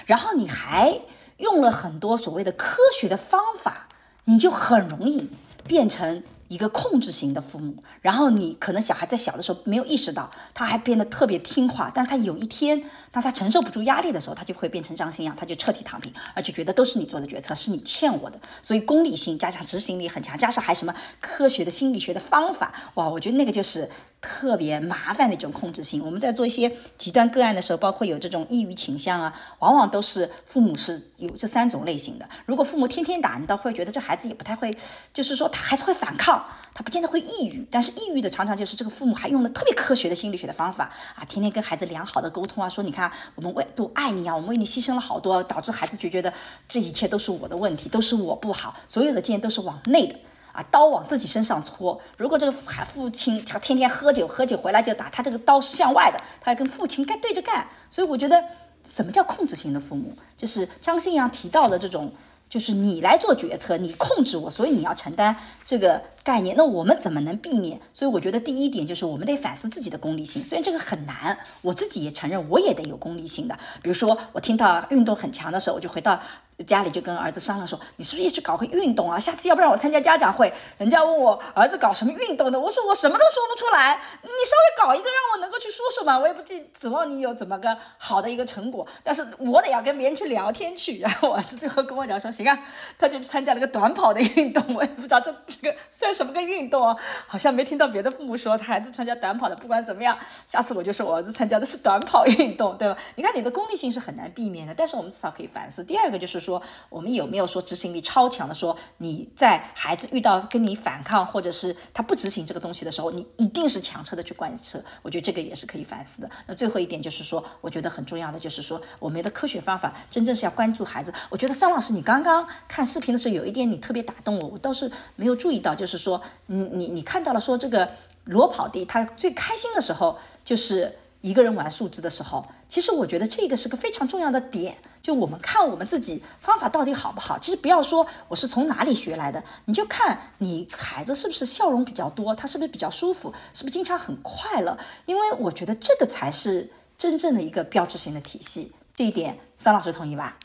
[0.06, 1.02] 然后你还
[1.36, 3.86] 用了很多所谓的科学的方法，
[4.24, 5.30] 你就很容易
[5.66, 6.22] 变成。
[6.48, 18.38] 一个控制型的父母，然后你可能小孩在小的时候没有意识到，他还变得特别听话，但他有一天当他承受不住压力的时候，他就会变成张馨样，他就彻底躺平，而且觉得都是你做的决策，是你欠我的。
[18.62, 23.90] 所以功利性加上执行力很强，加上还什么科学的心理学的方法，哇，我觉得那个就是
[24.24, 26.02] 特别麻烦的一种控制性。
[26.02, 32.26] 我们在做一些极端个案的时候，包括有这种抑郁倾向啊，往往都是父母是有这三种类型的。
[32.46, 34.70] 如果父母天天打，你倒会觉得这孩子也不太会，
[35.12, 37.66] 就是说他还是会反抗，他不见得会抑郁。
[37.70, 46.32] 但是抑郁的常常就是这个父母还用了特别科学的心理学的方法啊，天天跟孩子良好的沟通啊，说你看我们为都爱你啊，我们为你牺牲了好多，导致孩子就觉得
[46.66, 50.16] 这一切都是我的问题，都是我不好，所有的箭都是往内的。
[50.54, 52.00] 啊，刀往自己身上戳。
[52.16, 57.66] 如果这个父父亲他天天喝酒，喝酒回来就打，他这个刀是向外的，他要跟父亲该对着干。
[57.90, 58.42] 所以我觉得，
[58.86, 60.16] 什么叫控制型的父母？
[60.38, 62.12] 就是张新阳提到的这种，
[62.48, 65.36] 就是你来做决策，你控制我，所以你要承担
[65.66, 66.00] 这个。
[66.24, 67.78] 概念，那我们怎么能避免？
[67.92, 70.42] 所以我觉得第一点就是我们得反思自己的功利性。
[70.42, 73.58] 虽然这个很难，我自己也承认我也得有功利性的。
[73.82, 76.18] 比如说我听到运动很强的时候，我就回到
[76.66, 79.18] 家里就跟儿子商量说：“你是不是也去搞个运动啊？
[79.18, 84.00] 下次要不然我参加家长会，人家问我儿子搞什么运动的，我说我什么都说不出来。
[84.22, 90.98] 你稍微搞一个让我能够去说说嘛，我也不指指望你有怎么个好的一个成果，但是我得要跟别人去聊天去。
[91.00, 92.58] 然后我儿子最后跟我讲说：行啊，
[92.98, 96.14] 他就去参加了个短跑的运动，我也不知道这这个算。
[96.14, 96.96] 什么个运动啊？
[97.26, 99.56] 好像没听到别的父母说他孩子参加短跑的。
[99.56, 102.96] 不管怎么样，下次我就说我儿子参加的是短跑运动，对吧？
[103.16, 105.82] 你看你的功利性是很难避免的，但是我们至少可以反思。
[105.82, 108.54] 第二个就是说，我们有没有说执行力超强的？
[108.54, 114.80] 说你在孩子遇到跟你反抗，或者是他不执行这个东西的时候，你一定是强车的去贯彻。
[115.02, 116.30] 我觉得这个也是可以反思的。
[116.46, 121.12] 那最后一点就是说，我觉得很重要的就是说，我们的科学方法真正是要关注孩子。
[121.30, 126.20] 我觉得桑老师，你刚刚看视频的时候有一点你特别打动我，我倒是没有注意到，就是说。
[126.46, 127.90] 你你你看到了说这个
[128.24, 132.46] 裸跑地，他最开心的时候就是一个人玩树枝的时候。
[132.68, 137.38] 其实我觉得这个是个非常重要的点，就我们看我们自己方法到底好不好。
[137.38, 144.78] 其实不要说我是从哪里学来的，你就看你孩子是不是笑容比较多，他是不是比较舒服，是不是经常很快乐。
[145.04, 148.72] 因为我觉得这个才是真正的一个标志性的体系。
[148.94, 150.38] 这一点，桑老师同意吧？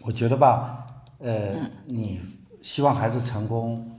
[0.00, 0.86] 我觉得吧，
[1.18, 1.54] 呃，
[1.84, 2.22] 你
[2.62, 3.98] 希望孩子成功。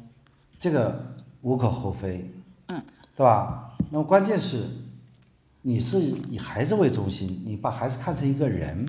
[0.57, 2.29] 这个无可厚非，
[2.67, 2.79] 嗯，
[3.15, 3.71] 对吧？
[3.89, 4.63] 那么关键是，
[5.63, 8.85] 你是以孩子为中心，你把孩子看成一个人，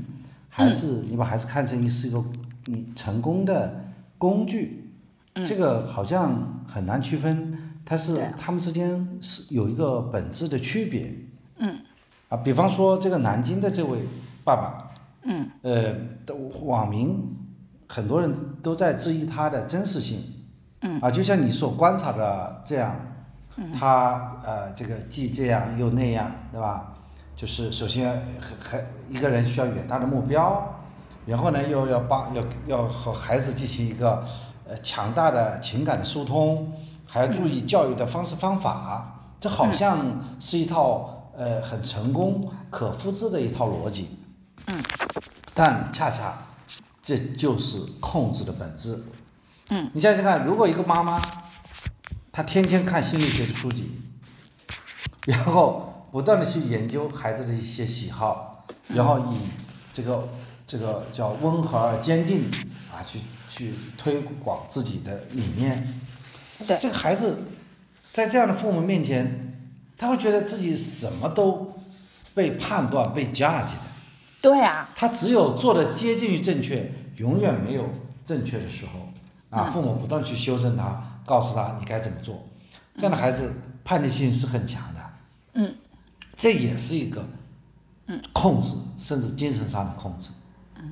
[0.55, 2.23] 还是你把孩子看成是一个
[2.67, 3.87] 你成功的
[4.19, 4.93] 工具？
[5.47, 11.11] 这个好像很难区分，它是他们之间是有一个本质的区别。
[11.57, 11.79] 嗯，
[12.29, 14.01] 啊，比方说这个南京的这位
[14.45, 14.91] 爸爸，
[15.23, 15.97] 嗯，呃，
[16.61, 17.35] 网民
[17.89, 18.31] 很多人
[18.63, 20.23] 都在质疑他的真实性。
[20.83, 22.95] 嗯啊，就像你所观察的这样，
[23.73, 26.93] 他呃，这个既这样又那样，对吧？
[27.35, 28.23] 就是首先
[28.61, 30.81] 还一个人需要远大的目标，
[31.27, 34.25] 然后呢又要帮要要和孩子进行一个
[34.67, 36.73] 呃强大的情感的疏通，
[37.07, 44.19] 还要注意教育的方式方法，这好像是一套呃很成功可复制的一套逻辑。
[44.67, 44.83] 嗯，
[45.53, 46.35] 但恰恰
[47.03, 48.99] 这就是控制的本质。
[49.69, 51.21] 嗯，你想想看，如果一个妈妈，
[52.31, 54.01] 她天天看心理学的书籍，
[55.27, 58.52] 然后不断的去研究孩子的一些喜好，
[58.95, 59.39] 然后以
[59.93, 60.29] 这个
[60.67, 62.51] 这个叫温和而坚定
[62.93, 66.01] 啊，去去推广自己的理念，
[66.67, 67.39] 对这个孩子，
[68.11, 69.59] 在这样的父母面前，
[69.97, 71.75] 他会觉得自己什么都
[72.35, 73.81] 被判断、被 judge 的。
[74.41, 77.89] 对啊，他只有做的接近于正确，永远没有
[78.25, 79.01] 正确的时候。
[79.51, 82.43] 啊，父母不断去修正他，告诉他你该怎么做，
[82.97, 83.53] 这样的孩子
[83.85, 85.01] 叛逆性是很强的。
[85.53, 85.75] 嗯，
[86.35, 87.23] 这也是一个，
[88.07, 90.31] 嗯，控制，甚至精神上的控制。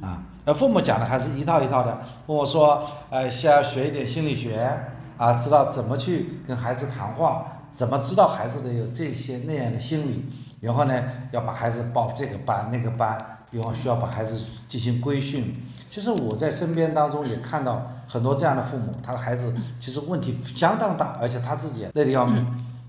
[0.01, 4.81] 啊，而父母讲的还是一套一套的，跟我说，呃，需要学一点心理学，
[5.17, 10.25] 啊，知道怎么去跟孩子谈话，怎么知道孩子的有这些那样的心理，
[10.61, 11.03] 然后呢，
[11.33, 13.19] 要把孩子报这个班那个班，
[13.51, 15.53] 然后需要把孩子进行规训。
[15.91, 22.47] 其实我在身边当中也看到很多这样的父母，他的孩子其实问题相当大，而且他自己累得要命。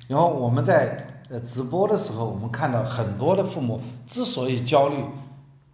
[0.08, 5.04] 然后我们在呃直播的时候，我们看到很多的父母之所以焦虑，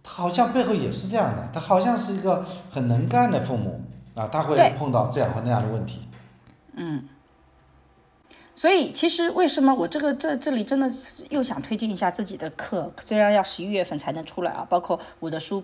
[0.04, 3.82] 他好像背后也是这样的，他好像是一个很能干的父母
[4.14, 6.08] 啊，他会碰到这样和那样的问题。
[6.74, 7.08] 嗯。
[8.54, 15.62] 所以其实为什么我这个这这里真的是又想推荐一下自己的课，虽然要十一月份才能出来啊，包括我的书。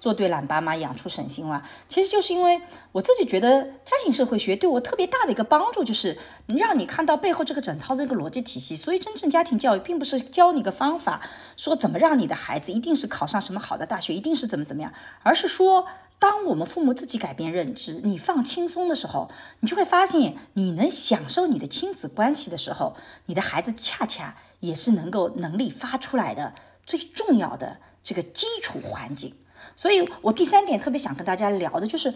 [0.00, 2.60] 做对懒爸妈，养出省心娃，其实就是因为
[2.92, 8.76] 我自己觉得家庭社会学对我特别大的一个帮助，就是让你看到背后这个整套的一个逻辑体系。
[8.76, 11.20] 所以，真正家庭教育并不是教你个方法，
[11.56, 15.86] 说怎么让你的孩子一定是考上什么好的大学，一定是怎么怎么样，而是说
[16.18, 22.96] 当我们父母自己改变认知，你放轻松的时候，你就会发现，你能享受你的亲子关系的时候，
[23.26, 26.54] 你的孩子恰恰也是能够能力发出来的
[26.86, 29.34] 最重要的这个基础环境。
[29.76, 32.12] 所以我第三点特别想跟大家聊的就是，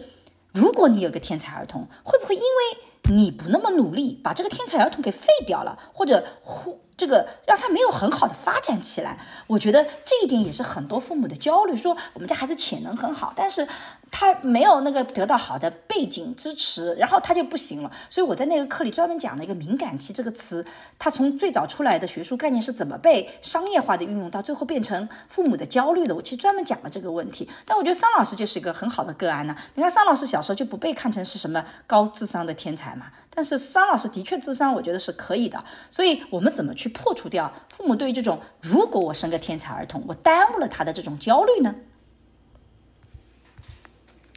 [0.53, 6.81] 如果你有个天才儿童，会不会因为你不那么努力，把这个天才儿童给废掉了，或者忽？
[6.99, 11.73] 这个让他没有很好的发展起来，我觉得这一点也是很多父母的焦虑。
[11.73, 13.65] 说我们家孩子潜能很好，但是
[14.11, 17.91] 他没有那个得到好的背景支持，然后他就不行了。
[18.09, 20.65] 所以我在那个课里专门讲了一个“敏感期”这个词，
[20.97, 26.13] 它从最早出来的学术概念是怎么被商业化的运用，到最后变成父母的焦虑的。
[26.13, 27.47] 我其实专门讲了这个问题。
[27.65, 29.55] 但我觉得桑老师就是一个很好的个案呢。
[29.75, 33.07] 你看桑老师小时候就不被看成是什么高智商的天才嘛。
[33.31, 35.63] 但是桑老师的确智商，我觉得是可以的。
[35.89, 41.73] 所以，我们怎么去破除掉父母对于这种“如果我生个天才儿童，我耽误了他的”这种焦虑呢？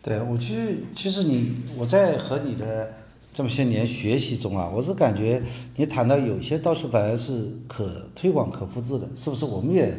[0.03, 2.93] 对我其实，其实你我在和你的
[3.33, 5.43] 这么些年学习中啊，我是感觉
[5.75, 9.45] 你谈到有些倒是反而是可推广、可复制的，是不是？
[9.45, 9.97] 我们也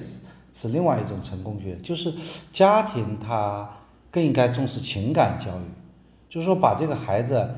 [0.54, 2.14] 是另外一种成功学，就是
[2.54, 3.70] 家庭它
[4.10, 5.64] 更应该重视情感教育，
[6.30, 7.49] 就是说把这个孩子。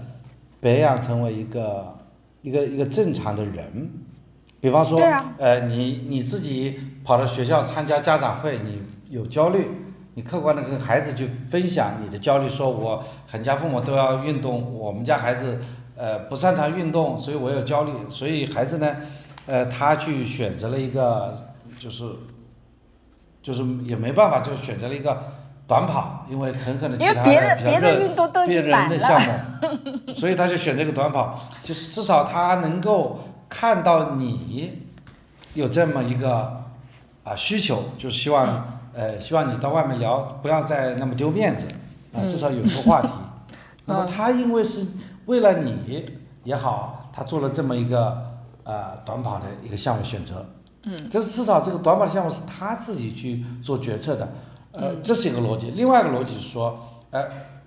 [0.61, 1.95] 培养成为一个
[2.41, 3.89] 一个一个正常的人，
[4.59, 4.99] 比方说，
[5.37, 9.67] 呃，你你自己跑到学校参加家长会，你有焦虑，
[10.15, 15.59] 你客观的跟孩子去分享你的焦虑，说我很家父母都要运动，我们家孩子
[15.95, 18.95] 呃不擅长运动，所以我有焦虑，所以孩子呢，
[19.45, 21.45] 呃，他去选择了一个
[21.77, 22.05] 就是
[23.43, 25.44] 就是也没办法，就选择了一个。
[25.67, 34.83] 短跑，因为很可能其他的比较热、别人的项目， 所以他就选这个短跑，就是至少他能够看到你
[35.55, 36.63] 有这么一个
[37.23, 41.65] 啊需求，就是希望呃希望你到外面聊，不要再那么丢面子
[42.13, 43.09] 啊，至少有一个话题。
[43.85, 44.85] 那么他因为是
[45.25, 46.05] 为了你
[46.43, 50.45] 也好，他做了这么一个呃短跑的一个项目选择，
[50.83, 54.29] 嗯，这是至少这个短跑项目是他自己去做决策的。
[54.75, 55.71] 呃，这是一个逻辑。
[55.71, 56.77] 另外一个逻辑是说，
[57.11, 57.25] 呃，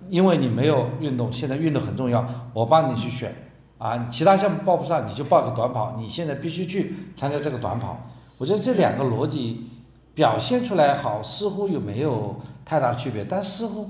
[0.09, 3.33] 因为你没有运动，现在运动很重要，我帮你去选
[3.77, 7.97] 啊，其他项目报不上，你就报个短跑，你现在必须去参加这个短跑。
[8.37, 9.69] 我觉得这两个逻辑
[10.13, 13.89] 表现出来好，似乎又没有太大的区别，但似乎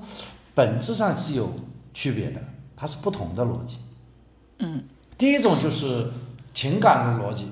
[0.55, 1.49] 本质上是有
[1.93, 2.41] 区别的，
[2.75, 3.77] 它是不同的逻辑。
[4.59, 4.83] 嗯，
[5.17, 6.11] 第一种就是
[6.53, 7.49] 情感的逻辑。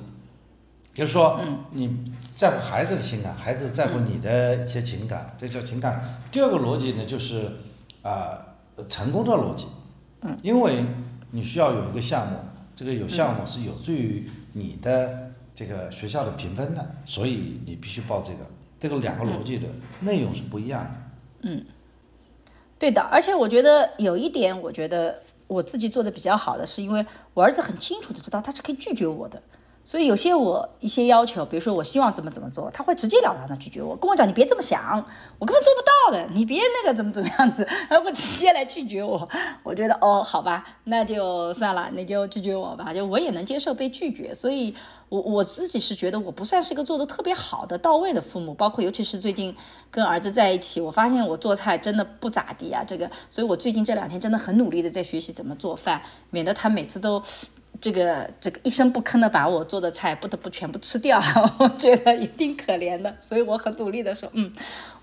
[0.98, 1.40] 比如说，
[1.74, 1.96] 你
[2.36, 6.04] 在乎孩子的情感，孩子在乎你的一些情感，这叫情感。
[6.32, 7.52] 第二个逻辑呢，就是
[8.02, 8.36] 啊，
[8.90, 9.68] 成功的逻辑。
[10.22, 10.84] 嗯，因为
[11.30, 12.40] 你需要有一个项目，
[12.76, 18.40] 这个有项目是有助于你的这个学校的评分的，所以你必须报这个。
[18.80, 19.68] 这个两个逻辑的
[20.00, 20.90] 内容是不一样的。
[21.44, 21.64] 嗯，
[22.80, 23.04] 对的。
[23.04, 29.40] 而且我觉得有一点，我觉得我自己做的比较好的，是因为我儿子很清楚的知道他是可以拒绝我的。
[29.88, 35.02] 所以有些我一些要求，比如说我希望怎么怎么做，他会直截了当的拒绝我，跟我讲你别这么想，
[35.40, 39.26] 我根本做不到的，你别那个怎么怎么样子， 他会直接来拒绝我。
[39.64, 44.36] 我觉得哦，好吧，那就算了，你就拒绝我吧，就我也能接受被拒绝。
[44.36, 44.76] 所以，
[45.08, 49.56] 我我自己是觉得我不算是一个做的特别好的到位的父母，包括尤其是最近
[49.90, 57.24] 跟儿子在一起，我发现我做菜真的不咋地啊，这个，所以我最近这两天真的很努力的在学习怎么做饭，免得他每次都。
[57.80, 61.22] 这个这个一声不吭的把我做的菜不得不全部吃掉，
[61.60, 64.52] 我觉得一定可怜的，所以我很努力的说，嗯，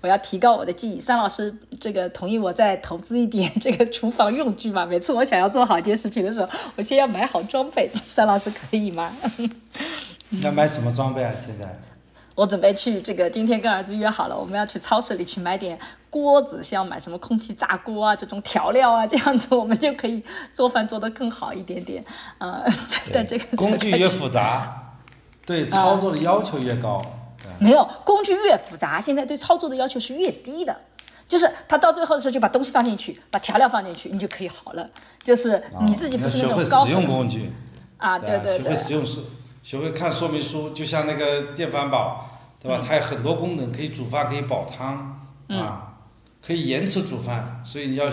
[0.01, 0.99] 我要提高我的技艺。
[0.99, 4.85] 三老师这个同意我再投资一点 这个厨房用具吗？
[4.85, 7.89] 每次我想要做好一件事情的时候，我先要买好装备。
[8.07, 9.15] 三老师可以吗？
[10.41, 11.33] 要买什么装备啊？
[11.37, 11.65] 现在？
[12.35, 15.79] 我准备去这个，今天跟儿子约好了，我们要去超市里去买点
[16.09, 20.21] 锅子，像买什么空气炸锅啊，这种调料啊，这样子我们就可以
[20.53, 22.03] 做饭做得更好一点点。
[22.37, 22.61] 呃，
[23.13, 24.97] 的这个工具越复杂，
[25.45, 27.01] 对操作的要求越高。
[27.57, 30.75] 没有工具越复杂，现在对操作的要求是越低的，
[31.29, 34.89] 就是他到最后的时候就把东西放进去，把调料放进去，你就可以好了。
[35.23, 37.53] 就是你自己不是那种高使用工具
[37.95, 39.19] 啊，对对对，学会使用是。
[39.65, 42.23] 学会看说明书，就像那个电饭煲，
[42.61, 42.79] 对吧？
[42.87, 45.97] 它有很多功能，可以煮饭，可以煲汤，啊，
[46.39, 47.63] 可以延迟煮饭。
[47.65, 48.05] 所以你要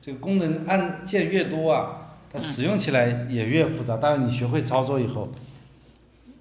[0.00, 3.98] 这个功能按键越多啊，它使用起来也越复杂。
[4.00, 5.28] 但是你学会操作以后，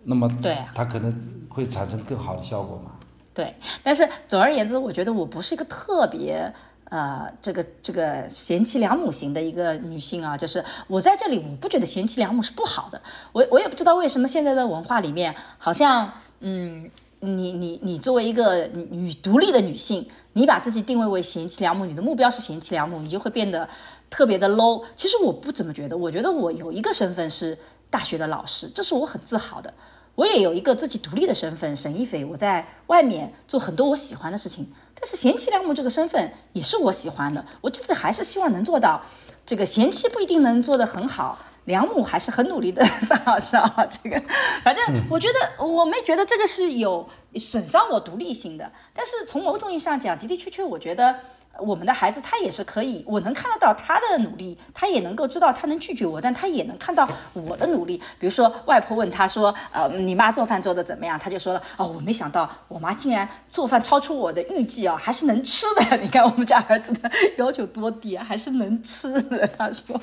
[0.03, 0.29] 那么
[0.75, 1.11] 它可能
[1.49, 2.91] 会产生更好的效果嘛。
[3.33, 6.53] 对，但是总而言之，我觉得我不是一个特别。
[6.89, 13.01] 呃，这个这个贤妻良母型的一个女性啊，就是我在这里，我不觉得贤妻良母是不好的。
[13.31, 16.11] 我我也不知道为什么现在的文化里面，好像
[16.41, 23.67] 嗯，你你你作为一个女独立的女性，你把自己定位为贤妻良母，你的目标是贤妻良母，你就会变得
[24.09, 24.83] 特别的 low。
[24.95, 27.57] 其实我不怎么觉得，我觉得我有一个身份是
[27.89, 29.73] 大学的老师，这是我很自豪的。
[30.15, 34.67] 我也有一个自己独立的身份，沈一菲，我在外面做很多我喜欢的事情。
[34.95, 39.01] 但是贤妻良母这个身份也是我喜欢的，我自己还是希望能做到。
[39.45, 41.37] 这个贤妻不一定能做得很好。
[41.65, 44.21] 良母还是很努力的， 张老师啊，这个
[44.63, 51.17] 反正我觉得我没觉得这个是有损伤我独立性的，但是从某种意义上讲，的的确确，我觉得
[51.59, 58.01] 我们的孩子他也是可以，我能看得到他的努力，他也能够知道他能拒绝我，但他也能看到我的努力。
[58.19, 61.17] 比如说外婆问他说，呃，你妈做饭做的怎么样？
[61.17, 65.97] 他就说了，哦，我没想到我妈竟然做饭超出我的预计啊，还是能吃的。
[65.97, 69.47] 你看我们家儿子的要求多低啊，还是能吃的。
[69.57, 69.99] 他说。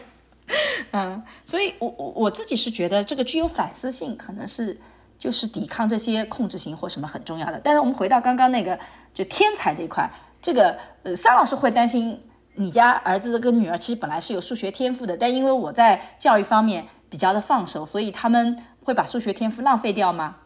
[0.90, 4.76] 嗯，所以，我我我自己是觉得这个具有反思性，可能是
[5.16, 7.60] 就是抵抗这些控制型或什么很重要的。
[7.62, 8.76] 但是我们回到刚刚那个，
[9.14, 10.10] 就天才这一块，
[10.40, 12.20] 这个呃，桑老师会担心
[12.54, 20.36] 你家儿子跟女儿其实本来是有数学天赋的，但因为我在教育方面比较的放手，所以他们会把数学天赋浪费掉吗？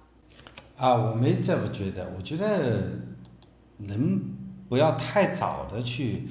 [0.77, 2.83] 啊，我没这么觉得，我觉得
[3.79, 4.21] 人
[4.69, 6.29] 不要太早的去。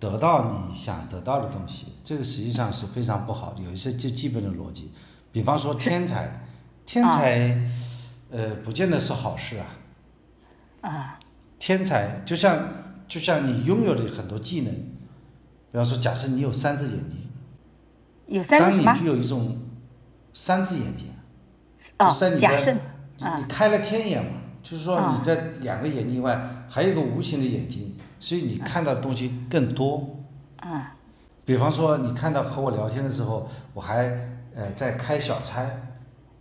[0.00, 3.62] 得到你想得到的东西，这个实际上是非常不好的。
[3.62, 4.90] 有一些最基本的逻辑，
[5.30, 6.40] 比方说天才，
[6.86, 7.60] 天才，
[8.30, 9.66] 呃，不见得是好事啊。
[10.80, 11.20] 啊。
[11.58, 12.66] 天才就像
[13.10, 17.28] 就像你拥有的很多技能，比方说，假设你有三只眼睛，
[18.26, 19.58] 有三只当你具有一种
[20.32, 21.08] 三只眼睛，
[21.98, 22.72] 哦，假设，
[23.18, 24.30] 你开了天眼嘛，
[24.62, 27.96] 就是说你在两个眼睛外还有一个无形的眼睛。
[28.22, 30.06] 所以你看到的东西更多，
[30.62, 30.82] 嗯，
[31.46, 34.04] 比方说你看到和我聊天的时候，我还
[34.54, 35.66] 呃在开小差，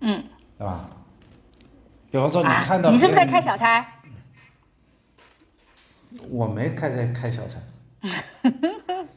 [0.02, 0.22] 嗯，
[0.58, 0.90] 对吧？
[2.12, 3.86] 比方说你看到你是不是在开小差？
[6.30, 7.60] 我没开在开小差，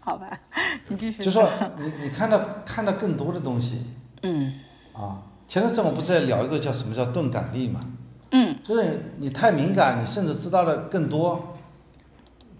[0.00, 0.38] 好吧，
[0.88, 1.22] 你继续。
[1.22, 1.48] 就说
[1.78, 3.86] 你你看到看到更多的东西，
[4.22, 4.54] 嗯，
[4.92, 7.80] 啊，前段时间我不是在聊一个叫什么叫钝感力嘛，
[8.30, 11.48] 嗯，就是你太敏感，你甚至知道的更多。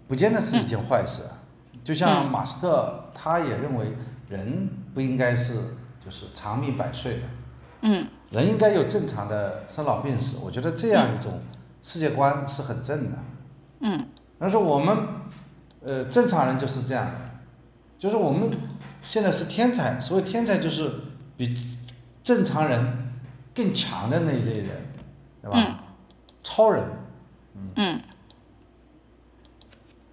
[0.05, 1.23] 不见得是一件坏事，
[1.83, 3.93] 就像马斯克，他也认为
[4.29, 5.55] 人不应该是
[6.03, 7.21] 就是长命百岁的，
[7.81, 10.37] 嗯，人应该有正常的生老病死。
[10.43, 11.39] 我觉得这样一种
[11.81, 13.17] 世界观是很正的，
[13.79, 14.05] 嗯，
[14.43, 15.07] 但是我们，
[15.85, 17.09] 呃，正常人就是这样，
[17.97, 18.51] 就是我们
[19.01, 20.91] 现在是天才，所谓天才就是
[21.37, 21.55] 比
[22.21, 23.13] 正常人
[23.55, 24.69] 更强的那一类人，
[25.41, 25.85] 对吧？
[26.43, 26.83] 超人，
[27.77, 28.01] 嗯。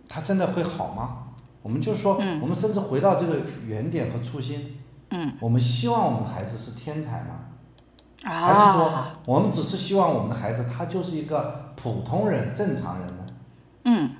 [0.09, 1.25] 他真的会好吗？
[1.63, 4.79] 我们就说，我们甚至回到这个原点和初心。
[5.11, 5.33] 嗯。
[5.41, 7.35] 我们希望我们孩子是天才吗？
[8.23, 8.47] 啊。
[8.47, 13.27] 还是说，我们只是希望我们的孩子他就是一个普通人、正常人呢？
[13.87, 14.11] 嗯。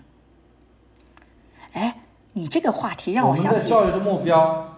[2.35, 3.49] 哎，你这个话题让我想起。
[3.51, 4.77] 我们的教育的目标，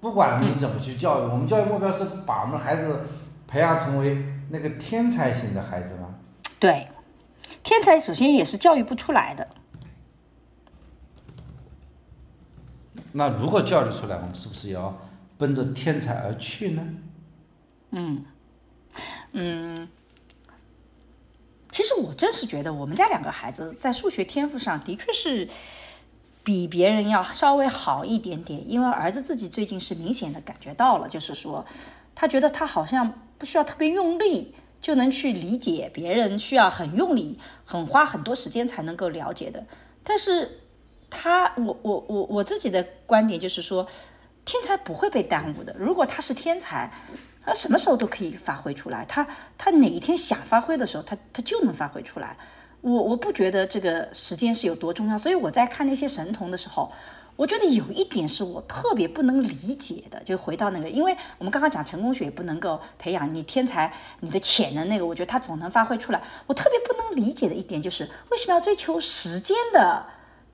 [0.00, 3.06] 不管你怎么去教育，我们教育目标是把我们孩子
[3.46, 6.14] 培养成为那个天才型的孩子吗？
[6.58, 6.88] 对，
[7.62, 9.48] 天才首先也是教育不出来的。
[13.14, 14.96] 那如果教育出来，我们是不是也要
[15.36, 16.82] 奔着天才而去呢？
[17.90, 18.24] 嗯，
[19.32, 19.88] 嗯，
[21.70, 25.46] 其实我真是觉得我们家两个孩子在数学天赋上的确是
[26.42, 31.64] 比别人要稍微好一点点，因为儿子自己最近是明显的感觉到了，就是说
[32.14, 39.64] 他觉得他好像不需要特别用力就能去理解别人，需要很用力、很花很多时间才能够了解的，
[40.02, 40.58] 但是。
[41.14, 43.86] 他，我我我我自己的观点就是说，
[44.46, 45.76] 天才不会被耽误的。
[45.78, 46.90] 如果他是天才，
[47.44, 49.04] 他什么时候都可以发挥出来。
[49.04, 49.26] 他
[49.58, 52.38] 他哪一天想发挥的时候，他他就能发挥出来。
[52.82, 55.16] 我我不觉得这个时间是有多重要。
[55.16, 56.92] 所以我在看那些神童的时候，
[57.36, 60.22] 我觉得有一点是我特别不能理解的。
[60.22, 63.90] 就回到那个，因为我们刚刚讲成功学不能够培养你天才，
[64.20, 66.20] 你的潜能那个，我觉得他总能发挥出来。
[66.46, 70.04] 我特别不能理解的一点就是，为什么要追求时间的？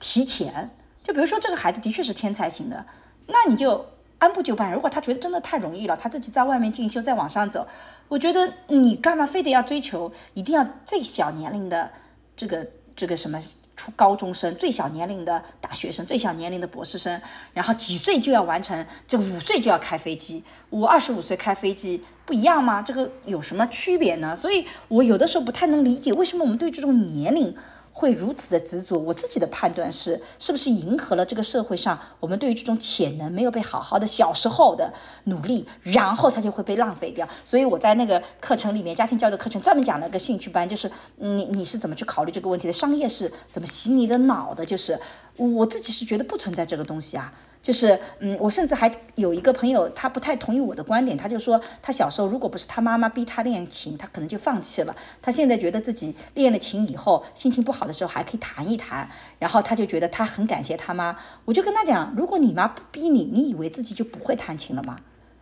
[0.00, 0.70] 提前，
[1.02, 2.86] 就比如说这个孩子的确是天才型的，
[3.26, 3.84] 那你就
[4.18, 4.72] 按部就班。
[4.72, 7.66] 如果他觉得真的太容易了，他自己在外面进修，再往上走，
[8.06, 11.90] 我觉得你干嘛非得要追求，一定要最小年龄的
[12.38, 12.66] 这个
[12.96, 13.38] 这个什么
[13.76, 17.20] 初高中生，最小年龄的大学生，最小年龄的博士生，
[17.52, 22.80] 然后几岁就要完成，这五岁就要开飞机，我二十五岁开飞机不一样吗？
[22.80, 24.34] 这个有什么区别呢？
[24.36, 27.54] 所以我有的时候不太能理解，为什么我们对这种年龄。
[27.98, 34.94] 会如此的执着，我自己的判断是，是不是迎合了这个社会上我们对于这种潜能没有被好好的小时候的
[35.24, 37.28] 努力，然后他就会被浪费掉。
[37.44, 44.96] 所以我在那个课程里面，家庭教育课程专门讲了个兴趣班，就是你你是怎么去考虑这个问题的，商业是怎么洗你的脑的，就是
[45.34, 47.32] 我自己是觉得不存在这个东西啊。
[47.60, 54.96] 就是，嗯，我甚至还有一个朋友，他不太同意我的观点，他就说，他小时候如果不是他妈妈逼他练琴，他可能就放弃了。
[55.20, 61.18] 他现在觉得自己练了琴以后，心情不好的时候还可以弹一弹，然后他就觉得他很感谢他妈。
[61.44, 65.00] 我就跟他讲，如果你妈不逼你，你以为自己就不会弹琴了吗？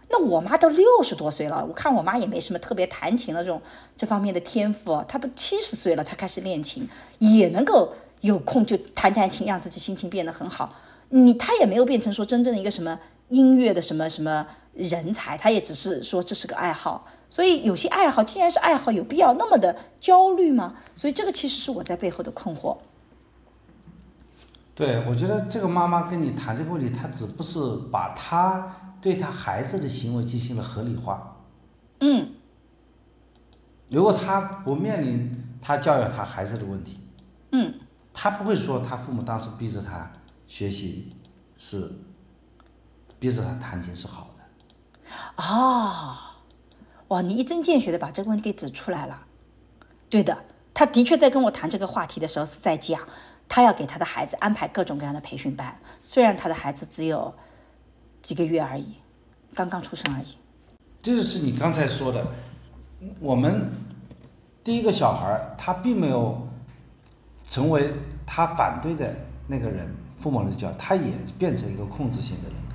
[0.08, 3.60] 那我妈都六十多岁了，我看我妈也没什么特别弹琴的这种
[3.96, 6.88] 这方面的天赋，她不七十岁了，她开始练琴，
[7.18, 10.74] 也能够有空就弹弹琴，让自己心情变得很好。
[11.08, 17.06] 你他也没有变成说真正的一个什么音乐的什么什么人才，他也只是说这是个爱好。
[17.28, 20.76] 所以有些爱好既然是爱好，有必要那么的焦虑吗？
[20.94, 22.76] 所以这个其实是我在背后的困惑。
[24.74, 27.58] 对，我觉得这个妈妈跟你谈这个问题，她只不是
[27.90, 31.36] 把她对她孩子的行为进行了合理化。
[32.00, 32.28] 嗯。
[33.88, 37.00] 如果她不面临她教育她孩子的问题，
[37.52, 37.74] 嗯，
[38.12, 40.12] 她不会说她父母当时逼着她。
[40.46, 41.12] 学习
[41.58, 41.90] 是
[43.18, 46.16] 逼着他弹琴是好的，哦，
[47.08, 47.20] 哇！
[47.22, 49.22] 你一针见血的把这个问题指出来了。
[50.08, 50.36] 对的，
[50.72, 53.00] 他的确在跟我谈这个话题的时候是在讲，
[53.48, 57.34] 他要给他的孩子安排各种各样的培训班，虽然他的孩子只有
[58.22, 58.94] 几个月而已，
[59.54, 60.36] 刚刚出生而已。
[60.98, 62.26] 这就是你刚才说的，
[63.18, 63.70] 我们
[64.62, 66.46] 第一个小孩他并没有
[67.48, 67.94] 成为
[68.24, 69.14] 他反对的
[69.48, 69.92] 那个人。
[70.16, 72.74] 父母的教，他也变成一个控制性的人格。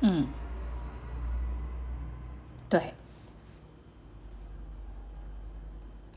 [0.00, 0.26] 嗯，
[2.68, 2.94] 对。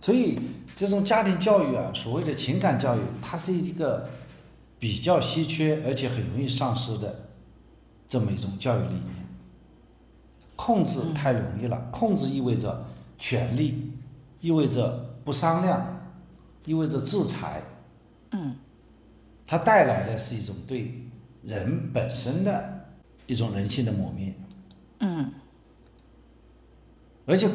[0.02, 0.40] 所以
[0.76, 4.10] 这种家庭教育啊，所谓的情感教育，它是一个
[4.80, 7.30] 比较稀缺而且很容易丧失的
[8.10, 9.28] 这么一种教育理念。
[10.56, 12.86] 控制太容易了，控制意味着
[13.18, 13.92] 权力，
[14.40, 16.00] 意味着不商量，
[16.66, 17.62] 意味着制裁。
[18.32, 18.56] 嗯。
[19.52, 20.98] 它带来的是一种对
[21.44, 22.86] 人本身的
[23.28, 24.34] 一种人性的磨灭，
[25.00, 25.30] 嗯，
[27.26, 27.50] 而且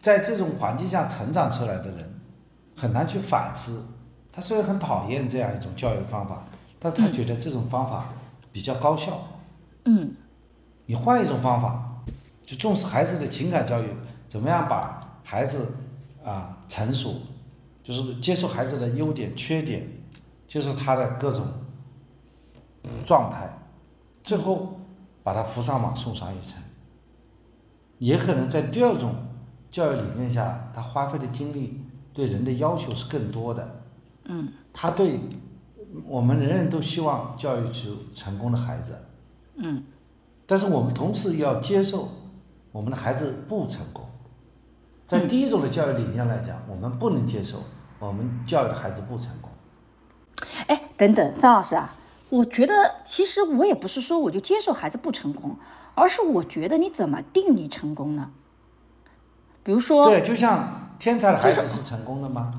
[0.00, 2.12] 在这种环境下成长出来的人
[2.74, 3.84] 很难去反思。
[4.32, 6.44] 他虽然很讨厌这样一种教育方法，
[6.80, 8.12] 但他觉得这种方法
[8.50, 9.38] 比较高效。
[9.84, 10.16] 嗯，
[10.86, 12.02] 你换一种方法，
[12.44, 13.86] 就重视孩子的情感教育，
[14.28, 15.68] 怎么样把孩子
[16.24, 17.14] 啊成熟，
[17.84, 19.88] 就是接受孩子的优点、缺点。
[20.48, 21.46] 就是他的各种
[23.06, 23.48] 状态，
[24.24, 24.80] 最后
[25.22, 26.60] 把他扶上马送上一程。
[27.98, 29.14] 也可能在第二种
[29.70, 31.84] 教育理念下，他花费的精力
[32.14, 33.82] 对人的要求是更多的。
[34.24, 34.48] 嗯。
[34.72, 35.20] 他对
[36.06, 38.96] 我们人人都希望教育出成功的孩子。
[39.56, 39.84] 嗯。
[40.46, 42.08] 但是我们同时要接受
[42.72, 44.04] 我们的孩子不成功。
[45.06, 47.58] 在第一种的教育理念来讲，我们不能接受
[47.98, 49.47] 我们教育的孩子不成功。
[50.98, 51.94] 哎，等等，桑老师啊，
[52.28, 55.56] 我觉得其实我也不是说我就接受孩子不成功，
[55.94, 58.30] 而是我觉得你怎么定义成功呢？
[59.62, 62.52] 比如说，对，就像天才的孩子是成功的吗？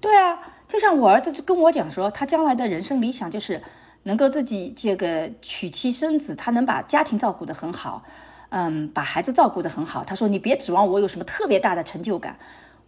[0.00, 3.62] 对啊，就像我儿子就跟我讲说，他将来的人生理想就是
[4.02, 8.02] 能够自己这个娶妻生子，他能把家庭照顾得很好，
[8.50, 10.04] 嗯，把孩子照顾得很好。
[10.04, 12.36] 他说你别指望我有什么特别大的成就感。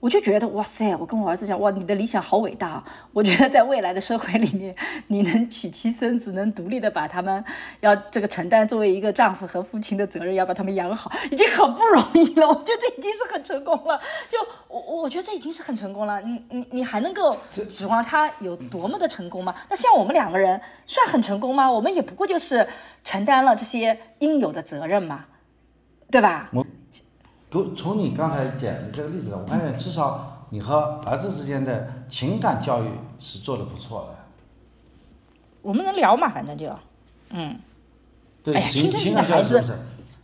[0.02, 0.96] 我就觉得哇塞！
[0.96, 2.82] 我跟我儿子讲哇，你的理想好伟大。
[3.12, 4.74] 我觉得在未来的社会里面，
[5.06, 7.44] 你能娶妻生子，能独立的把他们
[7.78, 12.48] 要这个承担作为一个丈夫和父亲的责任，要把他们养好，已经很不容易了。
[12.48, 13.96] 我觉得这已经是很成功了。
[14.28, 16.20] 就我我觉得这已经是很成功了。
[16.22, 19.54] 你你你还能够指望他有多么的成功吗？
[19.70, 21.70] 那像我们两个人算很成功吗？
[21.70, 22.66] 我们也不过就是
[23.04, 25.26] 承担了这些应有的责任嘛，
[26.10, 26.50] 对吧？
[27.52, 32.88] 不，从你刚才讲的这个例子，我发现至少你和儿子之间的情感教育
[33.20, 34.14] 是做的不错的。
[35.60, 36.30] 我们能聊嘛？
[36.30, 36.74] 反正就，
[37.28, 37.60] 嗯。
[38.42, 39.78] 对，情情感教育是不是？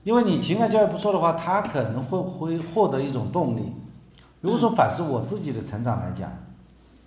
[0.05, 3.75] 因为你情感教育不错的话，他可能会会获得一种动力。
[4.41, 6.31] 如果说反思我自己的成长来讲，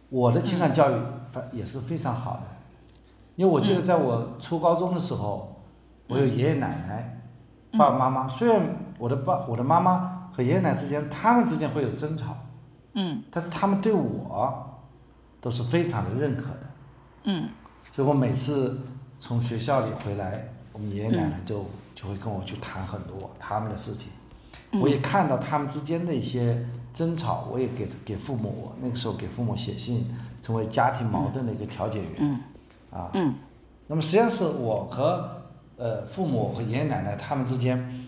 [0.10, 2.44] 我的情感教育反也是非常好的。
[3.38, 5.64] 因为我记得在我初高中的时候，
[6.10, 7.24] 我有爷爷奶奶、
[7.76, 8.62] 爸爸妈妈，虽然。
[9.02, 12.38] 我的爸、我的妈妈和爷爷奶奶之间，他们之间会有争吵，
[12.94, 14.82] 嗯，但是他们对我
[15.40, 16.60] 都是非常的认可的，
[17.26, 17.50] 嗯，
[17.84, 18.80] 所以我每次
[19.20, 24.10] 从学校里回来，我们爷爷奶奶就就会跟我去谈很多他们的事情，
[24.82, 30.08] 我也看到他们之间的一些争吵，我也给给父母那个时候给父母写信，
[30.42, 32.12] 成为家庭矛盾的一个调解员。
[32.18, 32.40] 嗯。
[32.92, 33.34] 啊，嗯。
[33.88, 35.30] 那么实际上是我和
[35.76, 38.01] 呃父母和爷爷奶奶他们之间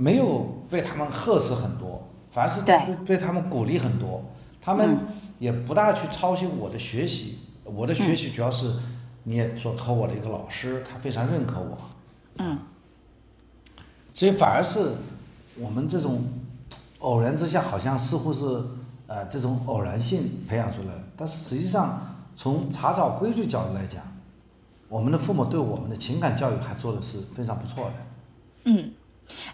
[0.00, 4.24] 没有被他们呵斥很多，反而是被被他们鼓励很多。
[4.62, 4.98] 他们
[5.38, 8.72] 也不大去操心我的学习，我的学习主要是
[9.24, 11.76] 你也说和我的一个老师，他非常认可我，
[12.38, 12.58] 嗯。
[14.14, 14.92] 所以反而是
[15.58, 16.24] 我们这种
[17.00, 18.44] 偶然之下，好像似乎是
[19.06, 24.02] 呃这种偶然性培养出来的，但是实际上从查找规律角度来讲，
[24.88, 27.92] 我们的父母对我们的情感教育还做的是非常不错的。
[28.64, 28.92] 嗯，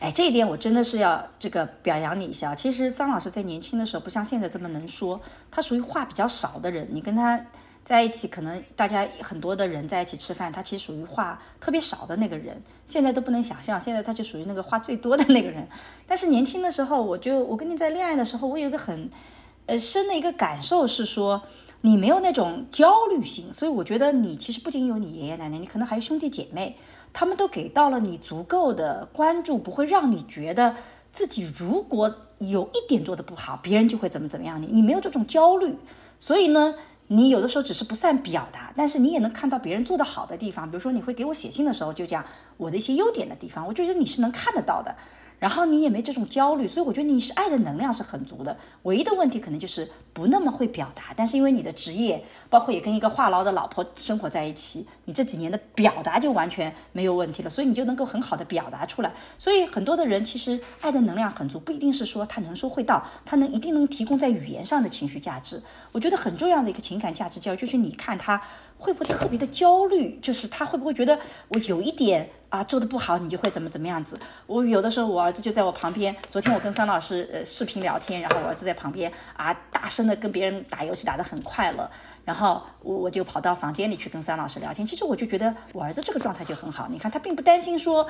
[0.01, 2.55] 哎，这一点我真的是要这个表扬你一下。
[2.55, 5.21] 其实桑老师在年轻的时候不像现在这么能说，
[5.51, 6.87] 他属于话比较少的人。
[6.91, 7.41] 你跟他
[7.85, 12.61] 在一起，可能大家很多的人在一起吃饭，他其实属于话特别少的那个人。
[12.85, 15.69] 现在都不能想象，现在他就属于那个话最多的那个人。
[16.07, 19.11] 但是年轻的时候，我就我跟你在恋爱的时候，我有一个很
[19.67, 21.43] 呃深的一个感受是说。
[21.83, 26.77] 你没有那种焦虑心，所以我觉得你其实不仅有你爷爷奶奶，你可能还有兄弟姐妹，
[27.19, 30.77] 他们都给到了你足够的关注，不会让你觉得
[31.11, 35.75] 自己如果有一点做的不好，别人就会怎么怎么样你，你没有这种焦虑，
[36.21, 36.75] 所以呢，
[37.07, 42.23] 你有的时候只是不善表达，但是你也能看到别人做得好的地方，比如说你会给我写信的时候就讲
[42.59, 44.95] 我的一些优点的地方，我觉得你是能看得到的。
[45.39, 48.57] 然后你也没这种焦虑，所以我觉得你是爱的能量是很足的。
[48.83, 59.13] 唯一的问题可能就是不那么会表达，但是因为你的职业，包括也跟一个话痨的老婆生活在一起，你这几年的表达就完全没有问题了，所以你就能够很好的表达出来。
[59.37, 65.63] 所以很多的人其实爱的能量很足，不一定是说他能说会道，他能一定能提供在语言上的情绪价值。
[65.93, 68.41] 我觉得很重要的一个情感价值教育就是你看他
[68.79, 72.31] 会不会特别的焦虑，就是他会不会觉得我有一点。
[72.49, 74.17] 啊，做的不好，你就会怎么怎么样子。
[74.47, 76.15] 我有的时候，我儿子就在我旁边。
[76.31, 81.91] 昨天我跟桑老师呃视频聊天，然后我儿子在旁边啊，大声的跟别人打游戏，打得很快乐。
[82.25, 84.87] 然后我我就跑到房间里去跟桑老师聊天。
[84.87, 86.87] 其实我就觉得我儿子这个状态就很好。
[86.89, 88.09] 你看他并不担心说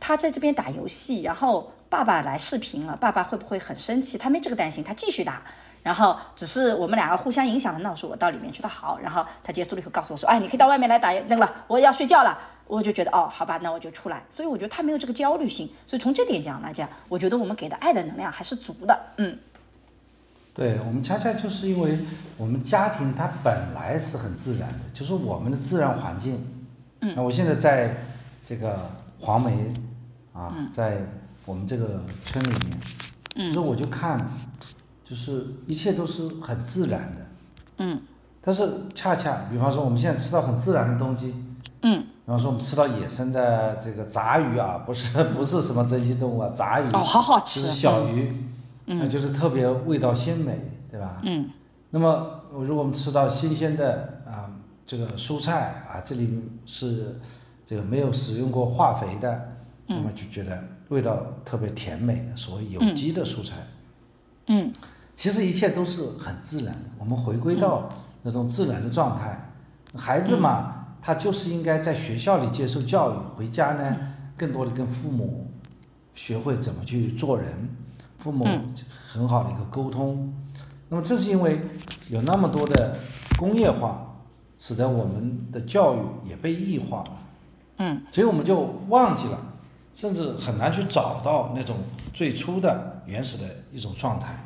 [0.00, 4.16] 他在这边打游戏，然后爸爸来视频了，爸爸会不会很生气？
[4.16, 5.42] 他没这个担心，他继续打。
[5.84, 7.78] 然后只是我们两个互相影响了。
[7.78, 8.98] 那我说我到里面去，他好。
[8.98, 12.36] 然后他结束了以后告诉我说，哎，你可以到外面来打那个了，我要睡觉了。
[12.66, 14.22] 我就觉得哦，好吧，那我就出来。
[14.30, 15.68] 所以我觉得他没有这个焦虑性。
[15.84, 18.98] 所以从这点讲来讲，我觉得我们给的爱的能量还是足的。
[19.18, 19.38] 嗯，
[20.54, 21.98] 对我们恰恰就是因为
[22.38, 26.42] 我们家庭它本来是很自然的，就是我们的自然环境。
[27.02, 27.94] 嗯，那我现在在
[28.46, 28.90] 这个
[29.20, 29.52] 黄梅
[30.32, 30.96] 啊，嗯在
[31.44, 32.80] 我们这个村里面，
[33.36, 34.18] 嗯就是我就看，
[35.04, 37.26] 就是一切都是很自然的。
[37.78, 38.00] 嗯
[38.40, 41.34] 但是恰恰，比方说我们现在吃到很自然的东西，
[41.80, 47.72] 嗯，比方说我们吃到野生的这个杂鱼啊，不是 不是什么珍稀动物啊，杂鱼，哦，好好吃就是。
[47.72, 48.30] 小鱼，
[48.84, 50.58] 那就是特别味道鲜美，
[50.90, 51.20] 对吧？
[51.22, 51.48] 嗯
[51.90, 54.50] 那么如果我们吃到新鲜的啊
[54.86, 57.18] 这个蔬菜啊，这里是
[57.64, 59.52] 这个没有使用过化肥的，
[59.86, 63.54] 那么就觉得味道特别甜美，所谓有机的蔬菜。
[64.48, 64.70] 嗯
[65.16, 67.88] 其实一切都是很自然的，我们回归到
[68.22, 69.50] 那种自然的状态。
[69.96, 73.96] 孩子嘛，他就是应该在学校里接受教育，回家呢，
[74.36, 75.50] 更多的跟父母
[76.14, 77.46] 学会怎么去做人，
[78.18, 78.44] 父母
[79.12, 80.34] 很好的一个沟通。
[80.88, 81.60] 那么这是因为
[82.10, 82.98] 有那么多的
[83.38, 84.16] 工业化，
[84.58, 87.10] 使得我们的教育也被异化了。
[87.78, 89.38] 嗯所以我们就忘记了，
[89.94, 91.76] 甚至很难去找到那种
[92.12, 94.36] 最初的原始的一种状态。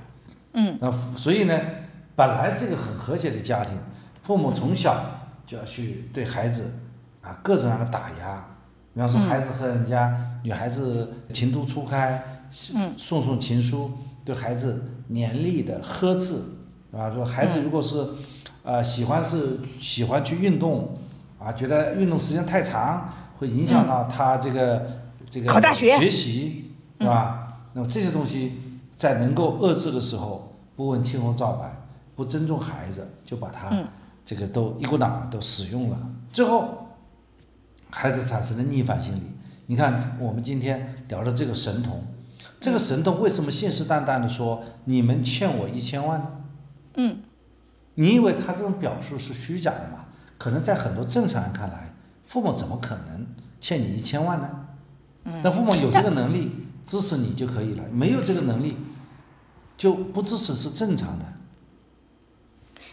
[0.52, 0.78] 嗯。
[0.80, 1.58] 那所以呢，
[2.14, 3.74] 本来是一个很和谐的家庭，
[4.22, 6.72] 父母从小就要去对孩子
[7.22, 8.44] 啊各种各样的打压，
[8.94, 12.22] 比方说孩子和人家女孩子情窦初开，
[12.74, 12.92] 嗯。
[12.96, 13.90] 送送情书，
[14.24, 16.34] 对孩子严厉的呵斥，
[16.92, 18.04] 啊，说孩子如果是
[18.62, 20.98] 呃喜欢是喜欢去运动
[21.38, 24.86] 啊，觉得运动时间太长会影响到他这个、
[25.30, 25.96] 这个考大学。
[25.98, 27.60] 学习，是吧？
[27.74, 28.60] 那么这些东西
[28.98, 31.72] 在能够遏制的时候，不问青红皂白，
[32.16, 33.86] 不尊重孩子，就把他嗯
[34.26, 35.98] 这个都一股脑儿都使用了，
[36.32, 36.88] 最后
[37.88, 39.22] 孩子产生了逆反心理。
[39.66, 42.02] 你看，我们今天聊的这个神童，
[42.58, 46.30] 这个神童为什么信誓旦旦的说你们欠我一千万呢？
[46.96, 47.20] 嗯
[47.94, 50.06] 你以为他这种表述是虚假的吗？
[50.36, 51.94] 可能在很多正常人看来，
[52.26, 53.26] 父母怎么可能
[53.60, 54.48] 欠你一千万呢？
[55.24, 56.50] 嗯，但父母有这个能力
[56.88, 58.78] 支持你就可以了，没有这个能力
[59.76, 61.24] 就不支持是正常的。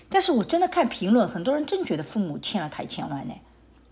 [0.10, 3.34] 但是我真的看评论，很多人真觉得父母欠了他一千万呢。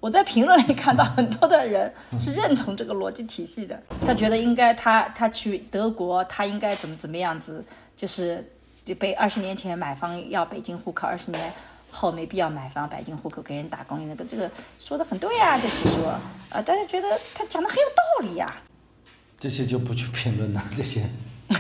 [0.02, 7.64] 我在评论里看到很多的人是认同这个逻辑体系的，他觉得应该他他去德国，他应该怎么怎么样子，
[7.96, 8.46] 就是
[8.84, 11.54] 就被二十年前买房要北京户口，二十年
[11.90, 16.10] 后没必要买房北京户口给人打工，那个这个说的很对呀，就是说
[16.50, 18.54] 啊，大家觉得他讲的很有道理呀。
[19.44, 21.02] 这些就不去评论了， 这些，
[21.50, 21.60] 啊，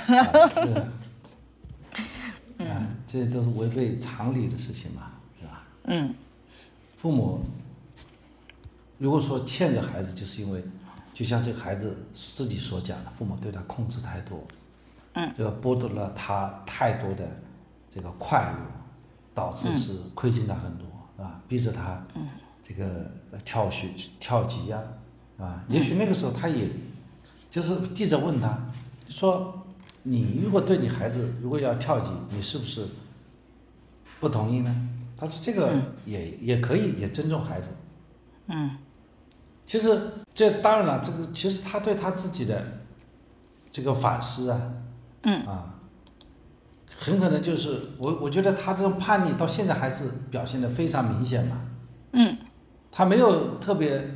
[2.58, 5.66] 这啊，这些都是违背常理的事情嘛，是吧？
[5.84, 6.16] 嗯。
[6.96, 7.42] 父母
[8.98, 10.64] 如果说欠着孩子，就是因为，
[11.14, 14.42] 就像这个孩子自己所讲的，父母对他控制太多，
[15.16, 17.30] 嗯，这个剥夺了他太多的
[17.90, 18.58] 这个快乐，
[19.34, 20.88] 导致是亏欠他很多，
[21.22, 22.30] 啊，逼着他，嗯，
[22.64, 23.90] 这个呃跳学
[24.22, 24.82] 跳级呀、
[25.38, 26.70] 啊，也许那个时候他也，
[27.54, 28.58] 就是记者问他，
[29.08, 29.64] 说
[30.02, 32.84] 你如果对你孩子如果要跳级，你是不是
[34.20, 34.90] 不同意呢？
[35.16, 35.72] 他说这个
[36.04, 37.70] 也、也可以，也尊重孩子。
[38.48, 38.72] 嗯
[39.68, 40.02] 其实
[40.34, 42.60] 这当然了，这个其实他对他自己的
[43.72, 44.60] 这个反思啊，
[45.22, 45.76] 嗯啊，
[46.98, 51.62] 很可能就是我我觉得他这种叛逆到现在还是表现的非常明显嘛。
[52.14, 52.36] 嗯
[52.92, 54.10] 他没有特别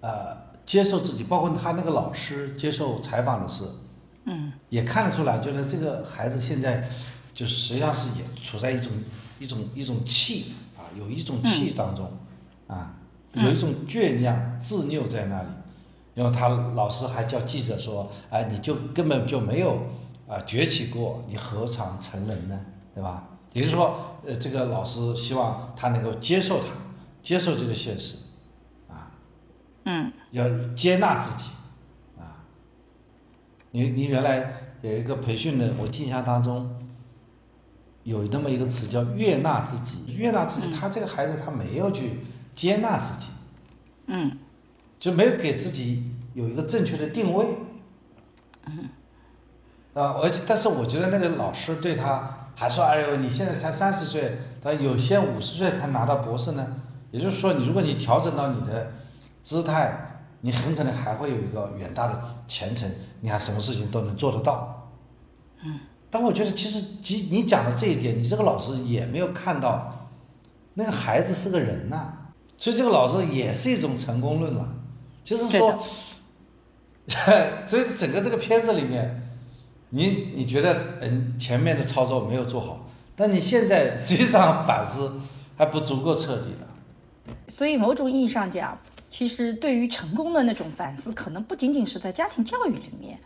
[0.00, 0.31] 呃
[0.64, 3.70] 接受自己，包括他那个老师接受采访的时候，
[4.26, 6.88] 嗯也看得出来，就是这个孩子现在
[7.34, 8.92] 就实际上是也处在一种
[9.38, 12.10] 一种一种气啊，有一种气当中，
[12.66, 12.94] 啊，
[13.34, 15.48] 有一种倔强执拗在那里。
[16.14, 19.78] 然后他老师还叫记者说：“哎，你就根本就没有
[20.28, 22.60] 啊崛起过，你何尝成人呢？
[22.94, 26.66] 对吧？”也就是说，呃，这个老师希望他能够接受他，
[27.22, 28.21] 接受这个现实，啊，
[29.84, 30.12] 嗯。
[30.30, 31.50] 要接纳自己，
[32.18, 32.40] 啊，
[33.70, 36.74] 你你原来有一个培训的，我印象当中
[38.02, 42.20] 有那么一个词叫悦纳自己，悦纳自己，他这个孩子他没有去
[42.54, 43.26] 接纳自己，
[44.06, 44.38] 嗯
[44.98, 47.46] 就没有给自己有一个正确的定位，
[49.92, 56.66] 啊，而且但是我觉得那个老师对他还说，哎呦，你现在才三十岁，他有些五十岁才拿到博士呢，
[57.10, 58.92] 也就是说，你如果你调整到你的
[59.42, 62.90] 姿态，你很可能还会有一个远大的前程，
[63.20, 64.90] 你还什么事情都能做得到。
[65.64, 70.08] 嗯，但我觉得其实即你讲的这一点，你这个老师也没有看到，
[70.74, 72.12] 那个孩子是个人呐、
[72.56, 74.68] 所以这个老师也是一种成功论了，
[75.24, 75.78] 就是说，
[77.66, 79.28] 所以整个这个片子里面，
[79.90, 85.20] 你你觉得嗯前面的操作没有做好，但你现在实际上反思
[85.56, 86.66] 还不足够彻底的。
[87.48, 88.78] 所以某种意义上讲，
[89.12, 93.18] 其实对于成功的那种反思，可能不仅仅是在家庭教育里面，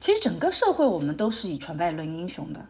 [0.00, 2.66] 其实整个社会我们都是以传败论英雄的，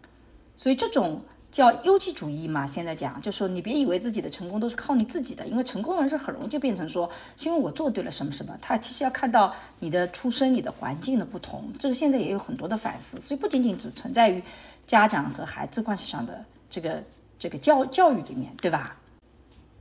[0.54, 7.08] 所以这种叫优绩主义嘛，现在讲就说你别以为自己的成功都是靠你自己的，因为成功人士很容易就变成说，
[7.38, 14.42] 是因为我做对了什么什么，他其实要看到你的出身、你的环境的不同，这个现在也有很多的反思，所以不仅仅只存在于
[14.86, 17.02] 家长和孩子关系上的这个
[17.38, 18.94] 这个教教育里面，对吧？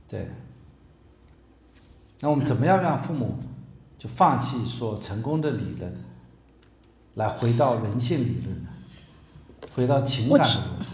[0.08, 0.26] 对。
[2.20, 3.36] 那我们怎么样让父母
[3.98, 6.04] 就放弃说成功的理论，
[7.14, 8.68] 来回到人性理论呢？
[9.74, 10.92] 回到情感的逻辑。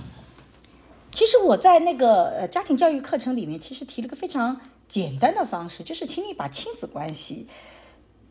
[1.11, 7.47] 其实我在那个呃家庭教育课程里面，其实提了个非常简单的方式，就是请你把亲子关系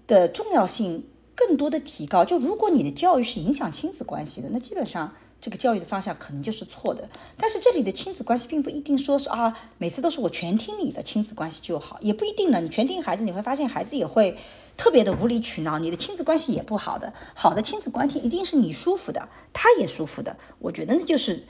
[0.06, 2.26] 的重要性更多的提高。
[2.26, 5.14] 就如果你的教育是影响亲子关系的，那基本上
[5.44, 7.10] 这个教育的方向可能就是错的。
[7.38, 12.62] 但是这里的亲子关系并不一定说是啊，每次都是我全听你的亲子关系就好，也不一定呢。
[12.62, 14.38] 你全听孩子，你会发现孩子也会
[14.78, 17.12] 特别的无理取闹，你的亲子关系也不好的。
[17.34, 20.38] 好的亲子关系一定是你舒服的，他也舒服的。
[20.60, 21.44] 我觉得那就是。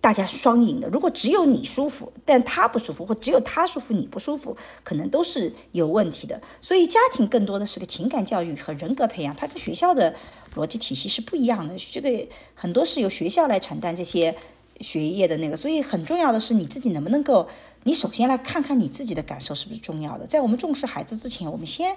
[0.00, 0.88] 大家双赢的。
[0.88, 6.40] 如果只有你舒服，但他不舒服，或只有他舒服你不舒服，可能都是有问题的。
[6.60, 10.14] 所以家庭更多的是个情感教育和人格培养，它跟学校的
[10.54, 11.74] 逻辑体系是不一样的。
[11.90, 14.36] 这个很多是由学校来承担这些
[14.80, 17.48] 学业的那个，所以很重要的是你自己能不能够，
[17.82, 20.26] 你首先来看看你自己的感受是不是重要的。
[20.26, 21.96] 在我们重视孩子之前，我们先。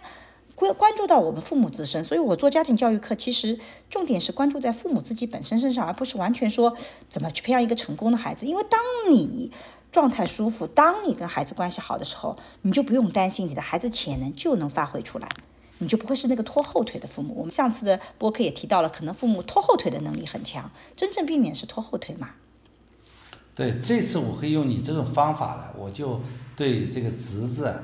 [0.60, 3.58] 关关注到我们父母自身，所以我做家庭教育课，其实
[3.90, 6.76] 重点是关注在父母自己本身身上，而不是完全说
[7.08, 8.46] 怎么去培养一个成功的孩子。
[8.46, 9.54] 因为当你
[9.90, 15.30] 状态舒服，当你跟孩子关系好的时候，你就不用担心你的孩子潜能就能发挥出来，
[15.78, 17.34] 你就不会是那个拖后腿的父母。
[17.38, 22.32] 我们上次的播客也提到了，可能父母拖后腿的能力很强，真正避免是拖后腿嘛。
[23.56, 26.22] 对，这次我会用你这种方法了，我就
[26.58, 27.82] 对这个侄子。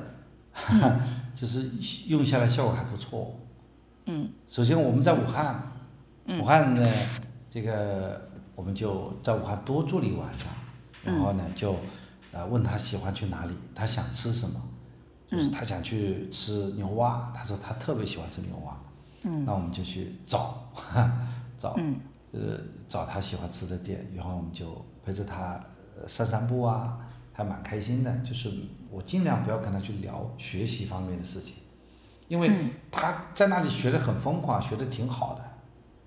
[1.36, 1.70] 就是
[2.08, 3.36] 用下来效果还不错。
[4.06, 4.30] 嗯。
[4.48, 5.72] 首先我们在武汉，
[6.40, 6.88] 武汉呢，
[7.50, 10.48] 这个我们就在武汉多住了一晚上，
[11.04, 11.76] 然后呢就，
[12.32, 14.62] 呃问他喜欢去哪里，他想吃什么，
[15.28, 18.78] 就是他想去吃牛蛙，他说他特别喜欢吃牛蛙，
[19.24, 20.72] 嗯，那我们就去找
[21.58, 22.00] 找，嗯
[22.32, 25.60] 呃找他喜欢吃的店，然后我们就陪着他
[25.98, 26.98] 呃散散步啊，
[27.34, 28.16] 还蛮开心的。
[28.20, 28.52] 就是
[28.96, 31.56] 我尽量不要跟他去聊学习方面的事情，
[32.30, 32.50] 因为
[32.90, 35.42] 他在那里学的很疯狂，学的挺好的，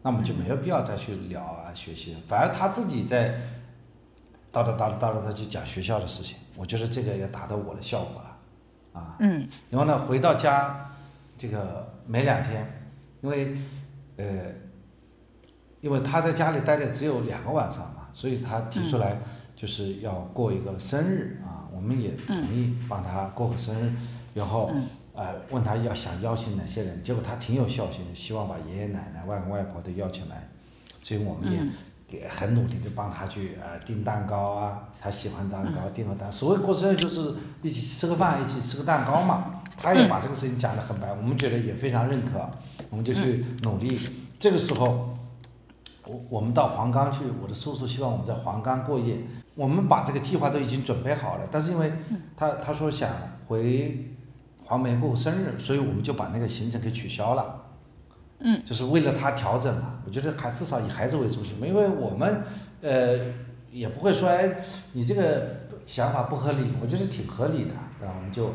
[0.03, 3.35] 那么就没有必要再去聊啊学习，反而他自己在
[4.51, 9.47] 叨叨叨叨叨叨去讲学校的事情，我觉得这个也达到我的效果了，啊，嗯。
[9.71, 10.91] 然后呢，回到家，
[11.37, 12.67] 这个没两天，
[13.21, 13.57] 因为，
[14.17, 14.25] 呃，
[15.83, 19.21] 因为他在家里待的只有两个晚上嘛，所以他提出来
[19.55, 21.48] 就是要过一个生日啊，
[21.79, 23.93] 我们也同意帮他过个生日，
[24.35, 24.73] 然后
[25.15, 30.49] 呃问他要想邀请哪些人，结果他挺有孝心的，希望把爷爷奶奶、外公外婆都邀请来，
[31.01, 31.61] 所以我们也
[32.09, 36.33] 给很努力的帮他去呃订蛋糕啊，他喜欢蛋糕，订了蛋。
[36.33, 39.63] 所谓过生日就是一起吃个饭，一起吃个蛋糕嘛。
[39.81, 42.51] 他也把这个事情讲得很白，我们觉得也非常认可，
[42.91, 43.97] 我们就去努力。
[44.41, 45.17] 这个时候，
[46.05, 49.19] 我我们到黄冈去，我的叔叔希望我们在黄冈过夜，
[49.59, 51.93] 我们把这个计划都已经准备好了，但是因为
[52.37, 53.11] 他他说想
[53.49, 54.15] 回
[54.63, 57.65] 黄梅过生日，所以我们就把那个行程给取消了。
[58.39, 60.01] 嗯，就是为了他调整嘛。
[60.07, 62.45] 我觉得还至少以孩子为中心嘛，因为我们
[62.83, 63.19] 呃
[63.73, 64.49] 也不会说哎
[64.93, 68.53] 你这个想法不合理，我觉得挺合理的，然后我们就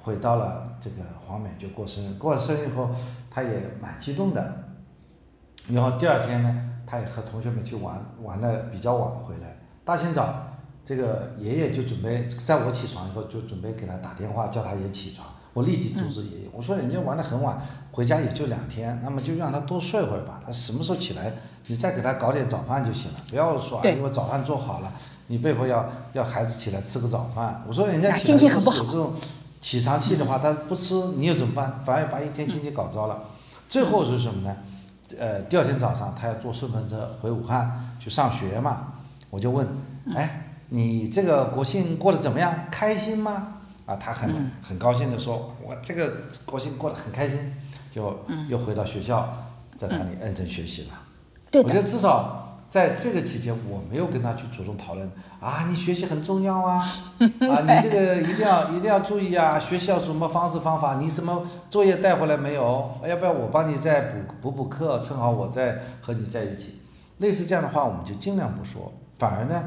[0.00, 2.14] 回到了这个黄梅就过生日。
[2.14, 2.88] 过了生日以后，
[3.30, 3.50] 他也
[3.82, 4.64] 蛮激动的。
[5.68, 9.57] 然后第二天呢，他也和同学们去玩，玩的比较晚回来。
[9.88, 10.34] 大清早，
[10.84, 15.26] 这个爷爷就准备在我起床以后就准备给他打电话，叫他也起床。
[15.54, 17.58] 我立即阻止爷爷，我说人家玩的很晚，
[17.90, 20.42] 回家也就两天，那么就让他多睡会儿吧。
[20.44, 21.32] 他什么时候起来，
[21.68, 24.92] 你再给他搞点早饭就行了，不要说啊，对因为早饭做好了，
[25.28, 27.64] 你被迫要要孩子起来吃个早饭。
[27.66, 29.14] 我说人家心情很不好这种
[29.62, 31.80] 起床气的话，他不吃你又怎么办？
[31.82, 33.22] 反而把一天心情搞糟了。
[33.70, 34.54] 最后是什么呢？
[35.18, 38.92] 呃，第二天早上他要坐顺风车回武汉去上学嘛，
[39.30, 39.66] 我就问，
[40.14, 42.54] 哎，你这个国庆过得怎么样？
[42.70, 43.54] 开心吗？
[43.86, 46.12] 啊，他很很高兴的说，我这个
[46.44, 47.38] 国庆过得很开心，
[47.90, 48.18] 就
[48.48, 49.28] 又回到学校，
[49.76, 50.98] 在那里认真学习了。
[51.50, 55.10] 对，我觉得至少在这个期间，我没有跟他去主动讨论
[55.40, 56.84] 啊，你学习很重要啊，
[57.18, 62.90] 啊，你这个一定要一定要注意啊，学习要什么方式方法，你什么作业带回来没有？
[63.06, 66.82] 要不要我帮你再补补补课，正好我再和你在一起。
[67.18, 69.64] 类似这样的话，我们就尽量不说，反而呢，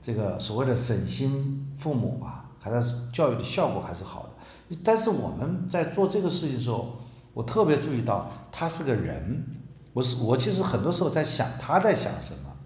[0.00, 4.76] 这个所谓的省心父母啊，还是教育的效果还是好的。
[4.82, 6.96] 但是我们在做这个事情的时候，
[7.32, 9.44] 我特别注意到他是个人，
[9.92, 12.56] 我是我其实很多时候在想他在想什么，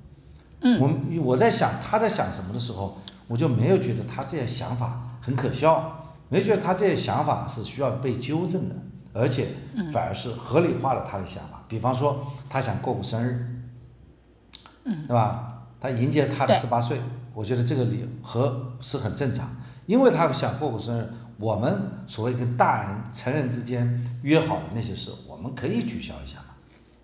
[0.61, 8.77] 嗯，我我在想他在想什么的时候，我就没有觉得他这些想法很可笑，没觉得他这些想法是需要被纠正的，
[9.13, 9.49] 而且
[9.93, 11.65] 反而是合理化了他的想法。
[11.69, 13.63] 比方说，他想过个生日，
[14.85, 15.48] 嗯，对吧？
[15.81, 17.01] 他迎接他的十八岁，
[17.33, 19.49] 我觉得这个理和是很正常，
[19.87, 26.55] 因为他想过过生日，我们所谓跟大人成人之间约好的那些事，我们可以取消一下嘛，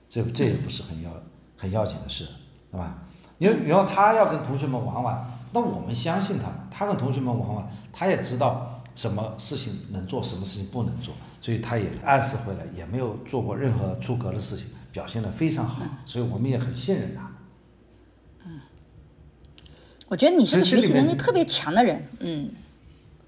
[0.08, 1.10] 这这也不是很要
[1.56, 2.26] 很要紧的事，
[2.70, 2.98] 对吧？
[3.38, 17.30] 因为然后他要跟同学们玩玩，那我们相信他，他跟同学们玩玩，他也知道什么事情能做，什么事情不能做，所以他也按时回来，也没有做过任何出格的事情，表现得非常好，所以我们也很信任他。
[20.14, 22.48] 我觉得你是个学习能力特别强的人，嗯，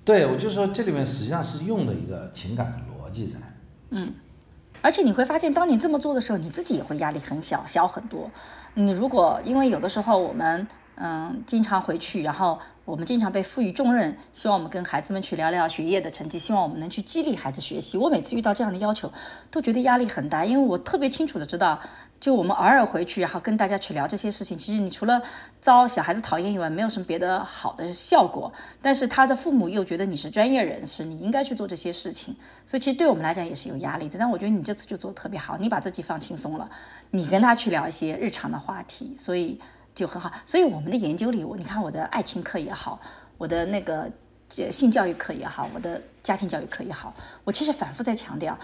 [0.04, 3.40] 对，我就说这里面实际上是用了一个情感的逻辑在。
[3.90, 4.14] 嗯
[4.82, 8.30] 而且你会发现，当你这么做的时候，你自己也会压力很小，小很多。
[8.74, 10.64] 你如果因为有的时候我们
[10.94, 17.98] 嗯经常回去，然后我们经常被赋予重任，希望我们跟孩子们去聊聊学业的成绩，希望我们能去激励孩子学习。
[17.98, 19.12] 我每次遇到这样的要求，
[19.50, 21.80] 都觉得压力很大，因为我特别清楚的知道，
[22.18, 25.22] 就我们偶尔回去，然后跟大家去聊这些事情，其实你除了
[25.60, 28.50] 遭小孩子讨厌以外，没有什么别的好的效果。
[28.80, 32.34] 但是他的父母又觉得你是专业人士，你应该去做这些事情，
[32.64, 34.18] 所以其实对我们来讲也是有压力的。
[34.18, 36.68] 但我觉得你这次就做的特别好，你把自己放轻松了，
[37.10, 39.60] 你跟他去聊一些日常的话题，所以
[39.94, 40.32] 就很好。
[40.46, 42.98] 所以我们的研究里，我你看我的爱情课也好，
[43.36, 44.10] 我的那个
[44.48, 47.12] 性教育课也好，我的家庭教育课也好，
[47.44, 48.58] 我其实反复在强调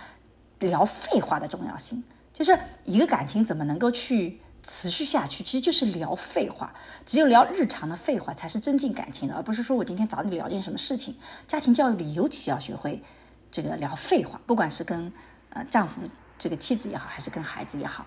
[0.61, 2.03] 聊废话的重要性。
[2.33, 6.73] 就是一个感情怎么能够去持续下去，其实就是聊废话，
[7.05, 11.17] 只有聊日常的废话才是增进感情的，而不是说我今天找你聊件什么事情。
[11.47, 13.03] 家庭教育里尤其要学会
[13.51, 15.13] 这个聊废话，不管是跟
[15.51, 16.01] 呃丈夫
[16.39, 18.07] 这个妻子也好，还是跟孩子也好，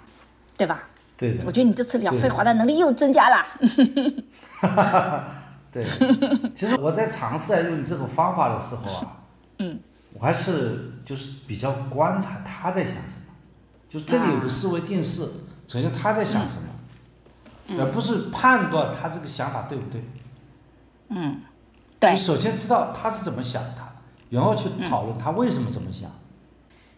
[0.58, 0.84] 对吧？
[1.18, 1.44] 对的。
[1.46, 3.46] 我觉得你这次聊废话的能力又增加了。
[5.72, 5.86] 对，
[6.56, 9.18] 其实我在尝试用这个方法的时候啊，
[9.60, 9.78] 嗯，
[10.14, 13.25] 我还是就是比较观察他在想什么，
[13.96, 15.22] 就这里有个思维定式，
[15.66, 20.04] 首先他在想什么，而不是判断他这个想法对不对。
[21.08, 21.40] 嗯，
[21.98, 23.78] 对就，首先知道他是怎么想的，
[24.32, 26.12] 然后去讨论他为什么这么想。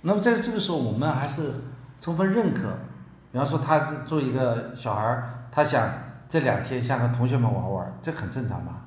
[0.02, 1.54] 那么在这个时候，我们还是
[2.00, 2.64] 充分认可。
[3.32, 5.88] 比方说，他是作为一个小孩儿，他想
[6.28, 8.87] 这两天想和同学们玩玩，这很正常吧？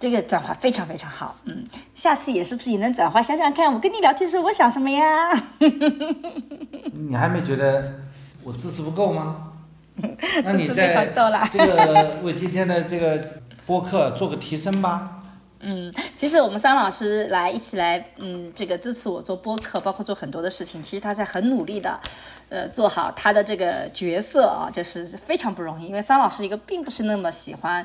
[0.00, 1.64] 这个转化非常非常好，嗯，
[1.94, 3.20] 下次也是不是也能转化？
[3.20, 5.30] 想想看，我跟你聊天的时候我想什么呀？
[6.92, 8.00] 你还没觉得
[8.44, 9.52] 我知识不够吗？
[10.44, 11.12] 那你在
[11.50, 13.20] 这个 为今天的这个
[13.66, 15.14] 播客做个提升吧。
[15.60, 21.98] 嗯，其实我们桑老师来一起来，嗯，这个支持我做播客，包括做很多的事情，其实他在很努力的，
[22.48, 25.86] 呃，做好他的这个角色啊，就是非常不容易。
[25.88, 27.84] 因为桑老师一个并不是那么喜欢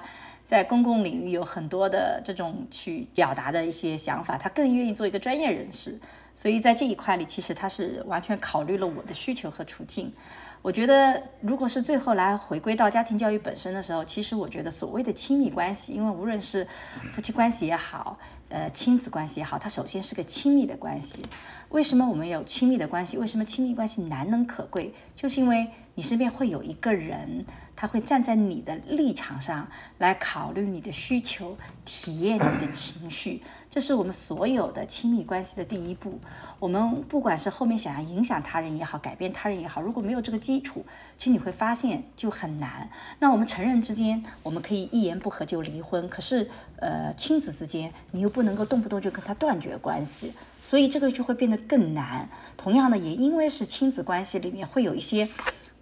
[0.53, 5.99] 在公共领域有很多的这种去表达的一些想法，他更愿意做一个专业人士。
[6.35, 10.13] 所以在这一块里，其实他是完全考虑了我的需求和处境。
[10.61, 16.67] 我觉得，如果是最后来回归到家庭教育本身的时候，其实我觉得所谓的亲密关系，因为无论是
[17.11, 18.19] 夫妻关系也好，
[18.49, 21.23] 呃，亲子关系也好，它首先是个亲密的关系。
[21.69, 23.17] 为什么我们有亲密的关系？
[23.17, 24.93] 为什么亲密关系难能可贵？
[25.15, 27.43] 就是因为你身边会有一个人，
[27.75, 29.67] 他会站在你的立场上
[29.97, 33.41] 来考虑你的需求，体验你的情绪。
[33.69, 36.19] 这是我们所有的亲密关系的第一步。
[36.59, 40.85] 我们不管是后面想要影响他人也好，改变他人也好，如果没有这个基础，
[41.17, 42.89] 其实你会发现就很难。
[43.19, 50.31] 那我们成人之间，我们可以一言不合就离婚，可是呃，亲子之间，你又不能够动不动就跟他断绝关系，
[50.63, 52.29] 所以这个就会变得更难。
[52.55, 55.27] 同样的，也因为是亲子关系里面会有一些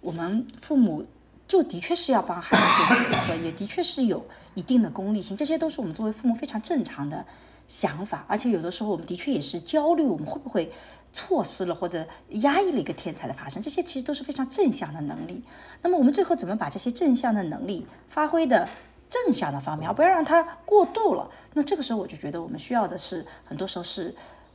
[0.00, 1.06] 我们父母。
[1.52, 4.24] 就的确是要帮孩子做决策，也的确是有
[4.54, 7.22] 一定的功利性，这些都是我们作为父母非常正常的
[7.68, 8.24] 想法。
[8.26, 10.72] 而且有的时候我们的确也是焦虑，我们会不会
[11.12, 13.62] 错失了或者压抑了一个天才的发生？
[13.62, 15.44] 这些其实都是非常正向的能力。
[15.82, 18.66] 那么我们最后怎么把这些正向的能力发挥的
[19.10, 21.30] 正向的方面，而不要让它过度了？
[21.52, 24.14] 那这个时候我就觉得我们需要的是，很多时候是。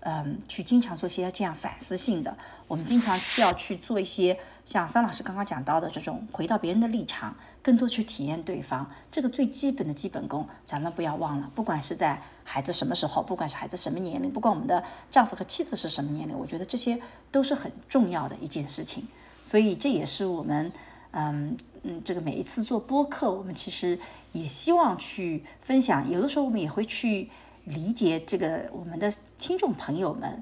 [0.10, 2.34] 嗯，去经常做些这样反思性的，
[2.70, 11.52] 我们经常需要去做一些像桑老师刚刚讲到的这种回到别人的立场，更多去体验对方，这个最基本的基本功，咱们不要忘了。
[11.54, 14.82] 不管是在孩子什么时候，不管是孩子什么年龄，不管我们的
[15.12, 16.98] 丈夫和妻子是什么年龄，我觉得这些
[17.30, 19.06] 都是很重要的一件事情。
[19.44, 20.72] 所以这也是我们，
[21.12, 24.00] 嗯嗯，这个每一次做播客，我们其实
[24.32, 26.10] 也希望去分享。
[26.10, 27.30] 有的时候我们也会去。
[27.68, 30.42] 理解这个我们的听众朋友们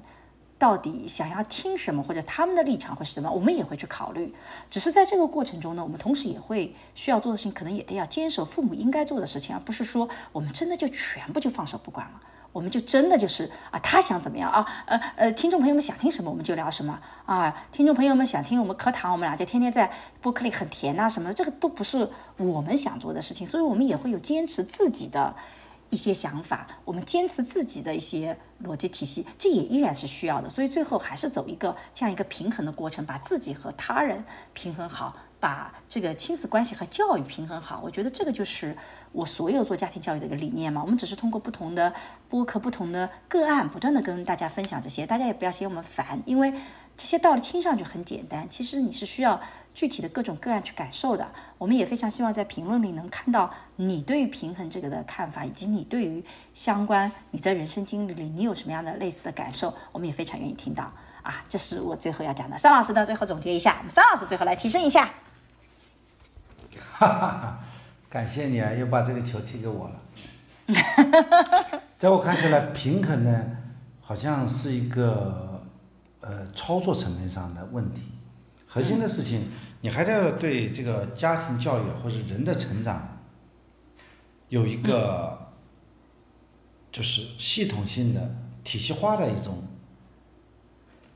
[0.58, 4.32] 到底想要听什么，或者他们的立场会是什么，我们也会去考虑。
[4.70, 12.20] 只是在这个过程中呢，我们同时也会需要做的事情，可能也得要坚守父母应该做的事情，而不是说我们真的就全部就放手不管了。
[12.52, 14.66] 我们就真的就是啊，他想怎么样啊？
[14.86, 17.66] 呃呃，听众朋友们想听什么，我们就聊什么啊。
[17.70, 19.92] 听众朋友们想听我们课堂，我们俩就天天在
[20.22, 22.08] 播客里很甜啊什么的，这个都不是
[22.38, 25.34] 我们想做的事情，所以我们也会有坚持自己的。
[25.90, 30.48] 一些想法，我们坚持自己的一些逻辑体系，这也依然是需要的。
[30.50, 37.80] 所以最后还是走一个这样一个平衡的过程，把自己和他人平衡好，把这个亲子关系和教育平衡好。
[37.84, 38.76] 我觉得这个就是
[39.12, 40.82] 我所有做家庭教育的一个理念嘛。
[40.82, 41.94] 我们只是通过不同的
[42.28, 45.06] 播客、不同的个案，不断的跟大家分享这些。
[45.06, 46.52] 大家也不要嫌我们烦，因为
[46.96, 49.40] 这些道理听上去很简单，其实你是需要。
[49.76, 56.24] 具体的各种个案去感受的，我们也非常希望在评论里能看到你对于平衡这个的看法，以及你对于
[56.54, 60.90] 相关你在人生经历里你有什么样的类似的感受，我们也非常愿意听到
[61.20, 61.44] 啊！
[61.46, 62.56] 这是我最后要讲的。
[62.56, 65.10] 桑老师呢，最后总结一下，我们桑老师最后来提升一下。
[66.92, 67.58] 哈哈哈，
[68.08, 70.00] 感谢你啊，又把这个球踢给我了。
[71.98, 73.44] 在我看起来，平衡呢，
[74.00, 75.62] 好像是一个
[76.22, 78.04] 呃操作层面上的问题，
[78.66, 79.50] 核心的事情。
[79.86, 83.22] 你还要对这个家庭教育或者人的成长
[84.48, 85.52] 有一个
[86.90, 88.34] 就是系统性的、
[88.64, 89.62] 体系化的一种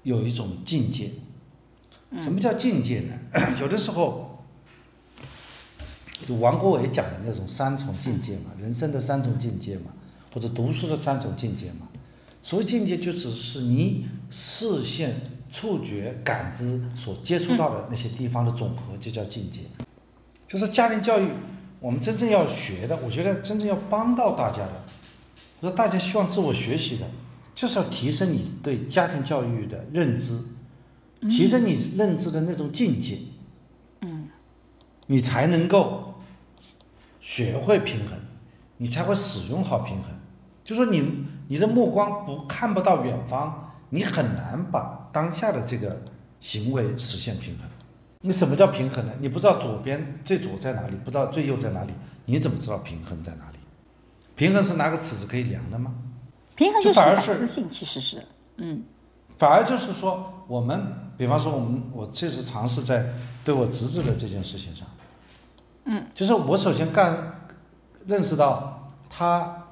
[0.04, 1.10] 有一种境界。
[2.22, 3.18] 什么叫境界呢？
[3.60, 4.44] 有的时候，
[6.38, 9.90] 王国维讲的那种三重境界嘛，人生的三重境界嘛，
[10.32, 11.88] 或者读书的三重境界嘛。
[12.40, 15.39] 所谓境界，就只是你视线。
[15.50, 19.62] 触觉、感知所接触到的那些地方的总和，就叫境界。
[20.48, 21.28] 就是家庭教育，
[21.80, 24.72] 我们真正要学的，我觉得真正要帮到大家的，
[25.60, 27.06] 我说大家希望自我学习的，
[27.54, 30.42] 就是要提升你对家庭教育的认知，
[31.28, 33.18] 提升你认知的那种境界。
[34.00, 34.28] 嗯，
[35.06, 36.14] 你才能够
[37.20, 38.18] 学会平衡，
[38.76, 40.12] 你才会使用好平衡。
[40.64, 43.66] 就说你你的目光不看不到远方。
[43.92, 46.00] 你很难把当下的这个
[46.38, 47.66] 行为实现平衡。
[48.22, 49.12] 你什么叫平衡呢？
[49.18, 51.92] 你不知道左边最左在哪里，不知道最右在哪里，
[52.26, 53.58] 你怎么知道平衡在哪里？
[54.36, 55.94] 平衡是拿个尺子可以量的吗？
[56.54, 58.22] 平衡就是反而是反思性，其实是，
[58.58, 58.84] 嗯
[59.38, 63.06] 反而就是说，我们比方说我们我这次尝试在
[63.42, 64.86] 对我侄子的这件事情上，
[65.86, 67.48] 嗯，就是我首先干
[68.06, 69.66] 认识到他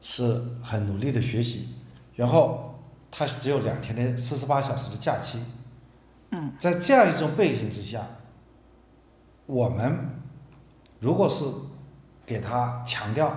[0.00, 1.68] 是很努力的学习，
[2.16, 2.69] 然后
[3.10, 5.42] 他只有两天的四十八小时的假期，
[6.30, 8.02] 嗯，在这样一种背景之下，
[9.46, 10.10] 我们
[11.00, 11.44] 如果是
[12.24, 13.34] 给他强调，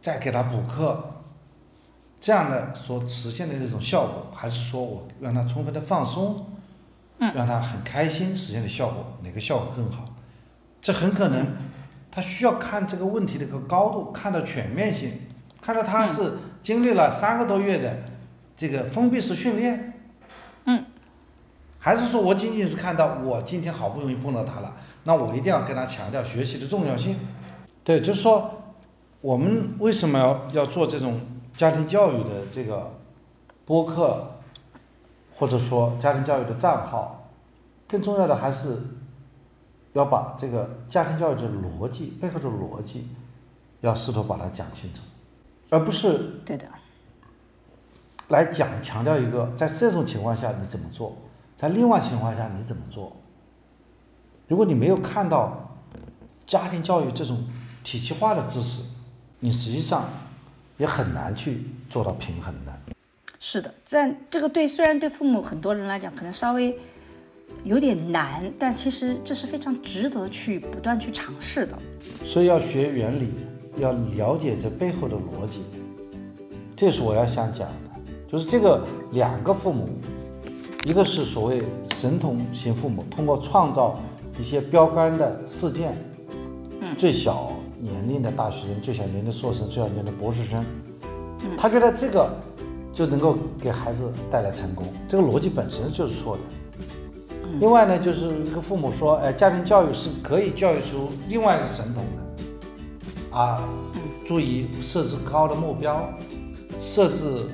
[0.00, 1.08] 再给他补课。
[2.20, 6.46] 这样的所实现的这种效果，还是说我让他充分的放松，
[7.18, 10.04] 嗯让他很开心实现的效果，哪个效果更好？
[10.80, 11.56] 这很可能
[12.12, 15.12] 他需要看这个问题的一个高度，看到全面性，
[15.60, 18.04] 看到他是经历了三个多月的
[18.56, 19.92] 这个封闭式训练，
[20.66, 20.84] 嗯，
[21.78, 27.16] 还是说我仅仅是看到我今天好不容易碰到他了，那我一定要跟他强调学习的重要性。
[27.82, 28.62] 对，就是说
[29.20, 31.20] 我们为什么要要做这种
[31.56, 32.98] 家庭教育的这个
[33.64, 34.38] 播客，
[35.34, 37.28] 或者说家庭教育的账号，
[37.88, 38.78] 更重要的还是
[39.94, 43.08] 要把这个家庭教育的逻辑背后的逻辑，
[43.80, 45.00] 要试图把它讲清楚，
[45.70, 46.66] 而不是对的，
[48.32, 51.14] 来讲强调一个在这种情况下你怎么做，
[51.54, 53.14] 在另外情况下你怎么做。
[54.48, 55.76] 如果你没有看到
[56.46, 57.44] 家庭教育这种
[57.84, 58.82] 体系化的知识，
[59.38, 60.08] 你实际上
[60.78, 62.72] 也很难去做到平衡的。
[63.38, 66.74] 是的，在这个对虽然对父母很多人来讲可能稍微
[67.64, 71.76] 有点难，但其实这是非常值得去不断去尝试的。
[72.24, 73.28] 所以要学原理，
[73.76, 75.62] 要了解这背后的逻辑，
[76.74, 77.81] 这是我要想讲的。
[78.32, 79.86] 就是这个两个父母，
[80.86, 81.62] 一个是所谓
[81.96, 84.00] 神童型父母，通过创造
[84.40, 85.94] 一些标杆的事件，
[86.80, 90.64] 嗯最小年龄的大学生、最小年龄的硕士生、最小年龄的博士生，
[91.58, 92.26] 他觉得这个
[92.90, 96.42] 就能够给孩子带来成功，这个逻辑本身就是错的。
[97.60, 103.62] 另外呢，就是一个父母说，哎，家庭教育是可以教育出另外一个神童的，啊，
[104.26, 106.08] 注意设置高的目标，
[106.80, 107.46] 设置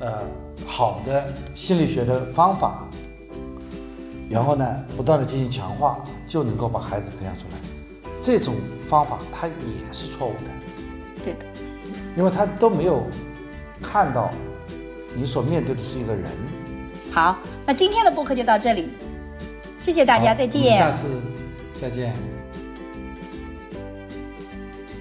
[0.00, 0.22] 呃
[0.66, 2.88] 好的心理学的方法，
[4.28, 7.56] 然后呢，不断的进行强化，就能够把孩子培养出来。
[8.20, 8.54] 这种
[8.88, 9.52] 方法它也
[9.92, 11.46] 是错误的，对的，
[12.16, 13.04] 因为他都没有
[13.82, 14.30] 看到
[15.14, 16.24] 你所面对的是一个人。
[17.12, 18.88] 好，那今天的播客就到这里，
[19.78, 20.78] 谢谢大家，再见。
[20.78, 21.20] 下次
[21.80, 22.33] 再见。